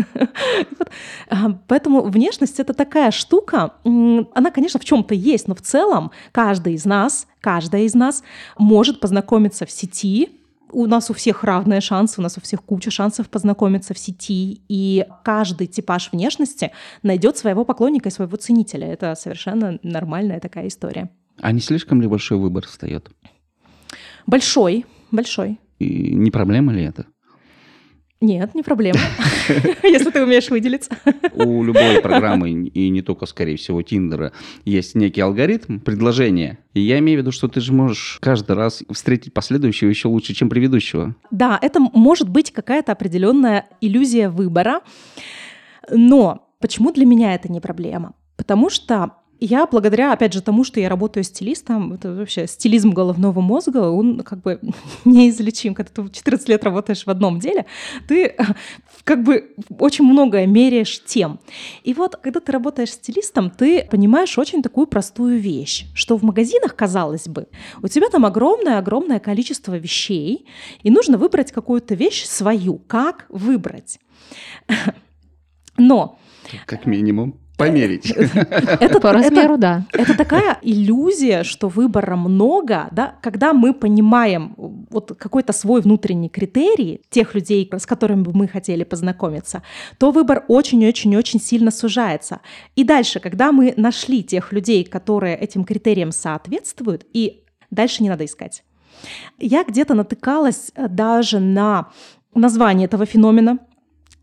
А, 1.29 1.51
Поэтому 1.67 2.01
внешность 2.03 2.59
это 2.59 2.73
такая 2.73 3.11
штука, 3.11 3.73
она, 3.83 4.51
конечно, 4.53 4.79
в 4.79 4.85
чем-то 4.85 5.13
есть, 5.13 5.47
но 5.47 5.55
в 5.55 5.61
целом 5.61 6.11
каждый 6.31 6.73
из 6.73 6.85
нас, 6.85 7.27
каждая 7.41 7.83
из 7.83 7.93
нас 7.93 8.23
может 8.57 8.99
познакомиться 8.99 9.65
в 9.65 9.71
сети, 9.71 10.29
у 10.71 10.85
нас 10.85 11.09
у 11.09 11.13
всех 11.13 11.43
равные 11.43 11.81
шансы, 11.81 12.19
у 12.19 12.23
нас 12.23 12.37
у 12.37 12.41
всех 12.41 12.63
куча 12.63 12.91
шансов 12.91 13.29
познакомиться 13.29 13.93
в 13.93 13.97
сети, 13.97 14.61
и 14.67 15.05
каждый 15.23 15.67
типаж 15.67 16.11
внешности 16.11 16.71
найдет 17.03 17.37
своего 17.37 17.65
поклонника 17.65 18.09
и 18.09 18.11
своего 18.11 18.37
ценителя. 18.37 18.87
Это 18.87 19.15
совершенно 19.15 19.79
нормальная 19.83 20.39
такая 20.39 20.67
история. 20.67 21.09
А 21.39 21.51
не 21.51 21.59
слишком 21.59 22.01
ли 22.01 22.07
большой 22.07 22.37
выбор 22.37 22.65
встает? 22.65 23.09
Большой, 24.25 24.85
большой. 25.11 25.59
И 25.79 26.15
не 26.15 26.31
проблема 26.31 26.73
ли 26.73 26.83
это? 26.83 27.05
Нет, 28.19 28.55
не 28.55 28.63
проблема, 28.63 28.99
если 29.83 30.09
ты 30.09 30.23
умеешь 30.23 30.49
выделиться. 30.49 30.91
У 31.33 31.63
любой 31.63 32.01
программы, 32.01 32.49
и 32.49 32.89
не 32.89 33.01
только, 33.01 33.27
скорее 33.27 33.57
всего, 33.57 33.81
Тиндера, 33.83 34.31
есть 34.65 34.95
некий 34.95 35.21
алгоритм 35.21 35.79
предложения. 35.79 36.57
И 36.73 36.81
я 36.81 36.97
имею 36.99 37.19
в 37.19 37.21
виду, 37.21 37.31
что 37.31 37.47
ты 37.47 37.61
же 37.61 37.73
можешь 37.73 38.17
каждый 38.21 38.55
раз 38.55 38.83
встретить 38.91 39.33
последующего 39.33 39.89
еще 39.89 40.07
лучше, 40.07 40.33
чем 40.33 40.49
предыдущего. 40.49 41.15
Да, 41.29 41.59
это 41.61 41.79
может 41.79 42.29
быть 42.29 42.51
какая-то 42.51 42.91
определенная 42.91 43.67
иллюзия 43.81 44.29
выбора, 44.29 44.81
но 45.91 46.49
почему 46.59 46.91
для 46.91 47.05
меня 47.05 47.35
это 47.35 47.51
не 47.51 47.59
проблема? 47.59 48.13
Потому 48.35 48.69
что 48.69 49.13
я 49.39 49.65
благодаря, 49.67 50.13
опять 50.13 50.33
же, 50.33 50.41
тому, 50.41 50.63
что 50.63 50.79
я 50.79 50.89
работаю 50.89 51.23
стилистом, 51.23 51.93
это 51.93 52.13
вообще 52.13 52.47
стилизм 52.47 52.91
головного 52.91 53.41
мозга, 53.41 53.89
он 53.89 54.21
как 54.21 54.41
бы 54.41 54.59
неизлечим. 55.05 55.75
Когда 55.75 55.91
ты 55.91 56.09
14 56.09 56.49
лет 56.49 56.63
работаешь 56.63 57.05
в 57.05 57.09
одном 57.09 57.39
деле, 57.39 57.65
ты 58.07 58.35
как 59.03 59.23
бы 59.23 59.55
очень 59.79 60.05
многое 60.05 60.47
меряешь 60.47 61.03
тем. 61.03 61.39
И 61.83 61.93
вот, 61.93 62.15
когда 62.15 62.39
ты 62.39 62.51
работаешь 62.51 62.91
стилистом, 62.91 63.49
ты 63.49 63.87
понимаешь 63.89 64.37
очень 64.37 64.61
такую 64.61 64.87
простую 64.87 65.39
вещь, 65.39 65.85
что 65.93 66.17
в 66.17 66.23
магазинах, 66.23 66.75
казалось 66.75 67.27
бы, 67.27 67.47
у 67.81 67.87
тебя 67.87 68.09
там 68.09 68.25
огромное-огромное 68.25 69.19
количество 69.19 69.77
вещей, 69.77 70.47
и 70.83 70.89
нужно 70.89 71.17
выбрать 71.17 71.51
какую-то 71.51 71.95
вещь 71.95 72.25
свою. 72.25 72.79
Как 72.87 73.25
выбрать? 73.29 73.99
Но 75.77 76.17
Как 76.65 76.85
минимум, 76.85 77.39
померить. 77.57 78.11
это, 78.11 78.99
По 78.99 79.07
это- 79.07 79.13
размеру, 79.13 79.57
да. 79.57 79.83
Это 79.91 80.15
такая 80.15 80.57
иллюзия, 80.61 81.43
что 81.43 81.67
выбора 81.67 82.15
много, 82.15 82.87
да, 82.91 83.15
когда 83.21 83.53
мы 83.53 83.73
понимаем 83.73 84.53
вот 84.57 85.13
какой-то 85.17 85.53
свой 85.53 85.81
внутренний 85.81 86.29
критерий 86.29 87.01
тех 87.09 87.35
людей, 87.35 87.69
с 87.75 87.85
которыми 87.85 88.21
бы 88.21 88.31
мы 88.33 88.47
хотели 88.47 88.83
познакомиться, 88.83 89.63
то 89.97 90.11
выбор 90.11 90.45
очень-очень-очень 90.47 91.41
сильно 91.41 91.71
сужается. 91.71 92.39
И 92.75 92.83
дальше, 92.83 93.19
когда 93.19 93.51
мы 93.51 93.73
нашли 93.75 94.23
тех 94.23 94.53
людей, 94.53 94.83
которые 94.83 95.35
этим 95.35 95.63
критериям 95.63 96.11
соответствуют, 96.11 97.05
и 97.13 97.43
дальше 97.71 98.03
не 98.03 98.09
надо 98.09 98.23
искать. 98.25 98.63
Я 99.39 99.63
где-то 99.63 99.93
натыкалась 99.93 100.71
э, 100.75 100.87
даже 100.87 101.39
на 101.39 101.89
название 102.33 102.85
этого 102.85 103.05
феномена. 103.05 103.59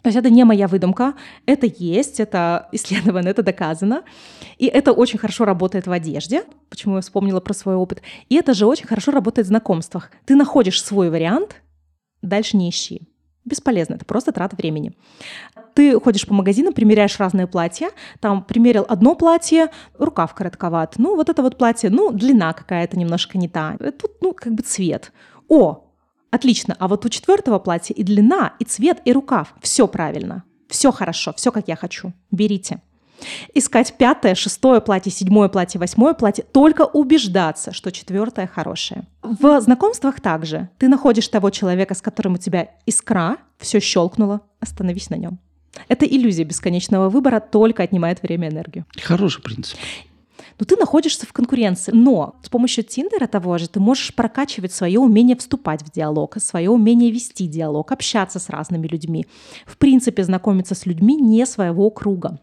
То 0.04 0.08
есть 0.08 0.18
это 0.18 0.28
не 0.28 0.44
моя 0.44 0.68
выдумка, 0.68 1.14
это 1.46 1.66
есть, 1.66 2.20
это 2.20 2.68
исследовано, 2.72 3.26
это 3.26 3.42
доказано. 3.42 4.02
И 4.58 4.66
это 4.66 4.92
очень 4.92 5.18
хорошо 5.18 5.46
работает 5.46 5.86
в 5.86 5.92
одежде, 5.92 6.44
почему 6.68 6.96
я 6.96 7.00
вспомнила 7.00 7.40
про 7.40 7.54
свой 7.54 7.74
опыт. 7.74 8.02
И 8.28 8.34
это 8.36 8.52
же 8.52 8.66
очень 8.66 8.86
хорошо 8.86 9.12
работает 9.12 9.46
в 9.46 9.48
знакомствах. 9.48 10.10
Ты 10.26 10.34
находишь 10.36 10.84
свой 10.84 11.08
вариант, 11.08 11.62
дальше 12.20 12.58
не 12.58 12.68
ищи. 12.68 13.08
Бесполезно, 13.46 13.94
это 13.94 14.04
просто 14.04 14.30
трата 14.30 14.56
времени. 14.56 14.92
Ты 15.72 15.98
ходишь 15.98 16.26
по 16.26 16.34
магазинам, 16.34 16.74
примеряешь 16.74 17.18
разные 17.18 17.46
платья, 17.46 17.88
там 18.20 18.44
примерил 18.44 18.84
одно 18.86 19.14
платье, 19.14 19.70
рукав 19.98 20.34
коротковат, 20.34 20.96
ну 20.98 21.16
вот 21.16 21.30
это 21.30 21.42
вот 21.42 21.56
платье, 21.56 21.88
ну 21.88 22.12
длина 22.12 22.52
какая-то 22.52 22.98
немножко 22.98 23.38
не 23.38 23.48
та, 23.48 23.76
Э, 23.80 23.90
тут 23.90 24.12
ну 24.20 24.34
как 24.34 24.52
бы 24.52 24.62
цвет. 24.62 25.12
О, 25.48 25.83
Отлично. 26.34 26.74
А 26.80 26.88
вот 26.88 27.06
у 27.06 27.08
четвертого 27.08 27.60
платья 27.60 27.94
и 27.94 28.02
длина, 28.02 28.54
и 28.58 28.64
цвет, 28.64 28.98
и 29.04 29.12
рукав. 29.12 29.54
Все 29.62 29.86
правильно. 29.86 30.42
Все 30.68 30.90
хорошо, 30.90 31.32
все 31.36 31.52
как 31.52 31.68
я 31.68 31.76
хочу. 31.76 32.12
Берите. 32.32 32.80
Искать 33.54 33.94
пятое, 33.96 34.34
шестое 34.34 34.80
платье, 34.80 35.12
седьмое 35.12 35.48
платье, 35.48 35.78
восьмое 35.78 36.12
платье, 36.12 36.44
только 36.44 36.82
убеждаться, 36.86 37.72
что 37.72 37.92
четвертое 37.92 38.48
хорошее. 38.48 39.06
В 39.22 39.60
знакомствах 39.60 40.20
также. 40.20 40.70
Ты 40.78 40.88
находишь 40.88 41.28
того 41.28 41.50
человека, 41.50 41.94
с 41.94 42.02
которым 42.02 42.34
у 42.34 42.38
тебя 42.38 42.70
искра, 42.84 43.36
все 43.58 43.78
щелкнуло, 43.78 44.40
остановись 44.58 45.10
на 45.10 45.14
нем. 45.14 45.38
Это 45.86 46.04
иллюзия 46.04 46.42
бесконечного 46.42 47.10
выбора, 47.10 47.38
только 47.38 47.84
отнимает 47.84 48.24
время 48.24 48.48
и 48.48 48.50
энергию. 48.50 48.86
Хороший 49.00 49.40
принцип. 49.40 49.78
Но 50.58 50.66
ты 50.66 50.76
находишься 50.76 51.26
в 51.26 51.32
конкуренции. 51.32 51.92
Но 51.92 52.36
с 52.42 52.48
помощью 52.48 52.84
Тиндера 52.84 53.26
того 53.26 53.58
же 53.58 53.68
ты 53.68 53.80
можешь 53.80 54.14
прокачивать 54.14 54.72
свое 54.72 55.00
умение 55.00 55.36
вступать 55.36 55.82
в 55.82 55.90
диалог, 55.90 56.36
свое 56.40 56.70
умение 56.70 57.10
вести 57.10 57.46
диалог, 57.46 57.90
общаться 57.92 58.38
с 58.38 58.48
разными 58.48 58.86
людьми. 58.86 59.26
В 59.66 59.76
принципе, 59.76 60.24
знакомиться 60.24 60.74
с 60.74 60.86
людьми 60.86 61.16
не 61.16 61.44
своего 61.46 61.90
круга. 61.90 62.38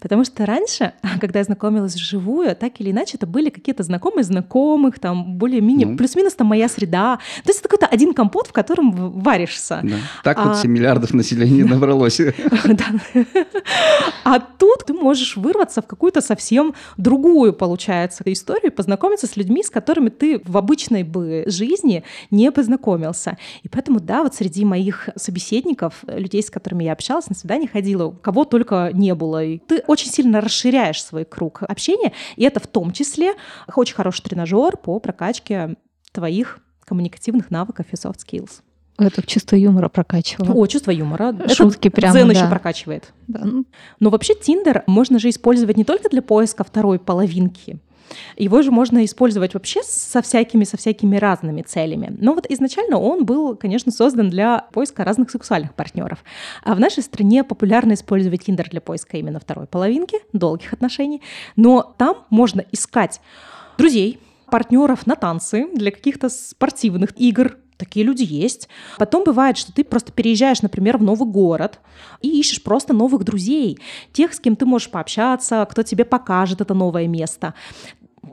Потому 0.00 0.24
что 0.24 0.46
раньше, 0.46 0.92
когда 1.20 1.38
я 1.40 1.44
знакомилась 1.44 1.94
вживую, 1.94 2.54
так 2.56 2.80
или 2.80 2.90
иначе, 2.90 3.16
это 3.16 3.26
были 3.26 3.50
какие-то 3.50 3.82
знакомые 3.82 4.24
знакомых, 4.24 4.98
там 4.98 5.34
более-менее, 5.34 5.86
Ну. 5.86 5.96
плюс-минус 5.96 6.34
там 6.34 6.46
моя 6.46 6.68
среда. 6.68 7.18
То 7.44 7.50
есть 7.50 7.60
это 7.60 7.68
какой-то 7.68 7.86
один 7.86 8.14
компот, 8.14 8.46
в 8.48 8.52
котором 8.52 8.90
варишься. 9.20 9.80
Да. 9.82 9.96
Так 10.24 10.38
вот 10.44 10.52
А- 10.52 10.54
7 10.54 10.70
миллиардов 10.70 11.14
населения 11.14 11.64
набралось. 11.74 12.20
Да. 12.68 12.84
А 14.24 14.40
тут 14.40 14.84
ты 14.86 14.92
можешь 14.92 15.36
вырваться 15.36 15.80
в 15.82 15.86
какую-то 15.86 16.20
совсем 16.20 16.74
другую, 16.96 17.52
получается, 17.52 18.22
историю, 18.26 18.72
познакомиться 18.72 19.26
с 19.26 19.36
людьми, 19.36 19.62
с 19.62 19.70
которыми 19.70 20.10
ты 20.10 20.40
в 20.44 20.56
обычной 20.56 21.02
бы 21.02 21.44
жизни 21.46 22.04
не 22.30 22.50
познакомился. 22.52 23.38
И 23.62 23.68
поэтому, 23.68 24.00
да, 24.00 24.22
вот 24.22 24.34
среди 24.34 24.64
моих 24.64 25.08
собеседников, 25.16 25.94
людей, 26.06 26.42
с 26.42 26.50
которыми 26.50 26.84
я 26.84 26.92
общалась, 26.92 27.28
на 27.28 27.34
свидание 27.34 27.68
ходила, 27.68 28.10
кого 28.10 28.44
только 28.44 28.90
не 28.92 29.14
было. 29.14 29.42
И 29.44 29.58
ты 29.58 29.82
очень 29.88 30.10
сильно 30.10 30.40
расширяешь 30.40 31.02
свой 31.02 31.24
круг 31.24 31.62
общения, 31.62 32.12
и 32.36 32.44
это 32.44 32.60
в 32.60 32.68
том 32.68 32.92
числе 32.92 33.34
очень 33.74 33.96
хороший 33.96 34.22
тренажер 34.22 34.76
по 34.76 35.00
прокачке 35.00 35.76
твоих 36.12 36.60
коммуникативных 36.84 37.50
навыков 37.50 37.86
и 37.90 37.96
soft 37.96 38.18
skills. 38.24 38.60
Это 38.98 39.22
чувство 39.22 39.54
юмора 39.54 39.88
прокачивало. 39.88 40.52
О, 40.52 40.66
чувство 40.66 40.90
юмора. 40.90 41.34
Шутки 41.54 41.88
прямо, 41.88 42.14
Дзен 42.14 42.28
да. 42.28 42.34
еще 42.34 42.48
прокачивает. 42.48 43.12
Да, 43.28 43.40
ну, 43.44 43.64
Но 44.00 44.10
вообще 44.10 44.34
Тиндер 44.34 44.82
можно 44.88 45.20
же 45.20 45.28
использовать 45.30 45.76
не 45.76 45.84
только 45.84 46.08
для 46.08 46.20
поиска 46.20 46.64
второй 46.64 46.98
половинки. 46.98 47.78
Его 48.36 48.62
же 48.62 48.70
можно 48.70 49.04
использовать 49.04 49.54
вообще 49.54 49.82
со 49.82 50.22
всякими, 50.22 50.64
со 50.64 50.76
всякими 50.76 51.16
разными 51.16 51.62
целями. 51.62 52.14
Но 52.18 52.34
вот 52.34 52.46
изначально 52.48 52.98
он 52.98 53.24
был, 53.24 53.56
конечно, 53.56 53.92
создан 53.92 54.30
для 54.30 54.66
поиска 54.72 55.04
разных 55.04 55.30
сексуальных 55.30 55.74
партнеров. 55.74 56.24
А 56.64 56.74
в 56.74 56.80
нашей 56.80 57.02
стране 57.02 57.44
популярно 57.44 57.94
использовать 57.94 58.44
Тиндер 58.44 58.68
для 58.70 58.80
поиска 58.80 59.16
именно 59.16 59.40
второй 59.40 59.66
половинки, 59.66 60.18
долгих 60.32 60.72
отношений. 60.72 61.22
Но 61.56 61.94
там 61.98 62.26
можно 62.30 62.64
искать 62.72 63.20
друзей, 63.76 64.20
партнеров 64.50 65.06
на 65.06 65.14
танцы, 65.14 65.68
для 65.74 65.90
каких-то 65.90 66.28
спортивных 66.28 67.18
игр, 67.20 67.58
Такие 67.78 68.04
люди 68.04 68.24
есть. 68.24 68.68
Потом 68.98 69.24
бывает, 69.24 69.56
что 69.56 69.72
ты 69.72 69.84
просто 69.84 70.12
переезжаешь, 70.12 70.62
например, 70.62 70.98
в 70.98 71.02
новый 71.02 71.28
город 71.28 71.78
и 72.20 72.40
ищешь 72.40 72.62
просто 72.62 72.92
новых 72.92 73.24
друзей, 73.24 73.78
тех, 74.12 74.34
с 74.34 74.40
кем 74.40 74.56
ты 74.56 74.66
можешь 74.66 74.90
пообщаться, 74.90 75.66
кто 75.70 75.82
тебе 75.84 76.04
покажет 76.04 76.60
это 76.60 76.74
новое 76.74 77.06
место. 77.06 77.54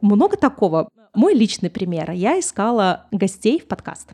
Много 0.02 0.36
такого. 0.36 0.90
Мой 1.14 1.34
личный 1.34 1.70
пример. 1.70 2.12
Я 2.12 2.40
искала 2.40 3.06
гостей 3.12 3.60
в 3.60 3.68
подкаст. 3.68 4.10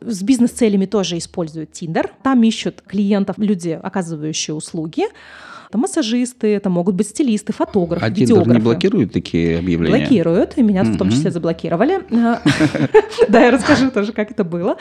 С 0.00 0.22
бизнес-целями 0.22 0.86
тоже 0.86 1.18
используют 1.18 1.72
Тиндер. 1.72 2.10
Там 2.22 2.42
ищут 2.42 2.82
клиентов 2.82 3.36
люди, 3.38 3.78
оказывающие 3.80 4.54
услуги. 4.54 5.04
Это 5.74 5.80
массажисты, 5.80 6.54
это 6.54 6.70
могут 6.70 6.94
быть 6.94 7.08
стилисты, 7.08 7.52
фотографы, 7.52 8.06
А 8.06 8.08
видеографы. 8.08 8.52
не 8.52 8.58
блокирует 8.60 9.12
такие 9.12 9.58
объявления? 9.58 9.98
Блокируют, 9.98 10.56
и 10.56 10.62
меня 10.62 10.84
в 10.84 10.96
том 10.96 11.10
числе 11.10 11.32
заблокировали. 11.32 11.98
Да, 13.28 13.40
я 13.44 13.50
расскажу 13.50 13.90
тоже, 13.90 14.12
как 14.12 14.30
это 14.30 14.44
было. 14.44 14.76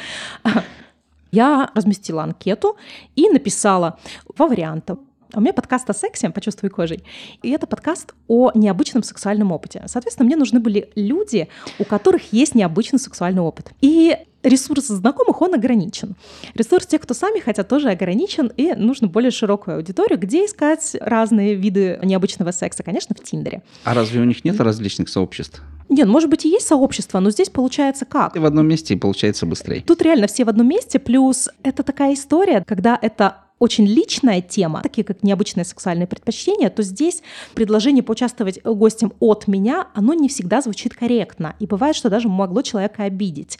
Я 1.31 1.71
разместила 1.73 2.21
анкету 2.21 2.77
и 3.15 3.27
написала 3.27 3.97
два 4.37 4.45
варианта. 4.45 4.97
У 5.35 5.41
меня 5.41 5.53
подкаст 5.53 5.89
о 5.89 5.93
сексе 5.93 6.29
«Почувствуй 6.29 6.69
кожей». 6.69 7.03
И 7.41 7.49
это 7.49 7.65
подкаст 7.65 8.13
о 8.27 8.51
необычном 8.53 9.03
сексуальном 9.03 9.51
опыте. 9.51 9.83
Соответственно, 9.87 10.27
мне 10.27 10.35
нужны 10.35 10.59
были 10.59 10.89
люди, 10.95 11.47
у 11.79 11.85
которых 11.85 12.33
есть 12.33 12.55
необычный 12.55 12.99
сексуальный 12.99 13.41
опыт. 13.41 13.71
И 13.81 14.15
ресурс 14.43 14.87
знакомых, 14.87 15.41
он 15.41 15.55
ограничен. 15.55 16.15
Ресурс 16.53 16.85
тех, 16.85 17.01
кто 17.01 17.13
сами 17.13 17.39
хотят, 17.39 17.67
тоже 17.67 17.89
ограничен, 17.89 18.51
и 18.55 18.73
нужно 18.73 19.07
более 19.07 19.31
широкую 19.31 19.77
аудиторию, 19.77 20.19
где 20.19 20.45
искать 20.45 20.95
разные 20.99 21.55
виды 21.55 21.99
необычного 22.03 22.51
секса, 22.51 22.83
конечно, 22.83 23.15
в 23.15 23.23
Тиндере. 23.23 23.63
А 23.85 23.93
разве 23.93 24.21
у 24.21 24.25
них 24.25 24.43
нет 24.45 24.59
различных 24.59 25.09
сообществ? 25.09 25.61
Нет, 25.89 26.07
может 26.07 26.29
быть, 26.29 26.45
и 26.45 26.49
есть 26.49 26.67
сообщество, 26.67 27.19
но 27.19 27.29
здесь 27.29 27.49
получается 27.49 28.05
как? 28.05 28.35
И 28.35 28.39
в 28.39 28.45
одном 28.45 28.67
месте 28.67 28.95
получается 28.97 29.45
быстрее. 29.45 29.81
Тут 29.81 30.01
реально 30.01 30.27
все 30.27 30.45
в 30.45 30.49
одном 30.49 30.67
месте, 30.67 30.99
плюс 30.99 31.49
это 31.63 31.83
такая 31.83 32.13
история, 32.13 32.63
когда 32.65 32.97
это 33.01 33.42
очень 33.63 33.85
личная 33.87 34.41
тема, 34.41 34.81
такие 34.81 35.05
как 35.05 35.23
необычное 35.23 35.63
сексуальное 35.63 36.05
предпочтение, 36.05 36.69
то 36.69 36.83
здесь 36.83 37.23
предложение 37.55 38.03
поучаствовать 38.03 38.61
гостем 38.61 39.13
от 39.21 39.47
меня, 39.47 39.87
оно 39.93 40.13
не 40.13 40.27
всегда 40.27 40.61
звучит 40.61 40.93
корректно. 40.93 41.55
И 41.59 41.65
бывает, 41.65 41.95
что 41.95 42.09
даже 42.09 42.27
могло 42.27 42.61
человека 42.61 43.03
обидеть. 43.03 43.57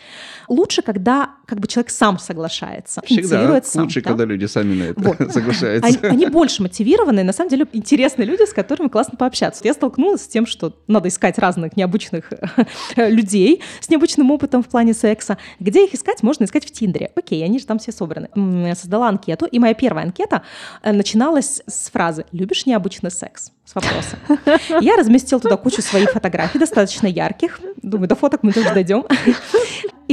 Лучше, 0.49 0.81
когда 0.81 1.35
как 1.45 1.59
бы 1.59 1.67
человек 1.67 1.91
сам 1.91 2.19
соглашается. 2.19 3.01
Всегда 3.05 3.61
сам, 3.63 3.83
лучше, 3.83 4.01
да? 4.01 4.09
когда 4.09 4.25
люди 4.25 4.45
сами 4.45 4.75
на 4.75 4.83
это 4.83 5.01
Вот. 5.01 5.17
соглашаются. 5.33 5.87
Они, 5.87 5.97
они 6.01 6.25
больше 6.27 6.61
мотивированы, 6.61 7.23
на 7.23 7.33
самом 7.33 7.49
деле 7.49 7.67
интересные 7.73 8.25
люди, 8.25 8.45
с 8.45 8.53
которыми 8.53 8.87
классно 8.87 9.17
пообщаться. 9.17 9.61
Я 9.63 9.73
столкнулась 9.73 10.21
с 10.21 10.27
тем, 10.27 10.45
что 10.45 10.75
надо 10.87 11.09
искать 11.09 11.37
разных 11.37 11.75
необычных 11.75 12.31
людей 12.95 13.61
с 13.81 13.89
необычным 13.89 14.31
опытом 14.31 14.63
в 14.63 14.67
плане 14.67 14.93
секса. 14.93 15.37
Где 15.59 15.85
их 15.85 15.93
искать? 15.93 16.23
Можно 16.23 16.45
искать 16.45 16.65
в 16.65 16.71
Тиндере. 16.71 17.11
Окей, 17.15 17.43
они 17.43 17.59
же 17.59 17.65
там 17.65 17.79
все 17.79 17.91
собраны. 17.91 18.29
Я 18.35 18.75
создала 18.75 19.09
анкету, 19.09 19.45
и 19.45 19.59
моя 19.59 19.73
первая 19.73 20.05
анкета 20.05 20.43
э, 20.81 20.91
начиналась 20.91 21.61
с 21.67 21.89
фразы 21.89 22.25
«Любишь 22.31 22.65
необычный 22.65 23.11
секс?» 23.11 23.51
с 23.65 23.75
вопроса. 23.75 24.17
Я 24.81 24.97
разместила 24.97 25.39
туда 25.39 25.57
кучу 25.57 25.81
своих 25.81 26.11
фотографий, 26.11 26.59
достаточно 26.59 27.07
ярких. 27.07 27.59
Думаю, 27.81 28.07
до 28.07 28.15
фоток 28.15 28.43
мы 28.43 28.51
тоже 28.51 28.73
дойдем. 28.73 29.05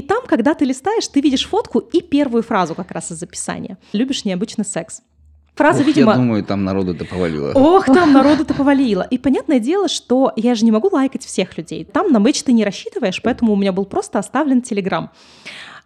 И 0.01 0.03
там, 0.03 0.23
когда 0.27 0.55
ты 0.55 0.65
листаешь, 0.65 1.07
ты 1.09 1.21
видишь 1.21 1.47
фотку 1.47 1.79
и 1.79 2.01
первую 2.01 2.43
фразу 2.43 2.75
как 2.75 2.91
раз 2.91 3.13
из 3.13 3.23
описания. 3.23 3.77
«Любишь 3.93 4.25
необычный 4.25 4.65
секс?» 4.65 5.03
Фраза, 5.55 5.81
Ох, 5.81 5.87
видимо... 5.89 6.13
Я 6.13 6.17
думаю, 6.17 6.43
там 6.43 6.65
народу-то 6.65 7.05
повалило. 7.05 7.53
Ох, 7.53 7.85
там 7.85 8.15
народу-то 8.15 8.55
повалило. 8.55 9.07
И 9.11 9.19
понятное 9.19 9.61
дело, 9.61 9.89
что 9.89 10.33
я 10.37 10.55
же 10.55 10.65
не 10.65 10.73
могу 10.73 10.89
лайкать 10.91 11.27
всех 11.27 11.59
людей. 11.59 11.85
Там 11.85 12.13
на 12.13 12.19
мэч 12.19 12.43
ты 12.43 12.53
не 12.53 12.65
рассчитываешь, 12.65 13.21
поэтому 13.21 13.53
у 13.53 13.57
меня 13.57 13.73
был 13.73 13.85
просто 13.85 14.19
оставлен 14.19 14.63
Телеграм. 14.63 15.11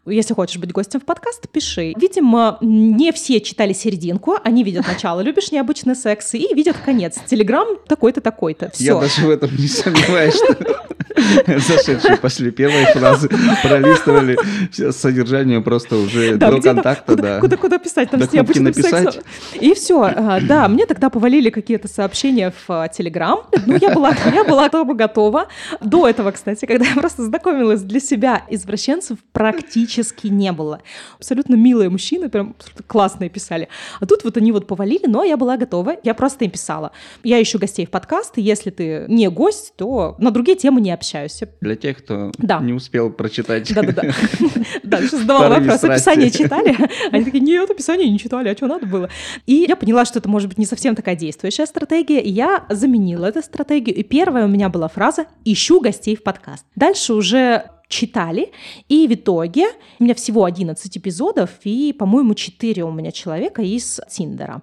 Если 0.06 0.32
хочешь 0.32 0.58
быть 0.58 0.70
гостем 0.70 1.00
в 1.00 1.04
подкаст, 1.04 1.48
пиши. 1.48 1.92
Видимо, 1.96 2.58
не 2.60 3.10
все 3.10 3.40
читали 3.40 3.72
серединку, 3.72 4.36
они 4.44 4.62
видят 4.62 4.86
начало 4.86 5.22
«Любишь 5.22 5.50
необычный 5.50 5.96
секс» 5.96 6.34
и 6.34 6.54
видят 6.54 6.76
конец. 6.76 7.18
Телеграм 7.26 7.66
такой-то, 7.88 8.20
такой-то. 8.20 8.66
Я 8.66 8.70
Все. 8.70 9.00
даже 9.00 9.26
в 9.26 9.30
этом 9.30 9.50
не 9.56 9.66
сомневаюсь, 9.66 10.34
что 10.34 10.93
зашедшие 11.46 12.16
после 12.16 12.50
первой 12.50 12.84
фразы 12.86 13.28
пролистывали 13.62 14.38
все 14.70 14.92
содержание 14.92 15.60
просто 15.60 15.96
уже 15.96 16.36
Да, 16.36 16.50
до 16.50 16.60
контакта, 16.60 17.12
куда, 17.14 17.22
да. 17.22 17.40
Куда, 17.40 17.56
куда 17.56 17.78
писать? 17.78 18.10
Там 18.10 18.20
До 18.20 18.26
с 18.26 18.28
кнопки 18.30 18.58
необычным 18.58 18.64
написать. 18.64 19.14
сексом. 19.14 19.22
И 19.60 19.74
все. 19.74 20.10
Да, 20.42 20.68
мне 20.68 20.86
тогда 20.86 21.10
повалили 21.10 21.50
какие-то 21.50 21.88
сообщения 21.88 22.52
в 22.66 22.70
а, 22.70 22.88
Телеграм. 22.88 23.40
Ну, 23.66 23.76
я 23.80 23.90
была, 23.90 24.14
я 24.32 24.44
была 24.44 24.64
готова, 24.64 24.94
готова. 24.94 25.48
До 25.80 26.08
этого, 26.08 26.30
кстати, 26.30 26.66
когда 26.66 26.84
я 26.86 26.94
просто 26.94 27.22
знакомилась 27.24 27.82
для 27.82 28.00
себя, 28.00 28.42
извращенцев 28.48 29.18
практически 29.32 30.28
не 30.28 30.52
было. 30.52 30.80
Абсолютно 31.18 31.54
милые 31.54 31.90
мужчины, 31.90 32.28
прям 32.28 32.54
классные 32.86 33.30
писали. 33.30 33.68
А 34.00 34.06
тут 34.06 34.24
вот 34.24 34.36
они 34.36 34.52
вот 34.52 34.66
повалили, 34.66 35.06
но 35.06 35.24
я 35.24 35.36
была 35.36 35.56
готова. 35.56 35.96
Я 36.02 36.14
просто 36.14 36.44
им 36.44 36.50
писала. 36.50 36.92
Я 37.22 37.40
ищу 37.42 37.58
гостей 37.58 37.86
в 37.86 37.90
подкаст, 37.90 38.38
и 38.38 38.42
если 38.42 38.70
ты 38.70 39.04
не 39.08 39.28
гость, 39.28 39.74
то 39.76 40.16
на 40.18 40.30
другие 40.30 40.56
темы 40.56 40.80
не 40.80 40.90
общаюсь. 40.94 41.40
Для 41.60 41.76
тех, 41.76 41.98
кто 41.98 42.32
Да. 42.38 42.60
не 42.60 42.72
успел 42.72 43.10
прочитать. 43.10 43.72
да-да-да. 43.74 44.02
Да, 44.82 44.98
сейчас 45.00 45.20
задавала 45.20 45.58
вопрос, 45.60 45.84
описание 45.84 46.30
читали? 46.30 46.76
Они 47.12 47.24
такие, 47.24 47.40
нет, 47.40 47.70
описание 47.70 48.08
не 48.08 48.18
читали, 48.18 48.48
а 48.48 48.56
что 48.56 48.66
надо 48.66 48.86
было? 48.86 49.08
И 49.46 49.66
я 49.68 49.76
поняла, 49.76 50.04
что 50.04 50.18
это 50.18 50.28
может 50.28 50.48
быть 50.48 50.58
не 50.58 50.66
совсем 50.66 50.94
такая 50.94 51.16
действующая 51.16 51.66
стратегия, 51.66 52.20
и 52.20 52.30
я 52.30 52.64
заменила 52.70 53.26
эту 53.26 53.42
стратегию. 53.42 53.96
И 53.96 54.02
первая 54.02 54.44
у 54.44 54.48
меня 54.48 54.68
была 54.68 54.88
фраза 54.88 55.26
«ищу 55.44 55.80
гостей 55.80 56.16
в 56.16 56.22
подкаст». 56.22 56.64
Дальше 56.76 57.14
уже 57.14 57.64
читали, 57.88 58.50
и 58.88 59.06
в 59.06 59.12
итоге 59.14 59.66
у 59.98 60.04
меня 60.04 60.14
всего 60.14 60.44
11 60.44 60.96
эпизодов, 60.98 61.50
и, 61.64 61.92
по-моему, 61.92 62.34
4 62.34 62.82
у 62.82 62.90
меня 62.90 63.12
человека 63.12 63.62
из 63.62 64.00
Тиндера. 64.10 64.62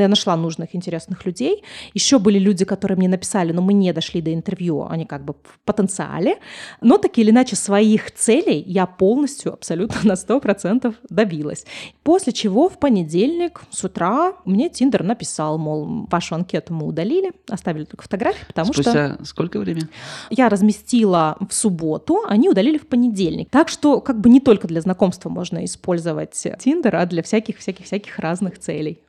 Я 0.00 0.08
нашла 0.08 0.36
нужных, 0.36 0.74
интересных 0.74 1.24
людей. 1.24 1.62
Еще 1.94 2.18
были 2.18 2.38
люди, 2.38 2.64
которые 2.64 2.98
мне 2.98 3.08
написали, 3.08 3.52
но 3.52 3.62
мы 3.62 3.72
не 3.72 3.92
дошли 3.92 4.20
до 4.20 4.34
интервью, 4.34 4.86
они 4.88 5.06
как 5.06 5.24
бы 5.24 5.34
в 5.34 5.58
потенциале. 5.64 6.38
Но 6.80 6.98
так 6.98 7.16
или 7.18 7.30
иначе 7.30 7.54
своих 7.54 8.10
целей 8.10 8.62
я 8.66 8.86
полностью, 8.86 9.52
абсолютно 9.52 10.00
на 10.02 10.14
100% 10.14 10.94
добилась. 11.08 11.64
После 12.02 12.32
чего 12.32 12.68
в 12.68 12.78
понедельник 12.78 13.62
с 13.70 13.84
утра 13.84 14.32
мне 14.44 14.68
Тиндер 14.68 15.04
написал, 15.04 15.58
мол, 15.58 16.06
вашу 16.10 16.34
анкету 16.34 16.74
мы 16.74 16.86
удалили, 16.86 17.32
оставили 17.48 17.84
только 17.84 18.02
фотографии, 18.02 18.44
потому 18.46 18.72
что 18.72 18.82
Спустя 18.82 19.18
сколько 19.24 19.60
времени? 19.60 19.88
я 20.30 20.48
разместила 20.48 21.36
в 21.48 21.54
субботу, 21.54 22.22
они 22.28 22.48
удалили 22.48 22.78
в 22.78 22.88
понедельник. 22.88 23.48
Так 23.50 23.68
что 23.68 24.00
как 24.00 24.20
бы 24.20 24.28
не 24.28 24.40
только 24.40 24.66
для 24.66 24.80
знакомства 24.80 25.28
можно 25.28 25.64
использовать 25.64 26.32
Тиндер, 26.58 26.96
а 26.96 27.06
для 27.06 27.22
всяких-всяких-всяких 27.22 28.18
разных 28.18 28.58
целей. 28.58 29.00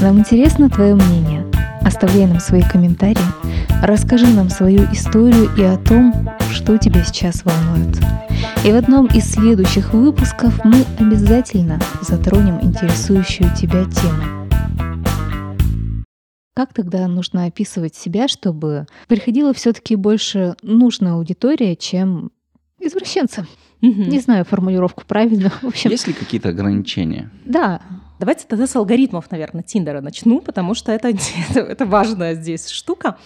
Нам 0.00 0.18
интересно 0.18 0.70
твое 0.70 0.94
мнение. 0.94 1.44
Оставляй 1.82 2.26
нам 2.26 2.40
свои 2.40 2.62
комментарии. 2.62 3.18
Расскажи 3.82 4.26
нам 4.26 4.48
свою 4.48 4.84
историю 4.92 5.50
и 5.56 5.62
о 5.62 5.76
том, 5.76 6.30
что 6.50 6.78
тебя 6.78 7.04
сейчас 7.04 7.44
волнует. 7.44 7.98
И 8.64 8.72
в 8.72 8.76
одном 8.76 9.06
из 9.06 9.30
следующих 9.30 9.92
выпусков 9.92 10.64
мы 10.64 10.84
обязательно 10.98 11.78
затронем 12.00 12.60
интересующую 12.62 13.50
тебя 13.54 13.84
тему. 13.84 14.48
Как 16.54 16.72
тогда 16.72 17.06
нужно 17.06 17.44
описывать 17.44 17.94
себя, 17.94 18.28
чтобы 18.28 18.86
приходила 19.06 19.52
все-таки 19.54 19.96
больше 19.96 20.56
нужная 20.62 21.12
аудитория, 21.12 21.76
чем 21.76 22.32
извращенцы? 22.80 23.46
Не 23.80 24.20
знаю 24.20 24.44
формулировку 24.44 25.04
правильно. 25.06 25.50
В 25.62 25.68
общем, 25.68 25.90
Есть 25.90 26.06
ли 26.06 26.12
какие-то 26.12 26.50
ограничения? 26.50 27.30
да, 27.44 27.80
Давайте 28.20 28.44
тогда 28.46 28.66
с 28.66 28.76
алгоритмов, 28.76 29.30
наверное, 29.30 29.62
Тиндера 29.62 30.02
начну, 30.02 30.42
потому 30.42 30.74
что 30.74 30.92
это, 30.92 31.08
это, 31.48 31.60
это 31.60 31.86
важная 31.86 32.34
здесь 32.34 32.68
штука. 32.68 33.16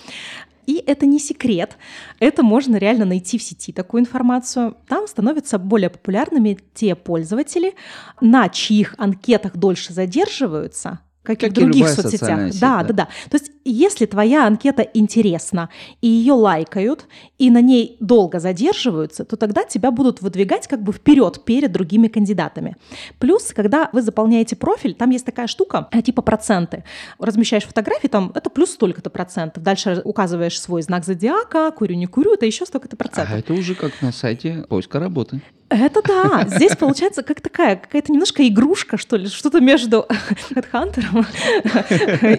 И 0.67 0.83
это 0.87 1.05
не 1.05 1.19
секрет, 1.19 1.77
это 2.21 2.43
можно 2.43 2.77
реально 2.77 3.05
найти 3.05 3.37
в 3.37 3.43
сети 3.43 3.73
такую 3.73 4.03
информацию. 4.03 4.77
Там 4.89 5.09
становятся 5.09 5.59
более 5.59 5.91
популярными 5.91 6.59
те 6.75 6.95
пользователи, 6.95 7.75
на 8.21 8.49
чьих 8.49 8.95
анкетах 8.97 9.57
дольше 9.57 9.93
задерживаются, 9.93 11.01
как, 11.25 11.39
и 11.39 11.41
Как 11.41 11.51
в 11.51 11.53
и 11.53 11.61
других 11.61 11.77
любая 11.77 11.95
соцсетях. 11.95 12.53
сеть, 12.53 12.61
да, 12.61 12.83
да. 12.83 12.85
да, 12.85 12.93
да. 12.95 13.09
То 13.31 13.39
есть, 13.39 13.51
если 13.65 14.05
твоя 14.05 14.47
анкета 14.47 14.83
интересна, 14.83 15.71
и 16.03 16.07
ее 16.07 16.35
лайкают, 16.35 17.07
и 17.39 17.51
на 17.51 17.63
ней 17.63 17.97
долго 17.99 18.39
задерживаются, 18.39 19.25
то 19.25 19.37
тогда 19.37 19.65
тебя 19.65 19.91
будут 19.91 20.21
выдвигать 20.21 20.69
как 20.69 20.83
бы 20.83 20.93
вперед 20.93 21.43
перед 21.45 21.73
другими 21.73 22.09
кандидатами. 22.09 22.77
Плюс, 23.19 23.53
когда 23.55 23.89
вы 23.93 24.03
заполняете 24.03 24.55
профиль, 24.55 24.95
там 24.95 25.11
есть 25.11 25.25
такая 25.25 25.47
штука, 25.47 25.89
э, 25.93 26.03
типа 26.03 26.21
проценты. 26.21 26.85
Размещаешь 27.19 27.65
фотографии, 27.65 28.09
там 28.09 28.31
это 28.35 28.51
плюс 28.51 28.73
столько-то 28.73 29.09
процентов. 29.09 29.63
Дальше 29.63 30.03
указываешь 30.05 30.61
свой 30.61 30.83
знак 30.83 31.07
зодиака, 31.07 31.71
курю, 31.71 31.97
не 31.97 32.07
курю, 32.07 32.35
это 32.35 32.45
еще 32.45 32.67
столько-то 32.67 32.97
процентов. 32.97 33.35
А 33.35 33.39
это 33.39 33.55
уже 33.55 33.75
как 33.75 34.03
на 34.03 34.13
сайте 34.13 34.67
поиска 34.69 35.01
работы. 35.01 35.41
Это 35.75 36.03
да. 36.03 36.45
Здесь 36.47 36.77
получается 36.77 37.23
как 37.23 37.41
такая 37.41 37.77
какая-то 37.77 38.13
немножко 38.13 38.47
игрушка, 38.47 38.97
что 38.97 39.17
ли, 39.17 39.27
что-то 39.27 39.61
между 39.61 40.07
HeadHunter 40.51 41.27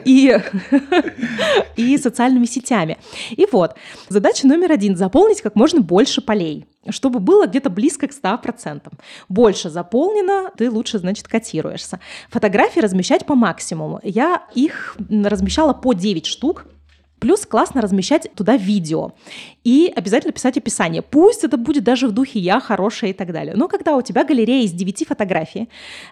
и, 0.06 0.40
и 1.76 1.98
социальными 1.98 2.46
сетями. 2.46 2.98
И 3.32 3.46
вот, 3.52 3.76
задача 4.08 4.48
номер 4.48 4.72
один— 4.72 4.96
заполнить 4.98 5.42
как 5.42 5.56
можно 5.56 5.82
больше 5.82 6.22
полей 6.22 6.66
чтобы 6.90 7.20
было 7.20 7.48
где-то 7.48 7.72
близко 7.72 8.08
к 8.08 8.12
100%. 8.12 8.92
Больше 9.28 9.72
заполнено, 9.72 10.52
ты 10.56 10.70
лучше, 10.70 11.00
значит, 11.00 11.28
котируешься. 11.28 12.00
Фотографии 12.30 12.80
размещать 12.80 13.26
по 13.26 13.34
максимуму. 13.34 14.00
Я 14.04 14.44
их 14.54 14.96
размещала 15.10 15.74
по 15.74 15.94
9 15.94 16.28
штук, 16.28 16.68
Плюс 17.20 17.46
классно 17.46 17.82
размещать 17.82 18.30
туда 18.36 18.58
видео. 18.58 19.14
И 19.66 19.92
обязательно 19.94 20.32
писать 20.32 20.58
описание. 20.58 21.02
Пусть 21.02 21.44
это 21.44 21.58
будет 21.58 21.84
даже 21.84 22.08
в 22.08 22.12
духе 22.12 22.40
«я 22.40 22.60
хорошая» 22.60 23.10
и 23.10 23.14
так 23.14 23.34
далее. 23.34 23.56
Но 23.56 23.68
когда 23.68 23.98
у 23.98 24.02
тебя 24.04 24.24
галерея 24.24 24.64
из 24.64 24.72
9 24.72 25.08
фотографий 25.08 25.70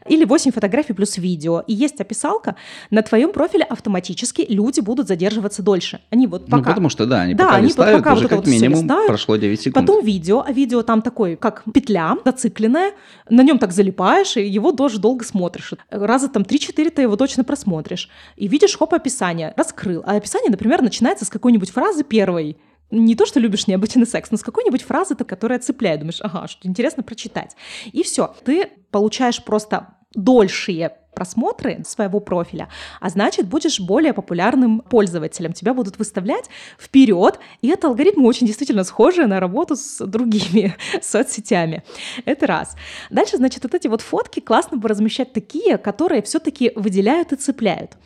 или 0.10 0.26
8 0.26 0.52
фотографий 0.52 0.94
плюс 0.94 1.18
видео, 1.18 1.64
и 1.68 1.74
есть 1.74 2.02
описалка, 2.02 2.56
на 2.90 3.04
твоем 3.04 3.32
профиле 3.32 3.64
автоматически 3.64 4.44
люди 4.50 4.80
будут 4.80 5.08
задерживаться 5.08 5.62
дольше. 5.62 6.02
Они 6.10 6.26
вот 6.26 6.46
пока... 6.48 6.58
Ну, 6.58 6.64
потому 6.64 6.90
что, 6.90 7.06
да, 7.06 7.22
они 7.22 7.36
Да, 7.36 7.46
пока 7.46 7.58
они 7.58 7.68
листают, 7.68 7.98
пока 8.00 8.14
уже 8.14 8.24
вот 8.24 8.30
как 8.30 8.40
вот 8.40 8.48
минимум 8.48 8.82
листают. 8.82 9.08
прошло 9.08 9.36
9 9.36 9.62
секунд. 9.62 9.76
Потом 9.76 10.04
видео, 10.04 10.44
а 10.46 10.52
видео 10.52 10.82
там 10.82 11.04
такой, 11.04 11.36
как 11.36 11.64
петля 11.72 12.18
зацикленная, 12.26 12.94
на 13.30 13.44
нем 13.44 13.60
так 13.60 13.72
залипаешь, 13.72 14.36
и 14.38 14.48
его 14.48 14.72
тоже 14.72 15.00
долго 15.00 15.24
смотришь. 15.24 15.74
Раза 15.92 16.28
там 16.28 16.42
3-4 16.42 16.90
ты 16.90 17.04
его 17.04 17.16
точно 17.16 17.44
просмотришь. 17.44 18.10
И 18.36 18.48
видишь, 18.48 18.76
хоп, 18.76 18.96
описание, 18.96 19.54
раскрыл. 19.56 20.02
А 20.08 20.16
описание, 20.16 20.50
например, 20.50 20.82
начинается 20.82 21.26
с 21.26 21.30
какой-нибудь 21.30 21.70
фразы 21.70 22.04
первой, 22.04 22.58
не 22.94 23.16
то, 23.16 23.26
что 23.26 23.40
любишь 23.40 23.68
необычный 23.68 24.06
секс, 24.06 24.32
но 24.32 24.38
с 24.38 24.44
какой-нибудь 24.44 24.84
фразы, 24.84 25.16
которая 25.16 25.60
цепляет. 25.60 26.00
Думаешь, 26.00 26.22
ага, 26.22 26.48
что 26.48 26.68
интересно 26.68 27.04
прочитать. 27.04 27.56
И 27.92 28.04
все. 28.04 28.36
Ты 28.46 28.70
получаешь 28.92 29.44
просто 29.44 29.96
дольшие 30.14 30.98
просмотры 31.14 31.84
своего 31.86 32.20
профиля, 32.20 32.70
а 33.00 33.10
значит, 33.10 33.48
будешь 33.48 33.80
более 33.80 34.14
популярным 34.14 34.82
пользователем. 34.82 35.54
Тебя 35.54 35.74
будут 35.74 35.98
выставлять 35.98 36.50
вперед, 36.80 37.40
и 37.62 37.70
это 37.70 37.88
алгоритмы 37.88 38.26
очень 38.26 38.48
действительно 38.48 38.84
схожие 38.84 39.28
на 39.28 39.40
работу 39.40 39.76
с 39.76 40.06
другими 40.06 40.76
соцсетями. 41.02 41.84
Это 42.26 42.48
раз. 42.48 42.76
Дальше, 43.10 43.38
значит, 43.38 43.64
вот 43.64 43.74
эти 43.74 43.88
вот 43.88 44.02
фотки 44.02 44.40
классно 44.40 44.78
бы 44.78 44.90
размещать 44.90 45.34
такие, 45.34 45.78
которые 45.78 46.22
все-таки 46.22 46.72
выделяют 46.76 47.32
и 47.32 47.36
цепляют. 47.36 47.98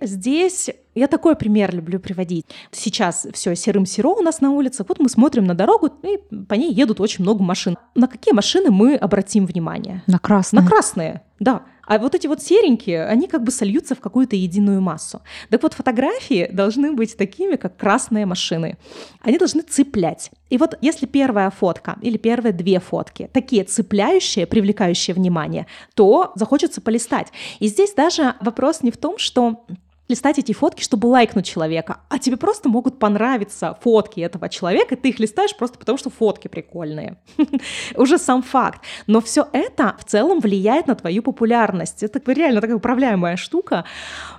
Здесь 0.00 0.70
я 0.94 1.06
такой 1.06 1.36
пример 1.36 1.74
люблю 1.74 2.00
приводить. 2.00 2.46
Сейчас 2.72 3.26
все 3.32 3.54
серым-серо 3.54 4.08
у 4.08 4.20
нас 4.20 4.40
на 4.40 4.50
улице. 4.50 4.84
Вот 4.86 4.98
мы 4.98 5.08
смотрим 5.08 5.44
на 5.44 5.54
дорогу, 5.54 5.90
и 6.02 6.18
по 6.46 6.54
ней 6.54 6.72
едут 6.72 7.00
очень 7.00 7.22
много 7.22 7.42
машин. 7.42 7.76
На 7.94 8.08
какие 8.08 8.34
машины 8.34 8.70
мы 8.70 8.96
обратим 8.96 9.46
внимание? 9.46 10.02
На 10.06 10.18
красное. 10.18 10.62
На 10.62 10.68
красные, 10.68 11.22
да. 11.38 11.62
А 11.88 11.98
вот 11.98 12.14
эти 12.14 12.26
вот 12.26 12.42
серенькие, 12.42 13.06
они 13.06 13.28
как 13.28 13.42
бы 13.42 13.50
сольются 13.50 13.94
в 13.94 14.00
какую-то 14.00 14.36
единую 14.36 14.82
массу. 14.82 15.22
Так 15.48 15.62
вот, 15.62 15.72
фотографии 15.72 16.48
должны 16.52 16.92
быть 16.92 17.16
такими, 17.16 17.56
как 17.56 17.78
красные 17.78 18.26
машины. 18.26 18.76
Они 19.20 19.38
должны 19.38 19.62
цеплять. 19.62 20.30
И 20.50 20.58
вот 20.58 20.76
если 20.82 21.06
первая 21.06 21.50
фотка 21.50 21.96
или 22.02 22.18
первые 22.18 22.52
две 22.52 22.78
фотки 22.78 23.30
такие 23.32 23.64
цепляющие, 23.64 24.46
привлекающие 24.46 25.14
внимание, 25.14 25.66
то 25.94 26.32
захочется 26.34 26.82
полистать. 26.82 27.28
И 27.58 27.68
здесь 27.68 27.94
даже 27.94 28.34
вопрос 28.40 28.82
не 28.82 28.90
в 28.90 28.98
том, 28.98 29.16
что 29.16 29.64
листать 30.08 30.38
эти 30.38 30.52
фотки, 30.52 30.82
чтобы 30.82 31.06
лайкнуть 31.06 31.46
человека, 31.46 31.98
а 32.08 32.18
тебе 32.18 32.36
просто 32.36 32.68
могут 32.68 32.98
понравиться 32.98 33.78
фотки 33.82 34.20
этого 34.20 34.48
человека, 34.48 34.94
и 34.94 34.98
ты 34.98 35.10
их 35.10 35.18
листаешь 35.18 35.56
просто 35.56 35.78
потому, 35.78 35.98
что 35.98 36.10
фотки 36.10 36.48
прикольные. 36.48 37.18
Уже 37.96 38.18
сам 38.18 38.42
факт. 38.42 38.82
Но 39.06 39.20
все 39.20 39.46
это 39.52 39.96
в 39.98 40.04
целом 40.04 40.40
влияет 40.40 40.86
на 40.86 40.94
твою 40.94 41.22
популярность. 41.22 42.02
Это 42.02 42.20
реально 42.32 42.60
такая 42.60 42.76
управляемая 42.76 43.36
штука. 43.36 43.84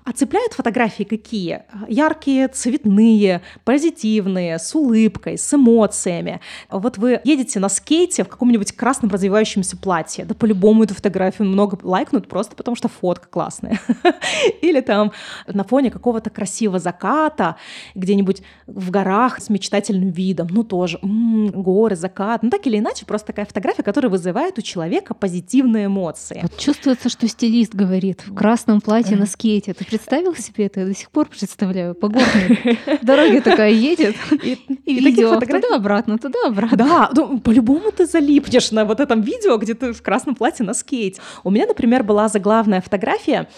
А 0.03 0.11
цепляют 0.11 0.53
фотографии 0.53 1.03
какие? 1.03 1.63
Яркие, 1.88 2.47
цветные, 2.47 3.41
позитивные, 3.63 4.57
с 4.57 4.74
улыбкой, 4.74 5.38
с 5.38 5.53
эмоциями. 5.53 6.41
Вот 6.70 6.97
вы 6.97 7.22
едете 7.24 7.59
на 7.59 7.70
скейте 7.70 8.24
в 8.24 8.28
каком-нибудь 8.28 8.72
красном 8.72 9.11
развивающемся 9.11 9.78
платье, 9.78 10.26
да 10.26 10.34
по-любому 10.34 10.84
эту 10.84 10.95
фотографию 10.95 11.47
много 11.47 11.78
лайкнут 11.84 12.28
просто 12.28 12.55
потому, 12.55 12.76
что 12.76 12.88
фотка 12.88 13.28
классная. 13.28 13.80
Или 14.61 14.82
там 14.82 15.11
на 15.60 15.66
фоне 15.66 15.91
какого-то 15.91 16.30
красивого 16.30 16.80
заката, 16.80 17.57
где-нибудь 17.95 18.41
в 18.66 18.91
горах 18.91 19.41
с 19.41 19.49
мечтательным 19.49 20.10
видом, 20.10 20.47
ну 20.49 20.64
тоже 20.64 20.99
м-м, 21.03 21.47
горы, 21.51 21.97
закат, 21.97 22.43
ну 22.43 22.49
так 22.49 22.66
или 22.66 22.78
иначе, 22.80 23.05
просто 23.05 23.28
такая 23.28 23.45
фотография, 23.45 23.84
которая 23.84 24.10
вызывает 24.10 24.57
у 24.57 24.62
человека 24.62 25.14
позитивные 25.14 25.88
эмоции. 25.88 26.39
Вот 26.43 26.57
чувствуется, 26.57 27.10
что 27.10 27.28
стилист 27.28 27.76
говорит 27.76 28.22
в 28.26 28.34
красном 28.34 28.80
платье 28.80 29.18
на 29.18 29.26
скейте. 29.26 29.74
Ты 29.74 29.84
представил 29.86 30.34
себе 30.36 30.68
это? 30.68 30.80
Я 30.80 30.86
до 30.86 30.93
сих 30.95 31.12
пор 31.12 31.28
представляю. 31.28 31.93
По 31.93 32.07
горной 32.07 32.80
дороге 33.01 33.41
такая 33.41 33.72
едет, 33.72 34.16
и, 34.32 34.53
и 34.86 34.99
видео 34.99 35.34
фотографий- 35.34 35.62
туда-обратно, 35.64 36.18
туда-обратно. 36.18 36.78
Да, 36.78 37.10
ну, 37.14 37.39
по-любому 37.41 37.91
ты 37.91 38.05
залипнешь 38.05 38.72
на 38.72 38.86
вот 38.86 39.01
этом 39.01 39.20
видео, 39.22 39.57
где 39.57 39.74
ты 39.74 39.91
в 39.91 40.01
красном 40.01 40.36
платье 40.36 40.66
на 40.66 40.74
скейте. 40.74 41.22
У 41.43 41.51
меня, 41.51 41.66
например, 41.68 42.03
была 42.03 42.30
заглавная 42.30 42.80
фотография, 42.80 43.49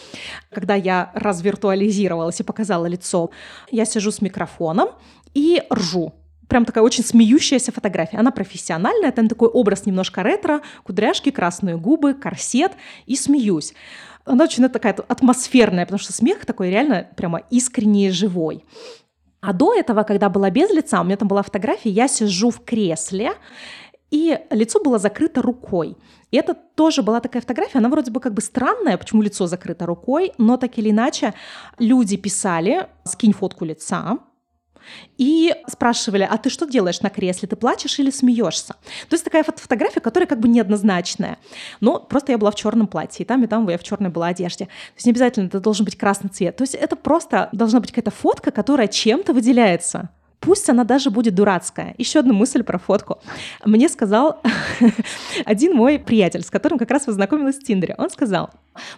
когда 0.52 0.74
я 0.74 1.12
развиртуализировалась 1.92 2.40
и 2.40 2.44
показала 2.44 2.88
лицо. 2.88 3.30
Я 3.72 3.86
сижу 3.86 4.12
с 4.12 4.22
микрофоном 4.22 4.90
и 5.34 5.62
ржу. 5.74 6.14
Прям 6.48 6.66
такая 6.66 6.84
очень 6.84 7.04
смеющаяся 7.04 7.72
фотография. 7.72 8.20
Она 8.20 8.32
профессиональная, 8.32 9.12
там 9.12 9.28
такой 9.28 9.48
образ 9.48 9.86
немножко 9.86 10.22
ретро, 10.22 10.62
кудряшки, 10.84 11.32
красные 11.32 11.78
губы, 11.78 12.14
корсет, 12.14 12.72
и 13.08 13.16
смеюсь. 13.16 13.74
Она 14.26 14.44
очень 14.44 14.70
такая 14.70 14.94
атмосферная, 14.94 15.86
потому 15.86 16.00
что 16.00 16.14
смех 16.14 16.46
такой 16.46 16.70
реально 16.70 17.08
прямо 17.16 17.40
искренний 17.52 18.08
и 18.08 18.12
живой. 18.12 18.64
А 19.42 19.54
до 19.54 19.74
этого, 19.74 20.04
когда 20.04 20.30
была 20.30 20.50
без 20.50 20.70
лица, 20.70 21.02
у 21.02 21.04
меня 21.04 21.18
там 21.18 21.28
была 21.28 21.42
фотография, 21.42 21.90
я 21.90 22.08
сижу 22.08 22.50
в 22.52 22.60
кресле, 22.64 23.32
и 24.12 24.38
лицо 24.52 24.84
было 24.84 25.00
закрыто 25.00 25.42
рукой. 25.42 25.96
И 26.32 26.38
это 26.38 26.54
тоже 26.54 27.04
была 27.04 27.20
такая 27.20 27.42
фотография, 27.42 27.78
она 27.78 27.90
вроде 27.90 28.12
бы 28.12 28.20
как 28.20 28.34
бы 28.34 28.42
странная, 28.42 28.98
почему 28.98 29.22
лицо 29.22 29.48
закрыто 29.48 29.86
рукой, 29.86 30.34
но 30.38 30.58
так 30.58 30.78
или 30.78 30.90
иначе 30.90 31.34
люди 31.78 32.18
писали 32.18 32.88
«скинь 33.06 33.34
фотку 33.34 33.66
лица», 33.66 34.18
и 35.18 35.54
спрашивали, 35.68 36.28
а 36.30 36.38
ты 36.38 36.50
что 36.50 36.66
делаешь 36.66 37.02
на 37.02 37.10
кресле, 37.10 37.48
ты 37.48 37.56
плачешь 37.56 38.00
или 38.00 38.10
смеешься? 38.10 38.76
То 39.10 39.14
есть 39.14 39.24
такая 39.24 39.44
фото- 39.44 39.62
фотография, 39.62 40.00
которая 40.00 40.28
как 40.28 40.40
бы 40.40 40.48
неоднозначная. 40.48 41.38
Но 41.80 42.00
просто 42.00 42.32
я 42.32 42.38
была 42.38 42.52
в 42.52 42.56
черном 42.56 42.88
платье, 42.88 43.24
и 43.24 43.28
там, 43.28 43.44
и 43.44 43.48
там 43.48 43.68
я 43.70 43.78
в 43.78 43.84
черной 43.84 44.10
была 44.10 44.28
одежде. 44.28 44.66
То 44.66 44.72
есть 44.96 45.06
не 45.06 45.12
обязательно 45.12 45.48
это 45.48 45.60
должен 45.60 45.86
быть 45.86 45.98
красный 45.98 46.30
цвет. 46.30 46.56
То 46.56 46.64
есть 46.64 46.76
это 46.76 46.96
просто 46.96 47.50
должна 47.52 47.80
быть 47.80 47.92
какая-то 47.92 48.12
фотка, 48.12 48.52
которая 48.52 48.88
чем-то 48.88 49.34
выделяется. 49.34 50.10
Пусть 50.42 50.70
она 50.70 50.84
даже 50.84 51.12
будет 51.12 51.36
дурацкая. 51.36 51.94
Еще 52.00 52.20
одну 52.20 52.34
мысль 52.34 52.64
про 52.64 52.80
фотку. 52.80 53.20
Мне 53.64 53.88
сказал 53.88 54.42
один 55.46 55.76
мой 55.76 56.00
приятель, 56.00 56.44
с 56.44 56.50
которым 56.50 56.80
как 56.80 56.90
раз 56.90 57.04
познакомилась 57.04 57.58
в 57.58 57.64
Тиндере. 57.64 57.94
Он 58.00 58.10
сказал, 58.10 58.50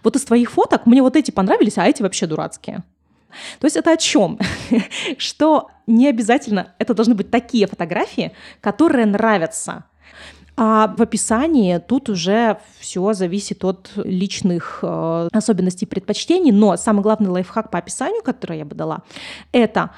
вот 0.03 0.15
из 0.15 0.23
твоих 0.23 0.51
фоток 0.51 0.85
мне 0.85 1.01
вот 1.01 1.17
эти 1.17 1.31
понравились, 1.31 1.77
а 1.77 1.85
эти 1.85 2.01
вообще 2.01 2.27
дурацкие. 2.27 2.83
То 3.59 3.67
есть 3.67 3.75
это 3.75 3.91
о 3.91 3.97
чем? 3.97 4.39
Что 5.17 5.69
не 5.85 6.07
обязательно 6.07 6.73
это 6.79 6.93
должны 6.93 7.13
быть 7.13 7.29
такие 7.29 7.67
фотографии, 7.67 8.31
которые 8.61 9.05
нравятся. 9.05 9.83
А 10.55 10.93
в 10.95 11.01
описании 11.01 11.79
тут 11.79 12.09
уже 12.09 12.59
все 12.79 13.13
зависит 13.13 13.65
от 13.65 13.91
личных 13.95 14.79
э, 14.83 15.29
особенностей 15.33 15.87
предпочтений. 15.87 16.51
Но 16.51 16.77
самый 16.77 17.01
главный 17.01 17.29
лайфхак 17.29 17.71
по 17.71 17.79
описанию, 17.79 18.21
который 18.21 18.59
я 18.59 18.65
бы 18.65 18.75
дала, 18.75 19.01
это 19.51 19.89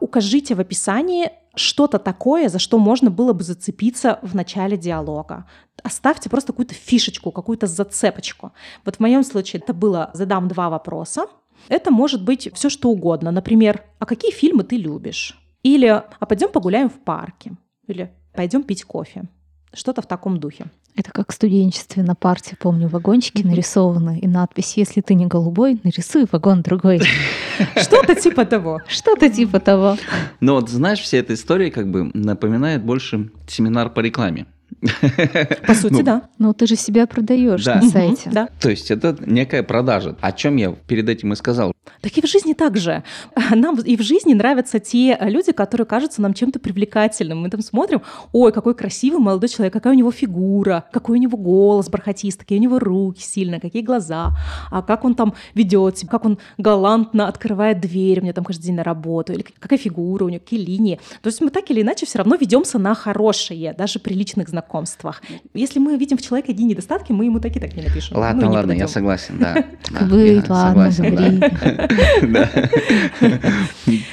укажите 0.00 0.54
в 0.54 0.60
описании 0.60 1.30
что-то 1.54 1.98
такое, 1.98 2.48
за 2.48 2.58
что 2.58 2.78
можно 2.78 3.10
было 3.10 3.32
бы 3.32 3.42
зацепиться 3.44 4.18
в 4.22 4.34
начале 4.34 4.76
диалога. 4.76 5.46
Оставьте 5.82 6.28
просто 6.30 6.52
какую-то 6.52 6.74
фишечку, 6.74 7.30
какую-то 7.32 7.66
зацепочку. 7.66 8.52
Вот 8.84 8.96
в 8.96 9.00
моем 9.00 9.24
случае 9.24 9.62
это 9.62 9.72
было 9.72 10.10
«задам 10.14 10.48
два 10.48 10.70
вопроса». 10.70 11.26
Это 11.68 11.90
может 11.90 12.24
быть 12.24 12.50
все 12.54 12.70
что 12.70 12.90
угодно. 12.90 13.30
Например, 13.30 13.84
«А 13.98 14.06
какие 14.06 14.32
фильмы 14.32 14.64
ты 14.64 14.76
любишь?» 14.76 15.38
Или 15.62 15.86
«А 15.88 16.26
пойдем 16.26 16.50
погуляем 16.50 16.88
в 16.88 16.98
парке?» 17.00 17.52
Или 17.86 18.10
«Пойдем 18.32 18.62
пить 18.62 18.84
кофе?» 18.84 19.24
Что-то 19.72 20.02
в 20.02 20.06
таком 20.06 20.38
духе. 20.38 20.66
Это 20.96 21.12
как 21.12 21.30
в 21.30 21.34
студенчестве 21.34 22.02
на 22.02 22.14
парте, 22.14 22.56
помню, 22.58 22.88
вагончики 22.88 23.42
нарисованы, 23.42 24.18
и 24.18 24.26
надпись 24.26 24.76
«Если 24.76 25.00
ты 25.00 25.14
не 25.14 25.26
голубой, 25.26 25.80
нарисуй 25.84 26.26
вагон 26.30 26.62
другой». 26.62 27.00
Что-то 27.76 28.14
типа 28.14 28.44
того. 28.44 28.80
Что-то 28.88 29.30
типа 29.30 29.60
того. 29.60 29.96
Но 30.40 30.54
вот 30.54 30.68
знаешь, 30.68 31.00
вся 31.00 31.18
эта 31.18 31.34
история 31.34 31.70
как 31.70 31.90
бы 31.90 32.10
напоминает 32.14 32.84
больше 32.84 33.30
семинар 33.48 33.90
по 33.90 34.00
рекламе. 34.00 34.46
По 35.66 35.74
сути, 35.74 35.92
Ну, 35.94 36.02
да. 36.02 36.22
Но 36.38 36.52
ты 36.52 36.66
же 36.66 36.76
себя 36.76 37.06
продаешь 37.06 37.64
Да. 37.64 37.76
на 37.76 37.82
сайте. 37.82 38.30
Да. 38.30 38.48
То 38.60 38.70
есть 38.70 38.90
это 38.90 39.16
некая 39.26 39.62
продажа. 39.62 40.16
О 40.20 40.32
чем 40.32 40.56
я 40.56 40.72
перед 40.72 41.08
этим 41.08 41.32
и 41.32 41.36
сказал. 41.36 41.72
Так 42.00 42.16
и 42.16 42.20
в 42.22 42.26
жизни 42.26 42.54
так 42.54 42.76
же. 42.76 43.02
Нам 43.54 43.78
и 43.78 43.96
в 43.96 44.02
жизни 44.02 44.34
нравятся 44.34 44.78
те 44.78 45.18
люди, 45.20 45.52
которые 45.52 45.86
кажутся 45.86 46.22
нам 46.22 46.34
чем-то 46.34 46.58
привлекательным. 46.58 47.40
Мы 47.40 47.50
там 47.50 47.62
смотрим, 47.62 48.02
ой, 48.32 48.52
какой 48.52 48.74
красивый 48.74 49.20
молодой 49.20 49.48
человек, 49.48 49.72
какая 49.72 49.92
у 49.92 49.96
него 49.96 50.10
фигура, 50.10 50.84
какой 50.92 51.18
у 51.18 51.20
него 51.20 51.36
голос 51.36 51.88
бархатистый, 51.88 52.44
какие 52.44 52.58
у 52.58 52.62
него 52.62 52.78
руки 52.78 53.22
сильные, 53.22 53.60
какие 53.60 53.82
глаза, 53.82 54.32
а 54.70 54.82
как 54.82 55.04
он 55.04 55.14
там 55.14 55.34
ведет 55.54 55.98
себя, 55.98 56.10
как 56.10 56.24
он 56.24 56.38
галантно 56.58 57.28
открывает 57.28 57.80
дверь 57.80 58.20
мне 58.20 58.32
там 58.32 58.44
каждый 58.44 58.62
день 58.64 58.74
на 58.76 58.84
работу, 58.84 59.32
или 59.32 59.42
какая 59.42 59.78
фигура 59.78 60.24
у 60.24 60.28
него, 60.28 60.40
какие 60.40 60.60
линии. 60.64 61.00
То 61.22 61.28
есть 61.28 61.40
мы 61.40 61.50
так 61.50 61.70
или 61.70 61.82
иначе 61.82 62.06
все 62.06 62.18
равно 62.18 62.36
ведемся 62.36 62.78
на 62.78 62.94
хорошее, 62.94 63.74
даже 63.76 63.98
при 63.98 64.14
личных 64.14 64.48
знакомствах. 64.70 65.22
Если 65.54 65.78
мы 65.80 65.96
видим 65.96 66.16
в 66.16 66.22
человеке 66.22 66.52
одни 66.52 66.64
недостатки, 66.64 67.12
мы 67.12 67.24
ему 67.24 67.40
так 67.40 67.56
и 67.56 67.60
так 67.60 67.76
не 67.76 67.82
напишем. 67.82 68.16
Ладно, 68.16 68.46
Ну, 68.46 68.52
ладно, 68.52 68.72
я 68.72 68.88
согласен, 68.88 69.38
да. 69.38 69.54
Я 69.90 70.42
ладно, 70.48 70.90
говори. 70.98 71.40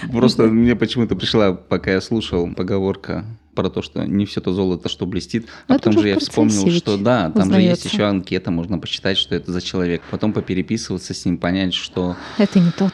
Просто 0.12 0.43
мне 0.43 0.76
почему-то 0.76 1.16
пришла, 1.16 1.53
пока 1.53 1.91
я 1.91 2.01
слушал, 2.01 2.49
поговорка 2.53 3.24
про 3.58 3.72
то, 3.72 3.82
что 3.82 4.05
не 4.05 4.26
все 4.28 4.39
то 4.39 4.53
золото, 4.53 4.88
что 4.88 5.08
блестит. 5.08 5.47
А 5.68 5.74
Ну, 5.74 5.76
это 5.76 5.89
потом 5.89 6.01
же 6.01 6.10
я 6.10 6.20
вспомнил, 6.20 6.70
что 6.72 6.95
да, 6.97 7.32
там 7.32 7.51
же 7.51 7.60
есть 7.60 7.80
узнается. 7.80 7.88
еще 7.88 8.03
анкета, 8.03 8.51
можно 8.51 8.78
посчитать, 8.78 9.18
что 9.18 9.34
это 9.34 9.51
за 9.51 9.62
человек. 9.62 10.03
Потом 10.12 10.32
попереписываться 10.32 11.16
с 11.16 11.26
ним, 11.26 11.39
понять, 11.39 11.74
что 11.74 12.16
Это 12.38 12.60
не 12.60 12.70
тот. 12.70 12.93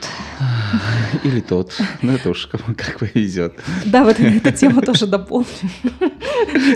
или 1.25 1.41
тот. 1.41 1.73
Ну, 2.01 2.13
это 2.13 2.29
уж 2.29 2.47
кому 2.47 2.75
как 2.77 2.99
повезет. 2.99 3.53
Да, 3.85 4.05
вот 4.05 4.17
эту 4.19 4.51
тему 4.53 4.81
тоже 4.81 5.05
дополню. 5.05 5.45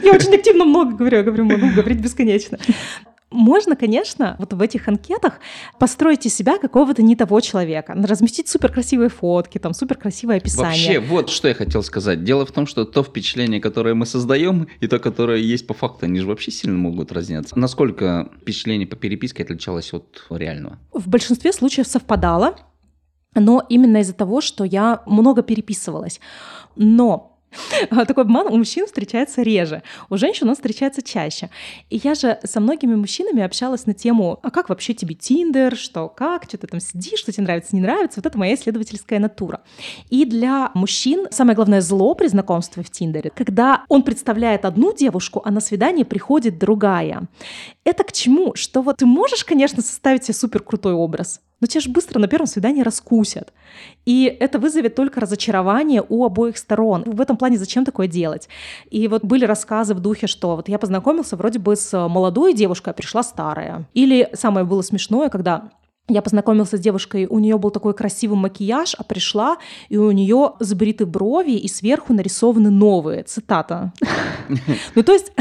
Я 0.03 0.11
очень 0.11 0.35
активно 0.35 0.65
много 0.65 0.97
говорю, 0.97 1.17
я 1.17 1.23
говорю, 1.23 1.45
могу 1.45 1.69
говорить 1.73 2.01
бесконечно. 2.01 2.59
Можно, 3.29 3.75
конечно, 3.75 4.35
вот 4.39 4.53
в 4.53 4.61
этих 4.61 4.87
анкетах 4.87 5.39
построить 5.79 6.25
из 6.25 6.33
себя 6.33 6.57
какого-то 6.57 7.01
не 7.01 7.15
того 7.15 7.41
человека, 7.41 7.93
разместить 7.93 8.47
суперкрасивые 8.47 9.09
фотки, 9.09 9.57
там 9.57 9.73
суперкрасивое 9.73 10.37
описание. 10.37 10.99
Вообще, 10.99 10.99
вот 10.99 11.29
что 11.29 11.47
я 11.47 11.53
хотел 11.53 11.83
сказать. 11.83 12.23
Дело 12.23 12.45
в 12.45 12.51
том, 12.51 12.67
что 12.67 12.85
то 12.85 13.03
впечатление, 13.03 13.59
которое 13.59 13.95
мы 13.95 14.05
создаем, 14.05 14.67
и 14.79 14.87
то, 14.87 14.99
которое 14.99 15.39
есть 15.39 15.67
по 15.67 15.73
факту, 15.73 16.05
они 16.05 16.19
же 16.19 16.27
вообще 16.27 16.51
сильно 16.51 16.77
могут 16.77 17.11
разниться. 17.11 17.57
Насколько 17.59 18.29
впечатление 18.41 18.87
по 18.87 18.95
переписке 18.95 19.43
отличалось 19.43 19.93
от 19.93 20.25
реального? 20.29 20.79
в 21.07 21.09
большинстве 21.09 21.53
случаев 21.53 21.87
совпадало, 21.87 22.55
но 23.35 23.63
именно 23.69 23.97
из-за 23.97 24.13
того, 24.13 24.41
что 24.41 24.63
я 24.63 25.03
много 25.05 25.41
переписывалась. 25.41 26.19
Но 26.75 27.36
такой 28.07 28.23
обман 28.23 28.47
у 28.47 28.57
мужчин 28.57 28.85
встречается 28.85 29.41
реже, 29.41 29.83
у 30.09 30.17
женщин 30.17 30.49
он 30.49 30.55
встречается 30.55 31.01
чаще. 31.01 31.49
И 31.89 31.99
я 32.03 32.15
же 32.15 32.39
со 32.43 32.59
многими 32.59 32.95
мужчинами 32.95 33.43
общалась 33.43 33.85
на 33.85 33.93
тему, 33.93 34.39
а 34.43 34.51
как 34.51 34.69
вообще 34.69 34.93
тебе 34.93 35.15
Тиндер, 35.15 35.75
что 35.75 36.07
как, 36.09 36.43
что 36.43 36.57
ты 36.57 36.67
там 36.67 36.79
сидишь, 36.79 37.19
что 37.19 37.31
тебе 37.31 37.43
нравится, 37.43 37.75
не 37.75 37.81
нравится. 37.81 38.19
Вот 38.19 38.25
это 38.25 38.37
моя 38.37 38.55
исследовательская 38.55 39.19
натура. 39.19 39.61
И 40.09 40.25
для 40.25 40.71
мужчин 40.73 41.27
самое 41.31 41.55
главное 41.55 41.81
зло 41.81 42.13
при 42.15 42.27
знакомстве 42.27 42.83
в 42.83 42.89
Тиндере, 42.89 43.31
когда 43.33 43.83
он 43.89 44.03
представляет 44.03 44.65
одну 44.65 44.93
девушку, 44.93 45.41
а 45.43 45.51
на 45.51 45.59
свидание 45.59 46.05
приходит 46.05 46.57
другая. 46.57 47.27
Это 47.83 48.03
к 48.03 48.11
чему? 48.11 48.55
Что 48.55 48.81
вот 48.81 48.97
ты 48.97 49.05
можешь, 49.05 49.43
конечно, 49.43 49.81
составить 49.81 50.25
себе 50.25 50.33
супер 50.33 50.61
крутой 50.61 50.93
образ, 50.93 51.41
но 51.59 51.67
тебя 51.67 51.81
же 51.81 51.89
быстро 51.89 52.19
на 52.19 52.27
первом 52.27 52.47
свидании 52.47 52.81
раскусят. 52.81 53.53
И 54.05 54.25
это 54.25 54.59
вызовет 54.59 54.95
только 54.95 55.19
разочарование 55.19 56.03
у 56.07 56.23
обоих 56.23 56.57
сторон. 56.57 57.03
В 57.05 57.21
этом 57.21 57.37
плане 57.37 57.57
зачем 57.57 57.85
такое 57.85 58.07
делать? 58.07 58.47
И 58.89 59.07
вот 59.07 59.23
были 59.23 59.45
рассказы 59.45 59.93
в 59.93 59.99
духе, 59.99 60.27
что 60.27 60.55
вот 60.55 60.69
я 60.69 60.77
познакомился 60.77 61.35
вроде 61.35 61.59
бы 61.59 61.75
с 61.75 62.07
молодой 62.07 62.53
девушкой, 62.53 62.89
а 62.89 62.93
пришла 62.93 63.23
старая. 63.23 63.87
Или 63.93 64.29
самое 64.33 64.65
было 64.65 64.81
смешное, 64.81 65.29
когда 65.29 65.71
я 66.09 66.21
познакомился 66.21 66.77
с 66.77 66.79
девушкой, 66.79 67.25
у 67.25 67.39
нее 67.39 67.57
был 67.57 67.69
такой 67.69 67.93
красивый 67.93 68.37
макияж, 68.37 68.95
а 68.97 69.03
пришла, 69.03 69.57
и 69.89 69.97
у 69.97 70.11
нее 70.11 70.53
забриты 70.59 71.05
брови, 71.05 71.51
и 71.51 71.67
сверху 71.67 72.13
нарисованы 72.13 72.69
новые. 72.69 73.23
Цитата. 73.23 73.91
Ну, 74.95 75.03
то 75.03 75.11
есть 75.11 75.33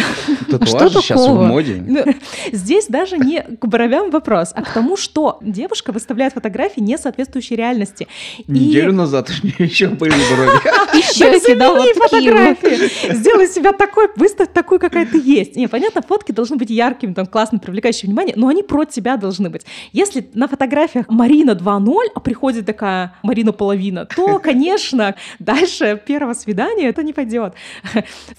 Татуажи 0.50 1.00
сейчас 1.00 1.20
в 1.20 1.24
такого? 1.24 1.44
моде. 1.44 1.82
ну, 1.86 2.04
Здесь 2.52 2.86
даже 2.88 3.18
не 3.18 3.40
к 3.42 3.64
бровям 3.66 4.10
вопрос, 4.10 4.50
а 4.52 4.62
к 4.62 4.72
тому, 4.72 4.96
что 4.96 5.38
девушка 5.40 5.92
выставляет 5.92 6.32
фотографии, 6.32 6.80
не 6.80 6.98
соответствующие 6.98 7.56
реальности. 7.56 8.08
Неделю 8.48 8.92
назад 8.92 9.30
у 9.30 9.46
нее 9.46 9.54
еще 9.58 9.88
были 9.88 10.12
брови. 10.34 10.50
Еще 10.96 11.30
вот. 11.68 12.10
фотографии. 12.10 13.14
Сделай 13.14 13.48
себя 13.48 13.72
такой, 13.72 14.08
выставь 14.16 14.48
такую, 14.52 14.80
какая 14.80 15.06
ты 15.06 15.20
есть. 15.22 15.56
Не, 15.56 15.68
понятно, 15.68 16.02
фотки 16.02 16.32
должны 16.32 16.56
быть 16.56 16.70
яркими, 16.70 17.12
там, 17.12 17.26
классно, 17.26 17.58
привлекающими 17.58 18.08
внимание, 18.08 18.34
но 18.36 18.48
они 18.48 18.62
про 18.62 18.84
тебя 18.84 19.16
должны 19.16 19.50
быть. 19.50 19.62
Если 19.92 20.28
на 20.34 20.48
фотографиях 20.56 21.06
Марина 21.10 21.50
2.0, 21.50 21.94
а 22.14 22.20
приходит 22.20 22.64
такая 22.64 23.14
Марина 23.22 23.52
половина, 23.52 24.06
то, 24.06 24.38
конечно, 24.42 25.14
дальше 25.38 26.00
первого 26.06 26.32
свидания 26.32 26.88
это 26.88 27.02
не 27.02 27.12
пойдет. 27.12 27.54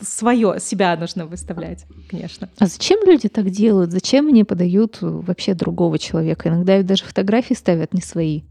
Свое, 0.01 0.59
себя 0.59 0.97
нужно 0.97 1.27
выставлять, 1.27 1.85
конечно. 2.09 2.49
А 2.57 2.65
зачем 2.65 2.99
люди 3.05 3.29
так 3.29 3.49
делают? 3.51 3.91
Зачем 3.91 4.27
они 4.27 4.43
подают 4.43 4.97
вообще 5.01 5.53
другого 5.53 5.99
человека? 5.99 6.49
Иногда 6.49 6.77
ведь 6.77 6.87
даже 6.87 7.03
фотографии 7.05 7.53
ставят 7.53 7.93
не 7.93 8.01
свои. 8.01 8.41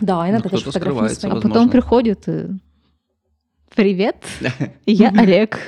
Да, 0.00 0.28
иногда 0.28 0.50
Ну, 0.52 0.58
даже 0.58 0.64
фотографии 0.66 1.02
не 1.02 1.14
свои. 1.14 1.32
А 1.32 1.40
потом 1.40 1.70
приходят 1.70 2.28
и... 2.28 2.48
Привет, 3.76 4.16
я 4.86 5.10
Олег. 5.10 5.58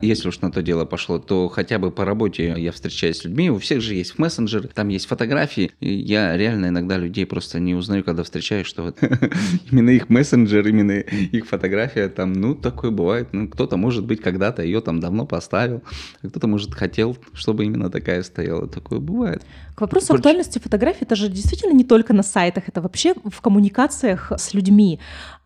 Если 0.00 0.26
уж 0.26 0.40
на 0.40 0.50
то 0.50 0.62
дело 0.62 0.86
пошло, 0.86 1.18
то 1.18 1.50
хотя 1.50 1.78
бы 1.78 1.90
по 1.90 2.06
работе 2.06 2.54
я 2.56 2.72
встречаюсь 2.72 3.18
с 3.18 3.24
людьми, 3.24 3.50
у 3.50 3.58
всех 3.58 3.82
же 3.82 3.94
есть 3.94 4.18
мессенджеры, 4.18 4.70
там 4.72 4.88
есть 4.88 5.04
фотографии. 5.04 5.70
Я 5.78 6.34
реально 6.38 6.68
иногда 6.68 6.96
людей 6.96 7.26
просто 7.26 7.60
не 7.60 7.74
узнаю, 7.74 8.04
когда 8.04 8.22
встречаюсь, 8.22 8.66
что 8.66 8.84
вот 8.84 8.98
именно 9.70 9.90
их 9.90 10.08
мессенджер, 10.08 10.66
именно 10.66 10.92
их 10.92 11.46
фотография 11.46 12.08
там, 12.08 12.32
ну, 12.32 12.54
такое 12.54 12.90
бывает. 12.90 13.28
Ну, 13.32 13.46
кто-то, 13.48 13.76
может 13.76 14.06
быть, 14.06 14.22
когда-то 14.22 14.62
ее 14.62 14.80
там 14.80 15.00
давно 15.00 15.26
поставил, 15.26 15.82
а 16.22 16.28
кто-то, 16.28 16.46
может, 16.46 16.72
хотел, 16.72 17.18
чтобы 17.34 17.66
именно 17.66 17.90
такая 17.90 18.22
стояла. 18.22 18.66
Такое 18.66 18.98
бывает. 18.98 19.42
К 19.74 19.82
вопросу 19.82 20.08
Короче. 20.08 20.20
актуальности 20.20 20.58
фотографий, 20.58 21.04
это 21.04 21.16
же 21.16 21.28
действительно 21.28 21.74
не 21.74 21.84
только 21.84 22.14
на 22.14 22.22
сайтах, 22.22 22.64
это 22.68 22.80
вообще 22.80 23.12
в 23.24 23.42
коммуникациях 23.42 24.32
с 24.34 24.54
людьми. 24.54 25.00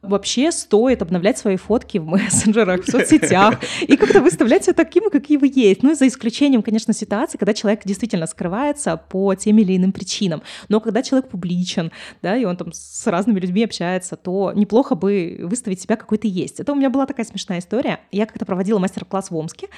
Вообще 0.06 0.52
стоит 0.52 1.02
обновлять 1.02 1.38
свои 1.38 1.56
фотки 1.56 1.98
в 1.98 2.06
мессенджерах, 2.06 2.84
в 2.84 2.90
соцсетях 2.90 3.60
и 3.82 3.96
как-то 3.96 4.20
выставлять 4.20 4.64
себя 4.64 4.74
такими, 4.74 5.08
какие 5.10 5.36
вы 5.36 5.50
есть. 5.52 5.82
Ну 5.82 5.94
за 5.94 6.06
исключением, 6.06 6.62
конечно, 6.62 6.92
ситуации, 6.92 7.38
когда 7.38 7.54
человек 7.54 7.82
действительно 7.84 8.26
скрывается 8.26 8.96
по 8.96 9.34
тем 9.34 9.58
или 9.58 9.76
иным 9.76 9.92
причинам. 9.92 10.42
Но 10.68 10.80
когда 10.80 11.02
человек 11.02 11.28
публичен, 11.28 11.92
да, 12.22 12.36
и 12.36 12.44
он 12.44 12.56
там 12.56 12.72
с 12.72 13.06
разными 13.06 13.40
людьми 13.40 13.64
общается, 13.64 14.16
то 14.16 14.52
неплохо 14.54 14.94
бы 14.94 15.38
выставить 15.42 15.80
себя 15.80 15.96
какой 15.96 16.18
ты 16.18 16.28
есть. 16.28 16.60
Это 16.60 16.72
у 16.72 16.74
меня 16.74 16.90
была 16.90 17.06
такая 17.06 17.26
смешная 17.26 17.58
история. 17.58 18.00
Я 18.10 18.26
как-то 18.26 18.44
проводила 18.44 18.78
мастер-класс 18.78 19.30
в 19.30 19.36
Омске, 19.36 19.68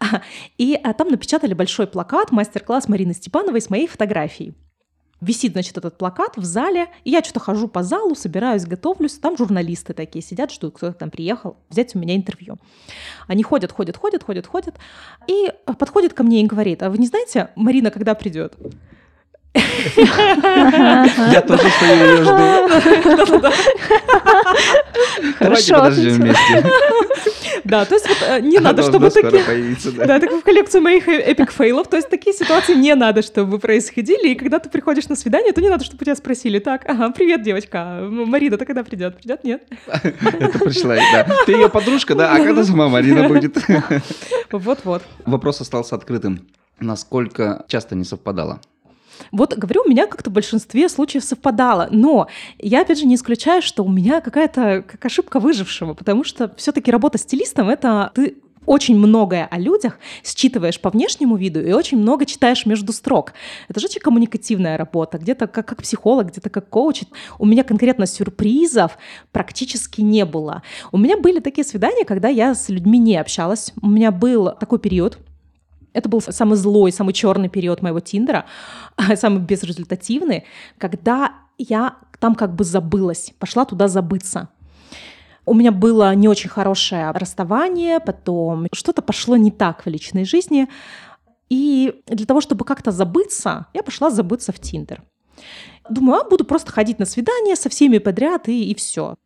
и 0.58 0.78
а, 0.82 0.92
там 0.92 1.08
напечатали 1.08 1.54
большой 1.54 1.86
плакат 1.86 2.30
«Мастер-класс 2.30 2.88
Марины 2.88 3.14
Степановой 3.14 3.60
с 3.60 3.70
моей 3.70 3.86
фотографией». 3.86 4.54
Висит, 5.22 5.52
значит, 5.52 5.78
этот 5.78 5.96
плакат 5.96 6.36
в 6.36 6.44
зале, 6.44 6.88
и 7.04 7.10
я 7.10 7.22
что-то 7.22 7.38
хожу 7.38 7.68
по 7.68 7.84
залу, 7.84 8.16
собираюсь, 8.16 8.66
готовлюсь, 8.66 9.12
там 9.12 9.36
журналисты 9.36 9.94
такие 9.94 10.20
сидят, 10.20 10.52
ждут, 10.52 10.74
кто 10.74 10.92
там 10.92 11.10
приехал, 11.10 11.56
взять 11.70 11.94
у 11.94 12.00
меня 12.00 12.16
интервью. 12.16 12.56
Они 13.28 13.44
ходят, 13.44 13.70
ходят, 13.70 13.96
ходят, 13.96 14.24
ходят, 14.24 14.48
ходят, 14.48 14.74
и 15.28 15.52
подходит 15.78 16.12
ко 16.12 16.24
мне 16.24 16.42
и 16.42 16.46
говорит, 16.46 16.82
а 16.82 16.90
вы 16.90 16.98
не 16.98 17.06
знаете, 17.06 17.50
Марина 17.54 17.92
когда 17.92 18.16
придет? 18.16 18.56
Я 19.54 21.42
тоже 21.46 21.68
стою 21.70 22.04
ее 22.04 22.16
жду. 22.22 22.32
Давайте 25.40 25.74
Хорошо 25.74 25.74
подождем 25.74 26.12
вместе. 26.14 26.70
Да, 27.64 27.84
то 27.84 27.94
есть 27.94 28.08
вот 28.08 28.18
э, 28.22 28.40
не 28.40 28.58
надо, 28.58 28.82
чтобы 28.82 29.10
такие... 29.10 29.42
появиться, 29.42 29.92
да. 29.92 30.06
Да, 30.06 30.20
так 30.20 30.30
в 30.32 30.42
коллекцию 30.42 30.82
моих 30.82 31.06
э- 31.08 31.20
эпик 31.20 31.52
фейлов. 31.52 31.88
То 31.88 31.96
есть 31.96 32.08
такие 32.08 32.34
ситуации 32.34 32.74
не 32.74 32.94
надо, 32.94 33.22
чтобы 33.22 33.58
происходили. 33.58 34.28
И 34.30 34.34
когда 34.34 34.58
ты 34.58 34.68
приходишь 34.68 35.08
на 35.08 35.16
свидание, 35.16 35.52
то 35.52 35.60
не 35.60 35.68
надо, 35.68 35.84
чтобы 35.84 36.04
тебя 36.04 36.16
спросили. 36.16 36.58
Так, 36.58 36.88
ага, 36.88 37.10
привет, 37.10 37.42
девочка. 37.42 37.98
М, 38.00 38.28
Марина, 38.28 38.56
ты 38.56 38.64
когда 38.64 38.82
придет? 38.82 39.16
Придет? 39.16 39.44
Нет? 39.44 39.62
Это 39.86 40.58
пришла, 40.58 40.96
да. 41.12 41.26
Ты 41.46 41.52
ее 41.52 41.68
подружка, 41.68 42.14
да? 42.14 42.32
А 42.32 42.36
когда 42.38 42.64
сама 42.64 42.88
Марина 42.88 43.28
будет? 43.28 43.56
Вот-вот. 44.50 45.02
Вопрос 45.24 45.60
остался 45.60 45.94
открытым. 45.94 46.46
Насколько 46.80 47.64
часто 47.68 47.94
не 47.94 48.04
совпадало? 48.04 48.60
Вот, 49.30 49.56
говорю, 49.56 49.82
у 49.86 49.88
меня 49.88 50.06
как-то 50.06 50.30
в 50.30 50.32
большинстве 50.32 50.88
случаев 50.88 51.24
совпадало. 51.24 51.88
Но 51.90 52.28
я, 52.58 52.82
опять 52.82 52.98
же, 52.98 53.06
не 53.06 53.14
исключаю, 53.14 53.62
что 53.62 53.84
у 53.84 53.90
меня 53.90 54.20
какая-то 54.20 54.84
как 54.86 55.04
ошибка 55.04 55.40
выжившего, 55.40 55.94
потому 55.94 56.24
что 56.24 56.52
все-таки 56.56 56.90
работа 56.90 57.18
стилистом— 57.18 57.68
это 57.70 58.10
ты 58.14 58.36
очень 58.66 58.96
многое 58.96 59.46
о 59.46 59.58
людях 59.58 59.98
считываешь 60.24 60.80
по 60.80 60.90
внешнему 60.90 61.36
виду 61.36 61.60
и 61.60 61.72
очень 61.72 61.98
много 61.98 62.26
читаешь 62.26 62.66
между 62.66 62.92
строк. 62.92 63.32
Это 63.68 63.80
же 63.80 63.86
очень 63.86 64.00
коммуникативная 64.00 64.76
работа, 64.76 65.18
где-то 65.18 65.46
как, 65.46 65.66
как 65.66 65.82
психолог, 65.82 66.28
где-то 66.28 66.50
как 66.50 66.68
коуч. 66.68 67.02
У 67.38 67.46
меня 67.46 67.64
конкретно 67.64 68.06
сюрпризов 68.06 68.98
практически 69.32 70.00
не 70.00 70.24
было. 70.24 70.62
У 70.92 70.98
меня 70.98 71.16
были 71.16 71.40
такие 71.40 71.64
свидания, 71.64 72.04
когда 72.04 72.28
я 72.28 72.54
с 72.54 72.68
людьми 72.68 72.98
не 72.98 73.16
общалась. 73.16 73.72
У 73.82 73.88
меня 73.88 74.10
был 74.10 74.52
такой 74.58 74.78
период, 74.78 75.18
это 75.92 76.08
был 76.08 76.20
самый 76.20 76.56
злой, 76.56 76.92
самый 76.92 77.12
черный 77.12 77.48
период 77.48 77.82
моего 77.82 78.00
Тиндера, 78.00 78.46
самый 79.16 79.40
безрезультативный, 79.40 80.44
когда 80.78 81.32
я 81.58 81.96
там 82.18 82.34
как 82.34 82.54
бы 82.54 82.64
забылась, 82.64 83.32
пошла 83.38 83.64
туда 83.64 83.88
забыться. 83.88 84.48
У 85.44 85.54
меня 85.54 85.72
было 85.72 86.14
не 86.14 86.28
очень 86.28 86.50
хорошее 86.50 87.10
расставание, 87.10 87.98
потом 87.98 88.68
что-то 88.72 89.02
пошло 89.02 89.36
не 89.36 89.50
так 89.50 89.84
в 89.84 89.88
личной 89.88 90.24
жизни. 90.24 90.68
И 91.48 92.02
для 92.06 92.26
того, 92.26 92.40
чтобы 92.40 92.64
как-то 92.64 92.92
забыться, 92.92 93.66
я 93.74 93.82
пошла 93.82 94.10
забыться 94.10 94.52
в 94.52 94.60
Тиндер. 94.60 95.02
Думаю, 95.88 96.20
а 96.20 96.28
буду 96.28 96.44
просто 96.44 96.70
ходить 96.70 96.98
на 96.98 97.06
свидание 97.06 97.56
со 97.56 97.68
всеми 97.68 97.98
подряд 97.98 98.48
и, 98.48 98.70
и 98.70 98.74
все. 98.74 99.16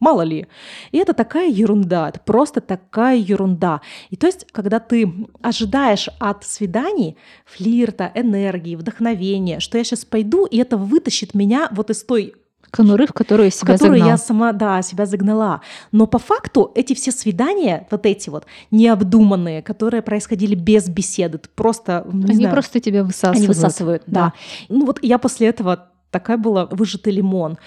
Мало 0.00 0.22
ли. 0.22 0.46
И 0.92 0.98
это 0.98 1.12
такая 1.12 1.50
ерунда, 1.50 2.08
это 2.08 2.20
просто 2.20 2.60
такая 2.60 3.16
ерунда. 3.16 3.80
И 4.10 4.16
то 4.16 4.26
есть, 4.26 4.46
когда 4.52 4.80
ты 4.80 5.12
ожидаешь 5.42 6.08
от 6.18 6.44
свиданий 6.44 7.16
флирта, 7.44 8.10
энергии, 8.14 8.76
вдохновения, 8.76 9.60
что 9.60 9.76
я 9.76 9.84
сейчас 9.84 10.04
пойду, 10.04 10.46
и 10.46 10.56
это 10.56 10.76
вытащит 10.76 11.34
меня 11.34 11.68
вот 11.70 11.90
из 11.90 12.02
той 12.02 12.34
конуры, 12.76 13.06
в 13.06 13.12
которую 13.12 13.50
в 13.50 13.54
себя 13.54 13.74
которую 13.74 13.98
загнал. 13.98 14.08
я 14.10 14.18
сама, 14.18 14.52
да, 14.52 14.82
себя 14.82 15.06
загнала. 15.06 15.60
Но 15.92 16.06
по 16.06 16.18
факту 16.18 16.72
эти 16.74 16.94
все 16.94 17.12
свидания, 17.12 17.86
вот 17.90 18.06
эти 18.06 18.30
вот 18.30 18.46
необдуманные, 18.70 19.62
которые 19.62 20.02
происходили 20.02 20.54
без 20.54 20.88
беседы, 20.88 21.40
просто, 21.54 22.04
не 22.12 22.24
Они 22.24 22.34
знаю, 22.34 22.52
просто 22.52 22.80
тебя 22.80 23.04
высасывают. 23.04 23.36
они 23.38 23.46
высасывают, 23.46 24.02
да. 24.06 24.32
Ну 24.68 24.86
вот 24.86 24.98
я 25.02 25.18
после 25.18 25.48
этого 25.48 25.88
такая 26.10 26.36
была 26.36 26.66
выжатый 26.66 27.12
лимон. 27.12 27.58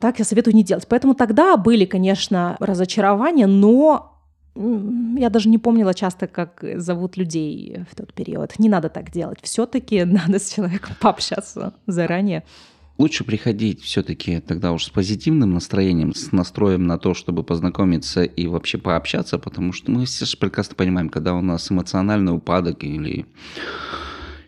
Так 0.00 0.18
я 0.18 0.24
советую 0.24 0.54
не 0.54 0.62
делать. 0.62 0.86
Поэтому 0.88 1.14
тогда 1.14 1.56
были, 1.56 1.84
конечно, 1.84 2.56
разочарования, 2.60 3.46
но 3.46 4.14
я 4.54 5.30
даже 5.30 5.48
не 5.48 5.58
помнила 5.58 5.94
часто, 5.94 6.26
как 6.26 6.64
зовут 6.76 7.16
людей 7.16 7.84
в 7.90 7.94
тот 7.94 8.12
период. 8.12 8.58
Не 8.58 8.68
надо 8.68 8.88
так 8.88 9.10
делать. 9.10 9.38
Все-таки 9.42 10.04
надо 10.04 10.38
с 10.38 10.52
человеком 10.52 10.96
пообщаться 11.00 11.74
заранее. 11.86 12.42
Лучше 12.98 13.22
приходить 13.22 13.80
все-таки 13.82 14.40
тогда 14.40 14.72
уж 14.72 14.84
с 14.84 14.90
позитивным 14.90 15.54
настроением, 15.54 16.14
с 16.14 16.32
настроем 16.32 16.86
на 16.88 16.98
то, 16.98 17.14
чтобы 17.14 17.44
познакомиться 17.44 18.24
и 18.24 18.48
вообще 18.48 18.76
пообщаться, 18.76 19.38
потому 19.38 19.72
что 19.72 19.92
мы 19.92 20.04
все 20.04 20.26
же 20.26 20.36
прекрасно 20.36 20.74
понимаем, 20.74 21.08
когда 21.08 21.34
у 21.34 21.40
нас 21.40 21.70
эмоциональный 21.70 22.34
упадок 22.34 22.82
или 22.82 23.24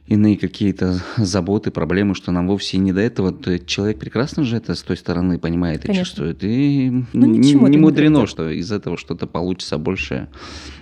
иные 0.08 0.36
какие-то 0.36 1.00
заботы, 1.16 1.70
проблемы, 1.70 2.16
что 2.16 2.32
нам 2.32 2.48
вовсе 2.48 2.78
не 2.78 2.92
до 2.92 3.00
этого, 3.00 3.30
то 3.30 3.56
человек 3.60 4.00
прекрасно 4.00 4.42
же 4.42 4.56
это 4.56 4.74
с 4.74 4.82
той 4.82 4.96
стороны 4.96 5.38
понимает 5.38 5.84
и 5.84 5.86
Конечно. 5.86 6.04
чувствует. 6.04 6.42
И 6.42 6.90
Ну, 7.12 7.26
не, 7.26 7.38
не 7.38 7.52
не 7.52 7.76
мудрено, 7.78 8.16
приведет. 8.18 8.30
что 8.30 8.50
из 8.50 8.72
этого 8.72 8.96
что-то 8.96 9.28
получится 9.28 9.78
больше, 9.78 10.28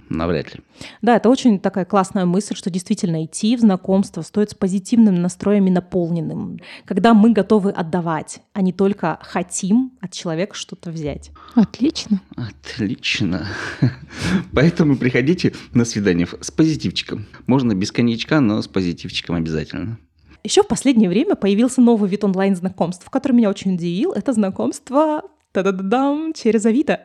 навряд 0.09 0.55
ли. 0.55 0.61
Да, 1.03 1.17
это 1.17 1.29
очень 1.29 1.59
такая 1.59 1.85
классная 1.85 2.25
мысль, 2.25 2.55
что 2.55 2.71
действительно 2.71 3.25
идти 3.25 3.57
в 3.57 3.61
знакомство 3.61 4.23
стоит 4.23 4.51
с 4.51 4.55
позитивным 4.55 5.17
настроем 5.17 5.67
и 5.67 5.71
наполненным, 5.71 6.59
когда 6.85 7.15
мы 7.15 7.33
готовы 7.33 7.71
отдавать, 7.71 8.41
а 8.53 8.63
не 8.63 8.73
только 8.73 9.19
хотим 9.23 9.93
от 10.01 10.13
человека 10.13 10.55
что-то 10.55 10.91
взять. 10.91 11.31
Отлично. 11.55 12.21
Отлично. 12.37 13.47
Поэтому 14.53 14.97
приходите 14.97 15.55
на 15.73 15.85
свидание 15.85 16.27
с 16.41 16.51
позитивчиком. 16.51 17.27
Можно 17.47 17.75
без 17.75 17.93
коньячка, 17.93 18.41
но 18.41 18.61
с 18.63 18.69
позитивчиком 18.69 19.37
обязательно. 19.37 19.99
Еще 20.45 20.63
в 20.63 20.69
последнее 20.69 21.11
время 21.11 21.35
появился 21.35 21.81
новый 21.81 22.09
вид 22.09 22.25
онлайн-знакомств, 22.25 23.09
который 23.11 23.33
меня 23.33 23.51
очень 23.51 23.75
удивил. 23.75 24.13
Это 24.13 24.33
знакомство 24.33 25.23
та-да-да-дам, 25.53 26.33
через 26.35 26.65
Авито. 26.65 27.01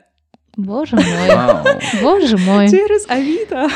Боже 0.55 0.95
мой. 0.95 1.35
Вау. 1.35 1.65
Боже 2.01 2.37
мой. 2.37 2.69
Через 2.69 3.09
Авито. 3.09 3.67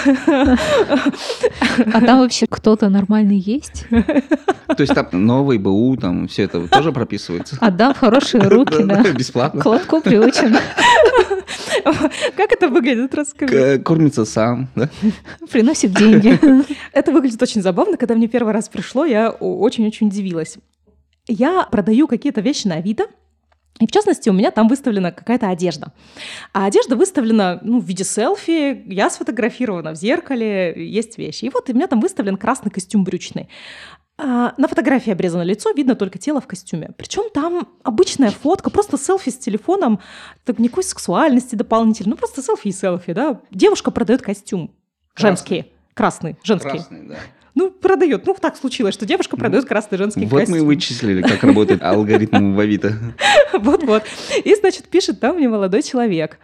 А 1.93 2.01
там 2.01 2.19
вообще 2.19 2.45
кто-то 2.47 2.89
нормальный 2.89 3.37
есть? 3.37 3.85
То 3.89 4.81
есть 4.81 4.93
там 4.93 5.07
новый 5.11 5.57
БУ, 5.57 5.97
там 5.97 6.27
все 6.27 6.43
это 6.43 6.67
тоже 6.67 6.91
прописывается? 6.91 7.57
Отдам 7.61 7.93
в 7.95 7.97
хорошие 7.97 8.43
руки, 8.43 8.83
да. 8.83 9.01
Бесплатно. 9.11 9.61
К 9.61 9.65
лотку 9.65 10.01
приучен. 10.01 10.55
Как 12.35 12.51
это 12.51 12.67
выглядит? 12.67 13.15
Расскажи. 13.15 13.79
Кормится 13.79 14.25
сам, 14.25 14.67
да? 14.75 14.89
Приносит 15.51 15.93
деньги. 15.93 16.37
Это 16.91 17.11
выглядит 17.11 17.41
очень 17.41 17.61
забавно. 17.61 17.97
Когда 17.97 18.13
мне 18.13 18.27
первый 18.27 18.53
раз 18.53 18.69
пришло, 18.69 19.05
я 19.05 19.31
очень-очень 19.31 20.07
удивилась. 20.07 20.57
Я 21.27 21.67
продаю 21.71 22.07
какие-то 22.07 22.41
вещи 22.41 22.67
на 22.67 22.75
Авито, 22.75 23.07
и 23.79 23.85
в 23.85 23.91
частности, 23.91 24.29
у 24.29 24.33
меня 24.33 24.51
там 24.51 24.67
выставлена 24.67 25.11
какая-то 25.11 25.49
одежда. 25.49 25.93
А 26.53 26.65
одежда 26.65 26.95
выставлена 26.95 27.59
ну, 27.61 27.79
в 27.79 27.85
виде 27.85 28.03
селфи, 28.03 28.83
я 28.91 29.09
сфотографирована 29.09 29.91
в 29.91 29.95
зеркале, 29.95 30.73
есть 30.75 31.17
вещи. 31.17 31.45
И 31.45 31.49
вот 31.49 31.69
у 31.69 31.73
меня 31.73 31.87
там 31.87 31.99
выставлен 31.99 32.37
красный 32.37 32.71
костюм 32.71 33.03
брючный. 33.03 33.49
А, 34.19 34.55
на 34.57 34.67
фотографии 34.67 35.11
обрезано 35.11 35.43
лицо, 35.43 35.71
видно 35.71 35.95
только 35.95 36.17
тело 36.17 36.41
в 36.41 36.47
костюме. 36.47 36.89
Причем 36.97 37.29
там 37.31 37.67
обычная 37.83 38.31
фотка, 38.31 38.71
просто 38.71 38.97
селфи 38.97 39.29
с 39.29 39.37
телефоном, 39.37 39.99
так 40.43 40.57
никакой 40.57 40.83
сексуальности 40.83 41.53
дополнительной, 41.53 42.11
ну 42.11 42.17
просто 42.17 42.41
селфи 42.41 42.69
и 42.69 42.71
селфи, 42.71 43.13
да. 43.13 43.41
Девушка 43.51 43.91
продает 43.91 44.23
костюм 44.23 44.73
женский, 45.15 45.71
красный, 45.93 46.35
женский. 46.41 46.69
Красный, 46.69 47.07
да. 47.07 47.17
Ну, 47.57 47.71
продает. 47.71 48.27
Ну, 48.27 48.35
так 48.39 48.55
случилось, 48.55 48.93
что 48.93 49.07
девушка 49.07 49.35
продает 49.35 49.65
красный 49.65 49.97
женский 49.97 50.27
Вот 50.27 50.31
мы 50.31 50.41
и 50.41 50.45
костюм. 50.45 50.67
вычислили, 50.67 51.21
как 51.23 51.43
работает 51.43 51.81
алгоритм 51.83 52.53
в 52.53 52.59
Авито. 52.59 52.93
Вот-вот. 53.53 54.03
И, 54.45 54.53
значит, 54.53 54.87
пишет 54.89 55.19
там 55.19 55.37
мне 55.37 55.49
молодой 55.49 55.81
человек. 55.81 56.37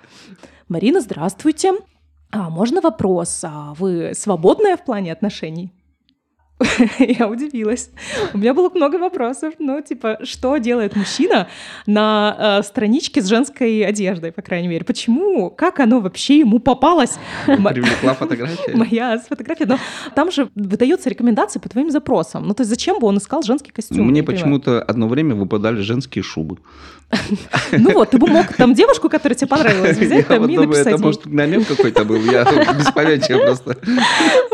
Марина, 0.70 1.02
здравствуйте. 1.02 1.74
А 2.32 2.50
можно 2.50 2.82
вопрос? 2.82 3.42
А 3.44 3.76
вы 3.78 4.14
свободная 4.16 4.76
в 4.76 4.84
плане 4.84 5.12
отношений? 5.14 5.72
Я 7.00 7.28
удивилась. 7.28 7.90
У 8.34 8.38
меня 8.38 8.54
было 8.54 8.70
много 8.70 8.98
вопросов. 8.98 9.54
Ну, 9.60 9.82
типа, 9.82 10.20
что 10.24 10.58
делает 10.58 10.96
мужчина 10.96 11.48
на 11.86 12.60
э, 12.60 12.64
страничке 12.64 13.22
с 13.22 13.28
женской 13.28 13.86
одеждой, 13.86 14.32
по 14.32 14.42
крайней 14.42 14.68
мере? 14.68 14.86
Почему? 14.86 15.50
Как 15.50 15.80
оно 15.80 16.00
вообще 16.00 16.40
ему 16.40 16.60
попалось? 16.60 17.18
Привлекла 17.46 18.14
фотография. 18.20 18.76
Моя 18.76 19.18
фотография. 19.20 19.66
Но 19.66 19.78
там 20.16 20.32
же 20.32 20.50
выдаются 20.56 21.10
рекомендации 21.10 21.60
по 21.60 21.70
твоим 21.70 21.90
запросам. 21.90 22.48
Ну, 22.48 22.54
то 22.54 22.62
есть 22.62 22.70
зачем 22.70 23.00
бы 23.00 23.08
он 23.08 23.18
искал 23.18 23.44
женский 23.44 23.72
костюм? 23.72 24.08
Мне 24.08 24.24
почему-то 24.24 24.82
одно 24.82 25.08
время 25.08 25.36
выпадали 25.36 25.82
женские 25.82 26.24
шубы. 26.24 26.58
Ну 27.72 27.92
вот, 27.94 28.12
ты 28.12 28.18
бы 28.18 28.28
мог 28.28 28.54
там 28.54 28.74
девушку, 28.74 29.10
которая 29.10 29.36
тебе 29.36 29.48
понравилась, 29.48 29.98
взять 29.98 30.28
там 30.28 30.48
и 30.50 30.58
написать 30.58 30.88
это 30.88 30.98
может 30.98 31.26
намек 31.26 31.68
какой-то 31.68 32.06
был. 32.06 32.18
Я 32.24 32.44
без 32.74 32.92
понятия 32.92 33.38
просто. 33.38 33.78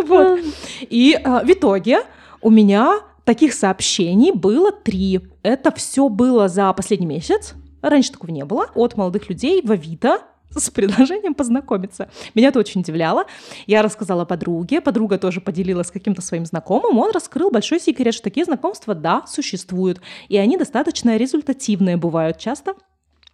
Вот. 0.07 0.39
И 0.82 1.20
а, 1.24 1.43
в 1.43 1.49
итоге 1.49 1.99
у 2.41 2.49
меня 2.49 2.99
таких 3.23 3.53
сообщений 3.53 4.31
было 4.31 4.71
три. 4.71 5.21
Это 5.43 5.71
все 5.71 6.09
было 6.09 6.47
за 6.47 6.71
последний 6.73 7.07
месяц. 7.07 7.53
Раньше 7.81 8.11
такого 8.11 8.31
не 8.31 8.45
было. 8.45 8.69
От 8.75 8.97
молодых 8.97 9.29
людей 9.29 9.61
в 9.63 9.71
Авито 9.71 10.21
с 10.55 10.69
предложением 10.69 11.35
познакомиться. 11.35 12.09
Меня 12.33 12.49
это 12.49 12.59
очень 12.59 12.81
удивляло. 12.81 13.25
Я 13.67 13.81
рассказала 13.81 14.25
подруге, 14.25 14.81
подруга 14.81 15.17
тоже 15.17 15.41
поделилась 15.41 15.87
с 15.87 15.91
каким-то 15.91 16.21
своим 16.21 16.45
знакомым, 16.45 16.97
он 16.97 17.11
раскрыл 17.11 17.51
большой 17.51 17.79
секрет, 17.79 18.13
что 18.13 18.23
такие 18.23 18.45
знакомства, 18.45 18.95
да, 18.95 19.23
существуют, 19.27 20.01
и 20.27 20.37
они 20.37 20.57
достаточно 20.57 21.17
результативные 21.17 21.97
бывают 21.97 22.37
часто. 22.39 22.73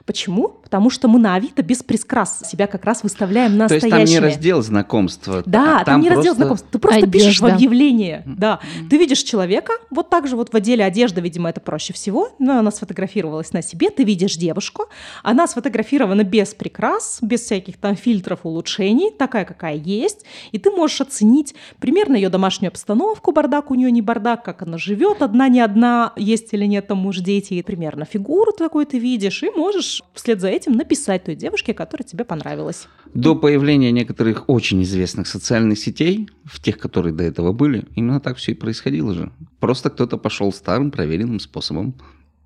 Почему? 0.05 0.49
Потому 0.63 0.91
что 0.91 1.07
мы 1.07 1.17
на 1.19 1.33
Авито 1.33 1.63
без 1.63 1.81
прикрас 1.81 2.41
себя 2.47 2.67
как 2.67 2.85
раз 2.85 3.01
выставляем 3.01 3.57
То 3.57 3.73
есть 3.73 3.85
настоящими. 3.85 4.15
там 4.15 4.23
не 4.23 4.29
раздел 4.29 4.61
знакомства. 4.61 5.41
Да, 5.47 5.79
а 5.81 5.83
там, 5.85 6.01
не 6.01 6.09
раздел 6.09 6.33
просто- 6.33 6.35
знакомств. 6.35 6.67
Ты 6.71 6.77
просто 6.79 7.07
пишешь 7.07 7.39
в 7.39 7.45
Одежда. 7.45 7.55
объявление. 7.55 8.23
Да. 8.25 8.59
Ты 8.89 8.97
видишь 8.97 9.23
человека, 9.23 9.73
вот 9.89 10.11
так 10.11 10.27
же 10.27 10.35
вот 10.35 10.53
в 10.53 10.55
отделе 10.55 10.85
одежды, 10.85 11.21
видимо, 11.21 11.49
это 11.49 11.59
проще 11.59 11.93
всего. 11.93 12.29
Но 12.37 12.59
она 12.59 12.69
сфотографировалась 12.69 13.51
на 13.53 13.63
себе. 13.63 13.89
Ты 13.89 14.03
видишь 14.03 14.35
девушку. 14.35 14.85
Она 15.23 15.47
сфотографирована 15.47 16.23
без 16.23 16.53
прикрас, 16.53 17.17
без 17.21 17.41
всяких 17.41 17.77
там 17.77 17.95
фильтров, 17.95 18.41
улучшений, 18.43 19.09
такая, 19.09 19.45
какая 19.45 19.75
есть. 19.75 20.23
И 20.51 20.59
ты 20.59 20.69
можешь 20.69 21.01
оценить 21.01 21.55
примерно 21.79 22.15
ее 22.15 22.29
домашнюю 22.29 22.69
обстановку, 22.69 23.31
бардак 23.31 23.71
у 23.71 23.75
нее 23.75 23.89
не 23.89 24.03
бардак, 24.03 24.43
как 24.45 24.61
она 24.61 24.77
живет, 24.77 25.23
одна 25.23 25.47
не 25.47 25.61
одна, 25.61 26.13
есть 26.15 26.53
или 26.53 26.65
нет 26.65 26.87
там 26.87 26.99
муж, 26.99 27.17
дети, 27.19 27.55
и 27.55 27.63
примерно 27.63 28.05
фигуру 28.05 28.51
такой 28.51 28.85
ты 28.85 28.99
видишь, 28.99 29.41
и 29.41 29.49
можешь 29.49 29.94
вслед 30.13 30.41
за 30.41 30.49
этим 30.49 30.73
написать 30.73 31.25
той 31.25 31.35
девушке, 31.35 31.73
которая 31.73 32.07
тебе 32.07 32.25
понравилась. 32.25 32.87
До 33.13 33.35
появления 33.35 33.91
некоторых 33.91 34.49
очень 34.49 34.83
известных 34.83 35.27
социальных 35.27 35.79
сетей, 35.79 36.29
в 36.43 36.61
тех, 36.61 36.77
которые 36.77 37.13
до 37.13 37.23
этого 37.23 37.53
были, 37.53 37.85
именно 37.95 38.19
так 38.19 38.37
все 38.37 38.51
и 38.51 38.55
происходило 38.55 39.13
же. 39.13 39.31
Просто 39.59 39.89
кто-то 39.89 40.17
пошел 40.17 40.51
старым 40.51 40.91
проверенным 40.91 41.39
способом. 41.39 41.95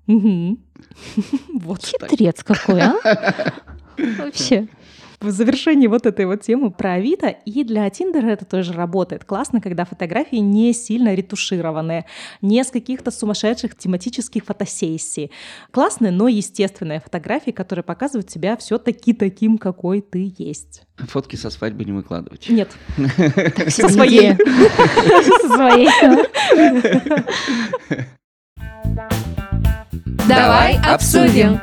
Мгм. 0.06 0.58
Вот 1.54 1.80
так. 1.98 2.10
Хитрец 2.10 2.42
какой, 2.42 2.80
а? 2.80 2.94
Вообще. 4.18 4.68
В 5.20 5.30
завершении 5.30 5.86
вот 5.86 6.06
этой 6.06 6.24
вот 6.24 6.40
темы 6.40 6.70
про 6.70 6.94
Авито, 6.94 7.28
и 7.28 7.62
для 7.62 7.88
Тиндера 7.90 8.28
это 8.28 8.44
тоже 8.44 8.72
работает. 8.72 9.24
Классно, 9.24 9.60
когда 9.60 9.84
фотографии 9.84 10.36
не 10.36 10.72
сильно 10.72 11.14
ретушированные, 11.14 12.06
не 12.40 12.64
с 12.64 12.70
каких-то 12.70 13.10
сумасшедших 13.10 13.76
тематических 13.76 14.44
фотосессий. 14.44 15.30
Классные, 15.70 16.10
но 16.10 16.28
естественные 16.28 17.00
фотографии, 17.00 17.50
которые 17.50 17.82
показывают 17.82 18.28
тебя 18.28 18.56
все-таки 18.56 19.12
таким, 19.12 19.58
какой 19.58 20.00
ты 20.00 20.32
есть. 20.38 20.84
Фотки 20.96 21.36
со 21.36 21.50
свадьбы 21.50 21.84
не 21.84 21.92
выкладывать. 21.92 22.48
Нет, 22.48 22.70
Со 23.68 23.88
своей. 23.88 24.36
Со 24.36 25.48
своей. 25.48 25.88
Давай 30.26 30.78
обсудим. 30.84 31.60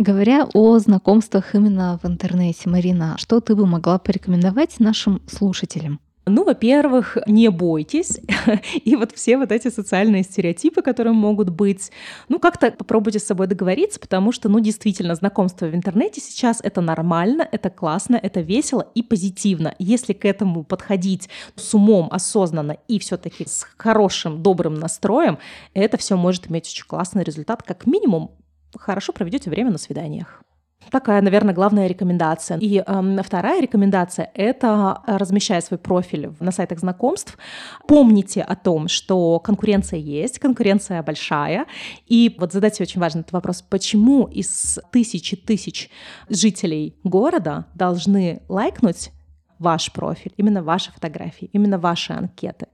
Говоря 0.00 0.48
о 0.54 0.78
знакомствах 0.78 1.54
именно 1.54 2.00
в 2.02 2.06
интернете, 2.06 2.70
Марина, 2.70 3.16
что 3.18 3.38
ты 3.42 3.54
бы 3.54 3.66
могла 3.66 3.98
порекомендовать 3.98 4.80
нашим 4.80 5.20
слушателям? 5.26 6.00
Ну, 6.24 6.44
во-первых, 6.44 7.18
не 7.26 7.50
бойтесь. 7.50 8.18
И 8.84 8.96
вот 8.96 9.12
все 9.12 9.36
вот 9.36 9.52
эти 9.52 9.68
социальные 9.68 10.22
стереотипы, 10.22 10.80
которые 10.80 11.12
могут 11.12 11.50
быть, 11.50 11.90
ну, 12.30 12.38
как-то 12.38 12.70
попробуйте 12.70 13.18
с 13.18 13.26
собой 13.26 13.46
договориться, 13.46 14.00
потому 14.00 14.32
что, 14.32 14.48
ну, 14.48 14.58
действительно, 14.60 15.14
знакомство 15.14 15.66
в 15.66 15.74
интернете 15.74 16.22
сейчас 16.22 16.60
это 16.62 16.80
нормально, 16.80 17.46
это 17.52 17.68
классно, 17.68 18.16
это 18.16 18.40
весело 18.40 18.86
и 18.94 19.02
позитивно. 19.02 19.74
Если 19.78 20.14
к 20.14 20.24
этому 20.24 20.64
подходить 20.64 21.28
с 21.56 21.74
умом, 21.74 22.08
осознанно 22.10 22.78
и 22.88 22.98
все-таки 22.98 23.44
с 23.46 23.66
хорошим, 23.76 24.42
добрым 24.42 24.76
настроем, 24.76 25.36
это 25.74 25.98
все 25.98 26.16
может 26.16 26.50
иметь 26.50 26.68
очень 26.68 26.86
классный 26.86 27.22
результат. 27.22 27.62
Как 27.62 27.84
минимум, 27.86 28.30
хорошо 28.76 29.12
проведете 29.12 29.50
время 29.50 29.70
на 29.70 29.78
свиданиях. 29.78 30.42
Такая, 30.90 31.20
наверное, 31.20 31.54
главная 31.54 31.86
рекомендация. 31.86 32.58
И 32.58 32.82
э, 32.84 33.22
вторая 33.22 33.60
рекомендация— 33.60 34.30
это, 34.34 35.02
размещая 35.06 35.60
свой 35.60 35.78
профиль 35.78 36.32
на 36.40 36.50
сайтах 36.50 36.80
знакомств, 36.80 37.38
помните 37.86 38.42
о 38.42 38.56
том, 38.56 38.88
что 38.88 39.38
конкуренция 39.40 39.98
есть, 39.98 40.38
конкуренция 40.38 41.02
большая. 41.02 41.66
И 42.06 42.34
вот 42.38 42.52
задайте 42.52 42.82
очень 42.82 43.00
важный 43.00 43.20
этот 43.20 43.32
вопрос, 43.32 43.62
почему 43.62 44.26
из 44.26 44.78
тысячи 44.90 45.36
тысяч 45.36 45.90
жителей 46.28 46.96
города 47.04 47.66
должны 47.74 48.42
лайкнуть 48.48 49.12
ваш 49.60 49.92
профиль, 49.92 50.32
именно 50.38 50.62
ваши 50.62 50.90
фотографии, 50.90 51.50
именно 51.52 51.78
ваши 51.78 52.14
анкеты. 52.14 52.66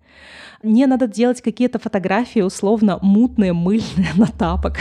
Не 0.62 0.87
надо 0.87 1.07
делать 1.07 1.43
какие-то 1.43 1.78
фотографии 1.78 2.41
условно 2.41 2.99
мутные, 3.03 3.53
мыльные 3.53 4.09
на 4.16 4.26
тапок 4.26 4.78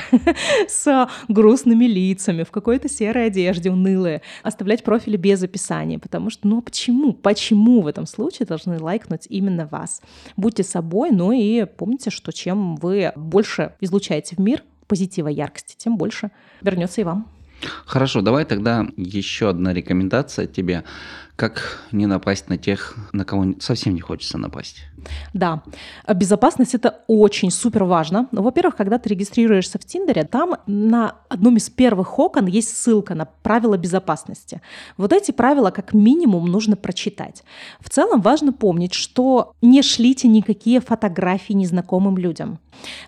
с 0.68 1.10
грустными 1.28 1.86
лицами, 1.86 2.44
в 2.44 2.52
какой-то 2.52 2.88
серой 2.88 3.26
одежде, 3.26 3.72
унылые. 3.72 4.22
Оставлять 4.44 4.84
профили 4.84 5.18
без 5.18 5.44
описания, 5.44 6.00
потому 6.00 6.30
что, 6.30 6.48
ну 6.48 6.62
почему? 6.62 7.12
Почему 7.12 7.82
в 7.82 7.88
этом 7.88 8.06
случае 8.06 8.46
должны 8.46 8.80
лайкнуть 8.80 9.26
именно 9.30 9.66
вас? 9.66 10.02
Будьте 10.38 10.64
собой, 10.64 11.10
ну 11.12 11.32
и 11.32 11.66
помните, 11.66 12.12
что 12.12 12.32
чем 12.32 12.76
вы 12.76 13.12
больше 13.16 13.74
излучаете 13.82 14.36
в 14.36 14.40
мир 14.40 14.64
позитива, 14.88 15.28
яркости, 15.28 15.76
тем 15.76 15.98
больше 15.98 16.30
вернется 16.62 17.02
и 17.02 17.04
вам. 17.04 17.35
Хорошо, 17.86 18.22
давай 18.22 18.46
тогда 18.46 18.88
еще 18.98 19.50
одна 19.50 19.74
рекомендация 19.74 20.48
тебе. 20.48 20.84
Как 21.36 21.86
не 21.92 22.06
напасть 22.06 22.48
на 22.48 22.58
тех, 22.58 22.96
на 23.12 23.26
кого 23.26 23.56
совсем 23.60 23.94
не 23.94 24.00
хочется 24.00 24.38
напасть? 24.38 24.84
Да, 25.34 25.64
безопасность 26.08 26.76
это 26.76 27.02
очень 27.08 27.52
супер 27.52 27.84
важно. 27.84 28.30
Ну, 28.32 28.42
во-первых, 28.42 28.78
когда 28.78 28.98
ты 29.00 29.10
регистрируешься 29.10 29.78
в 29.78 29.84
Тиндере, 29.84 30.24
там 30.24 30.56
на 30.66 31.18
одном 31.28 31.58
из 31.58 31.70
первых 31.70 32.18
окон 32.20 32.46
есть 32.46 32.78
ссылка 32.78 33.16
на 33.16 33.26
правила 33.26 33.78
безопасности. 33.78 34.62
Вот 34.96 35.12
эти 35.12 35.32
правила 35.32 35.72
как 35.72 35.94
минимум 35.94 36.46
нужно 36.46 36.78
прочитать. 36.78 37.44
В 37.82 37.90
целом 37.90 38.22
важно 38.22 38.54
помнить, 38.54 38.94
что 38.94 39.52
не 39.62 39.82
шлите 39.82 40.30
никакие 40.30 40.80
фотографии 40.80 41.54
незнакомым 41.54 42.18
людям, 42.18 42.60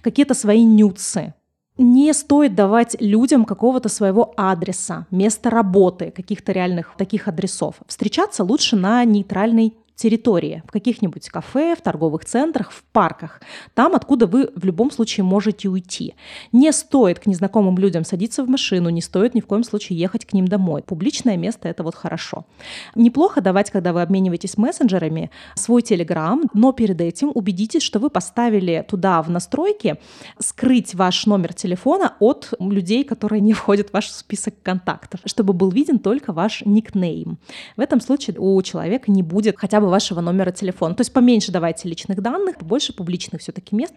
какие-то 0.02 0.34
свои 0.34 0.66
нюцы, 0.66 1.34
не 1.78 2.14
стоит 2.14 2.56
давать 2.56 2.96
людям 3.00 3.46
какого-то 3.46 3.90
своего 3.90 4.34
адреса, 4.36 5.06
места 5.12 5.50
работы, 5.50 6.12
каких-то 6.12 6.52
реальных 6.52 6.96
таких 6.98 7.28
адресов. 7.28 7.76
Встречаться 7.88 8.44
лучше 8.44 8.76
на 8.76 9.04
нейтральной 9.04 9.74
территории, 9.98 10.64
в 10.68 10.72
каких-нибудь 10.72 11.28
кафе, 11.30 11.76
в 11.76 11.82
торговых 11.82 12.24
центрах, 12.24 12.72
в 12.72 12.84
парках, 12.92 13.42
там, 13.74 13.96
откуда 13.96 14.28
вы 14.28 14.52
в 14.56 14.64
любом 14.64 14.92
случае 14.92 15.24
можете 15.24 15.68
уйти. 15.68 16.14
Не 16.52 16.72
стоит 16.72 17.20
к 17.20 17.26
незнакомым 17.26 17.78
людям 17.78 18.06
садиться 18.06 18.44
в 18.44 18.50
машину, 18.50 18.90
не 18.90 19.02
стоит 19.02 19.34
ни 19.34 19.42
в 19.42 19.48
коем 19.48 19.64
случае 19.64 19.98
ехать 20.00 20.26
к 20.26 20.34
ним 20.34 20.48
домой. 20.48 20.84
Публичное 20.84 21.36
место— 21.36 21.68
это 21.70 21.84
вот 21.84 21.96
хорошо. 21.96 22.46
Неплохо 22.94 23.42
давать, 23.42 23.72
когда 23.72 23.92
вы 23.92 24.04
обмениваетесь 24.04 24.58
мессенджерами, 24.58 25.32
свой 25.56 25.82
Телеграм, 25.82 26.44
но 26.54 26.72
перед 26.74 27.02
этим 27.02 27.32
убедитесь, 27.34 27.82
что 27.82 28.00
вы 28.00 28.12
поставили 28.12 28.86
туда 28.88 29.22
в 29.24 29.32
настройки 29.32 29.98
скрыть 30.40 30.94
ваш 30.94 31.26
номер 31.26 31.54
телефона 31.54 32.14
от 32.20 32.54
людей, 32.60 33.04
которые 33.04 33.42
не 33.42 33.54
входят 33.54 33.90
в 33.90 33.94
ваш 33.94 34.12
список 34.12 34.54
контактов, 34.62 35.22
чтобы 35.26 35.54
был 35.54 35.72
виден 35.72 35.98
только 35.98 36.34
ваш 36.34 36.62
никнейм. 36.66 37.40
В 37.76 37.82
этом 37.82 38.00
случае 38.00 38.36
у 38.38 38.62
человека 38.62 39.12
не 39.12 39.24
будет 39.24 39.58
хотя 39.58 39.82
бы 39.82 39.87
бы 39.88 39.92
вашего 39.92 40.22
номера 40.22 40.52
телефона. 40.52 40.94
То 40.96 41.02
есть 41.02 41.14
поменьше 41.14 41.52
давайте 41.52 41.88
личных 41.90 42.22
данных, 42.22 42.58
побольше 42.58 42.94
публичных 42.94 43.42
все-таки 43.42 43.76
мест. 43.76 43.94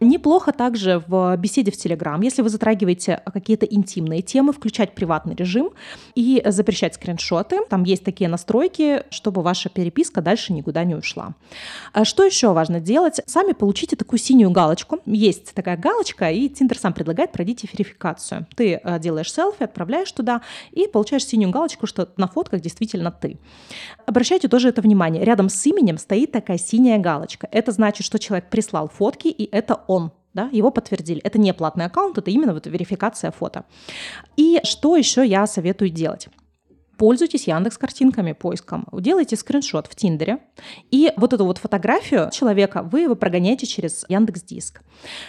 Неплохо 0.00 0.52
также 0.52 1.02
в 1.06 1.36
беседе 1.36 1.70
в 1.70 1.76
Телеграм, 1.76 2.20
если 2.20 2.42
вы 2.42 2.48
затрагиваете 2.48 3.22
какие-то 3.32 3.66
интимные 3.66 4.22
темы, 4.22 4.52
включать 4.52 4.94
приватный 4.94 5.34
режим 5.34 5.70
и 6.14 6.42
запрещать 6.46 6.94
скриншоты. 6.94 7.60
Там 7.68 7.84
есть 7.84 8.04
такие 8.04 8.28
настройки, 8.28 9.04
чтобы 9.10 9.42
ваша 9.42 9.68
переписка 9.68 10.20
дальше 10.20 10.52
никуда 10.52 10.84
не 10.84 10.94
ушла. 10.94 11.34
А 11.92 12.04
что 12.04 12.24
еще 12.24 12.52
важно 12.52 12.80
делать? 12.80 13.20
Сами 13.26 13.52
получите 13.52 13.96
такую 13.96 14.18
синюю 14.18 14.50
галочку. 14.50 14.98
Есть 15.06 15.54
такая 15.54 15.76
галочка, 15.76 16.30
и 16.30 16.48
Тиндер 16.48 16.78
сам 16.78 16.92
предлагает 16.92 17.32
пройдите 17.32 17.68
верификацию. 17.72 18.46
Ты 18.56 18.80
э, 18.82 18.98
делаешь 18.98 19.32
селфи, 19.32 19.62
отправляешь 19.62 20.10
туда 20.12 20.42
и 20.72 20.86
получаешь 20.86 21.24
синюю 21.24 21.50
галочку, 21.50 21.86
что 21.86 22.08
на 22.16 22.26
фотках 22.26 22.60
действительно 22.60 23.10
ты. 23.10 23.38
Обращайте 24.06 24.48
тоже 24.48 24.68
это 24.68 24.82
внимание 24.82 25.19
рядом 25.24 25.48
с 25.48 25.66
именем 25.66 25.98
стоит 25.98 26.32
такая 26.32 26.58
синяя 26.58 26.98
галочка. 26.98 27.48
Это 27.50 27.72
значит, 27.72 28.06
что 28.06 28.18
человек 28.18 28.48
прислал 28.48 28.88
фотки, 28.88 29.28
и 29.28 29.48
это 29.50 29.80
он 29.86 30.12
да, 30.34 30.48
его 30.52 30.70
подтвердили. 30.70 31.20
Это 31.22 31.38
не 31.38 31.52
платный 31.52 31.86
аккаунт, 31.86 32.18
это 32.18 32.30
именно 32.30 32.54
вот 32.54 32.66
верификация 32.66 33.30
фото. 33.30 33.64
И 34.36 34.60
что 34.64 34.96
еще 34.96 35.26
я 35.26 35.46
советую 35.46 35.90
делать? 35.90 36.28
Пользуйтесь 37.00 37.48
Яндекс 37.48 37.78
картинками, 37.78 38.32
поиском, 38.32 38.86
делайте 38.92 39.34
скриншот 39.34 39.86
в 39.86 39.94
Тиндере, 39.94 40.36
и 40.90 41.14
вот 41.16 41.32
эту 41.32 41.46
вот 41.46 41.56
фотографию 41.56 42.28
человека 42.30 42.82
вы 42.82 43.00
его 43.00 43.14
прогоняете 43.14 43.64
через 43.64 44.04
Яндекс 44.10 44.42
Диск. 44.42 44.82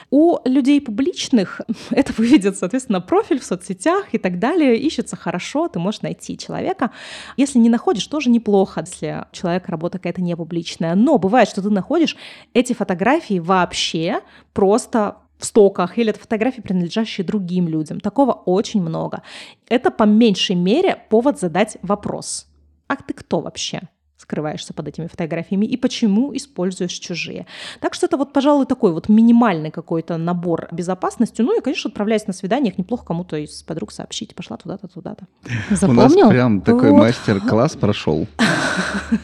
У 0.09 0.37
людей 0.43 0.81
публичных 0.81 1.61
это 1.91 2.11
выведет, 2.17 2.57
соответственно, 2.57 2.99
профиль 2.99 3.39
в 3.39 3.45
соцсетях 3.45 4.07
и 4.11 4.17
так 4.17 4.37
далее, 4.37 4.75
ищется 4.75 5.15
хорошо, 5.15 5.69
ты 5.69 5.79
можешь 5.79 6.01
найти 6.01 6.37
человека. 6.37 6.91
Если 7.37 7.57
не 7.57 7.69
находишь, 7.69 8.05
тоже 8.05 8.29
неплохо, 8.29 8.81
если 8.85 9.23
у 9.31 9.33
человека 9.33 9.71
работа 9.71 9.97
какая-то 9.97 10.21
не 10.21 10.35
публичная. 10.35 10.95
Но 10.95 11.17
бывает, 11.19 11.47
что 11.47 11.61
ты 11.61 11.69
находишь 11.69 12.17
эти 12.53 12.73
фотографии 12.73 13.39
вообще 13.39 14.19
просто 14.51 15.19
в 15.41 15.45
стоках, 15.45 15.97
или 15.97 16.11
это 16.11 16.19
фотографии, 16.19 16.61
принадлежащие 16.61 17.25
другим 17.25 17.67
людям. 17.67 17.99
Такого 17.99 18.31
очень 18.31 18.81
много. 18.81 19.23
Это 19.67 19.91
по 19.91 20.03
меньшей 20.03 20.55
мере 20.55 20.97
повод 21.09 21.39
задать 21.39 21.77
вопрос. 21.81 22.47
А 22.87 22.95
ты 22.95 23.13
кто 23.13 23.41
вообще? 23.41 23.81
скрываешься 24.21 24.73
под 24.73 24.87
этими 24.87 25.07
фотографиями 25.07 25.65
и 25.65 25.75
почему 25.77 26.35
используешь 26.35 26.91
чужие. 26.91 27.47
Так 27.79 27.93
что 27.93 28.05
это 28.05 28.17
вот, 28.17 28.33
пожалуй, 28.33 28.65
такой 28.65 28.93
вот 28.93 29.09
минимальный 29.09 29.71
какой-то 29.71 30.17
набор 30.17 30.67
безопасности. 30.71 31.41
Ну 31.41 31.57
и, 31.57 31.61
конечно, 31.61 31.89
отправляясь 31.89 32.27
на 32.27 32.33
свиданиях, 32.33 32.77
неплохо 32.77 33.03
кому-то 33.03 33.35
из 33.37 33.63
подруг 33.63 33.91
сообщить. 33.91 34.35
Пошла 34.35 34.57
туда-то, 34.57 34.87
туда-то. 34.87 35.25
Запомнил? 35.71 36.03
У 36.03 36.19
нас 36.19 36.29
прям 36.29 36.61
такой 36.61 36.91
мастер-класс 36.91 37.75
прошел. 37.75 38.27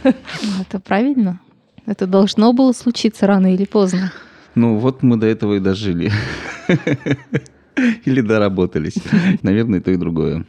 Это 0.03 0.79
правильно. 0.79 1.39
Это 1.85 2.07
должно 2.07 2.51
было 2.51 2.73
случиться 2.73 3.27
рано 3.27 3.53
или 3.53 3.65
поздно. 3.65 4.11
Ну, 4.57 4.77
вот 4.77 5.03
мы 5.03 5.17
до 5.17 5.27
этого 5.27 5.53
и 5.53 5.59
дожили. 5.59 6.11
Или 8.05 8.21
доработались. 8.21 8.95
Наверное, 9.43 9.79
и 9.79 9.83
то, 9.83 9.91
и 9.91 9.97
другое. 9.97 10.47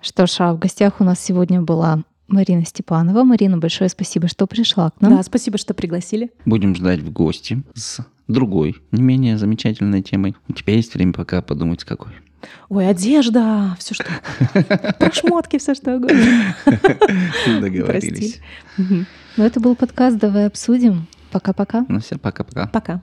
Что 0.00 0.28
ж, 0.28 0.36
а 0.38 0.54
в 0.54 0.60
гостях 0.60 1.00
у 1.00 1.04
нас 1.04 1.18
сегодня 1.18 1.60
была 1.60 2.04
Марина 2.28 2.64
Степанова. 2.64 3.24
Марина, 3.24 3.58
большое 3.58 3.90
спасибо, 3.90 4.28
что 4.28 4.46
пришла 4.46 4.90
к 4.90 5.00
нам. 5.00 5.16
Да, 5.16 5.22
спасибо, 5.24 5.58
что 5.58 5.74
пригласили. 5.74 6.30
Будем 6.44 6.76
ждать 6.76 7.00
в 7.00 7.10
гости 7.10 7.64
с 7.74 7.98
другой, 8.28 8.76
не 8.92 9.02
менее 9.02 9.36
замечательной 9.38 10.02
темой. 10.02 10.36
У 10.48 10.52
тебя 10.52 10.74
есть 10.74 10.94
время 10.94 11.12
пока 11.12 11.42
подумать, 11.42 11.82
какой. 11.82 12.12
Ой, 12.68 12.88
одежда, 12.88 13.76
все 13.80 13.94
что. 13.94 14.04
Про 15.00 15.12
шмотки, 15.12 15.58
все 15.58 15.74
что 15.74 15.96
угодно. 15.96 16.54
Договорились. 17.60 18.40
Ну, 18.78 19.44
это 19.44 19.58
был 19.58 19.74
подкаст 19.74 20.18
«Давай 20.18 20.46
обсудим». 20.46 21.08
Пока-пока. 21.32 21.86
Ну 21.88 21.98
все, 21.98 22.18
пока-пока. 22.18 22.68
Пока. 22.68 23.02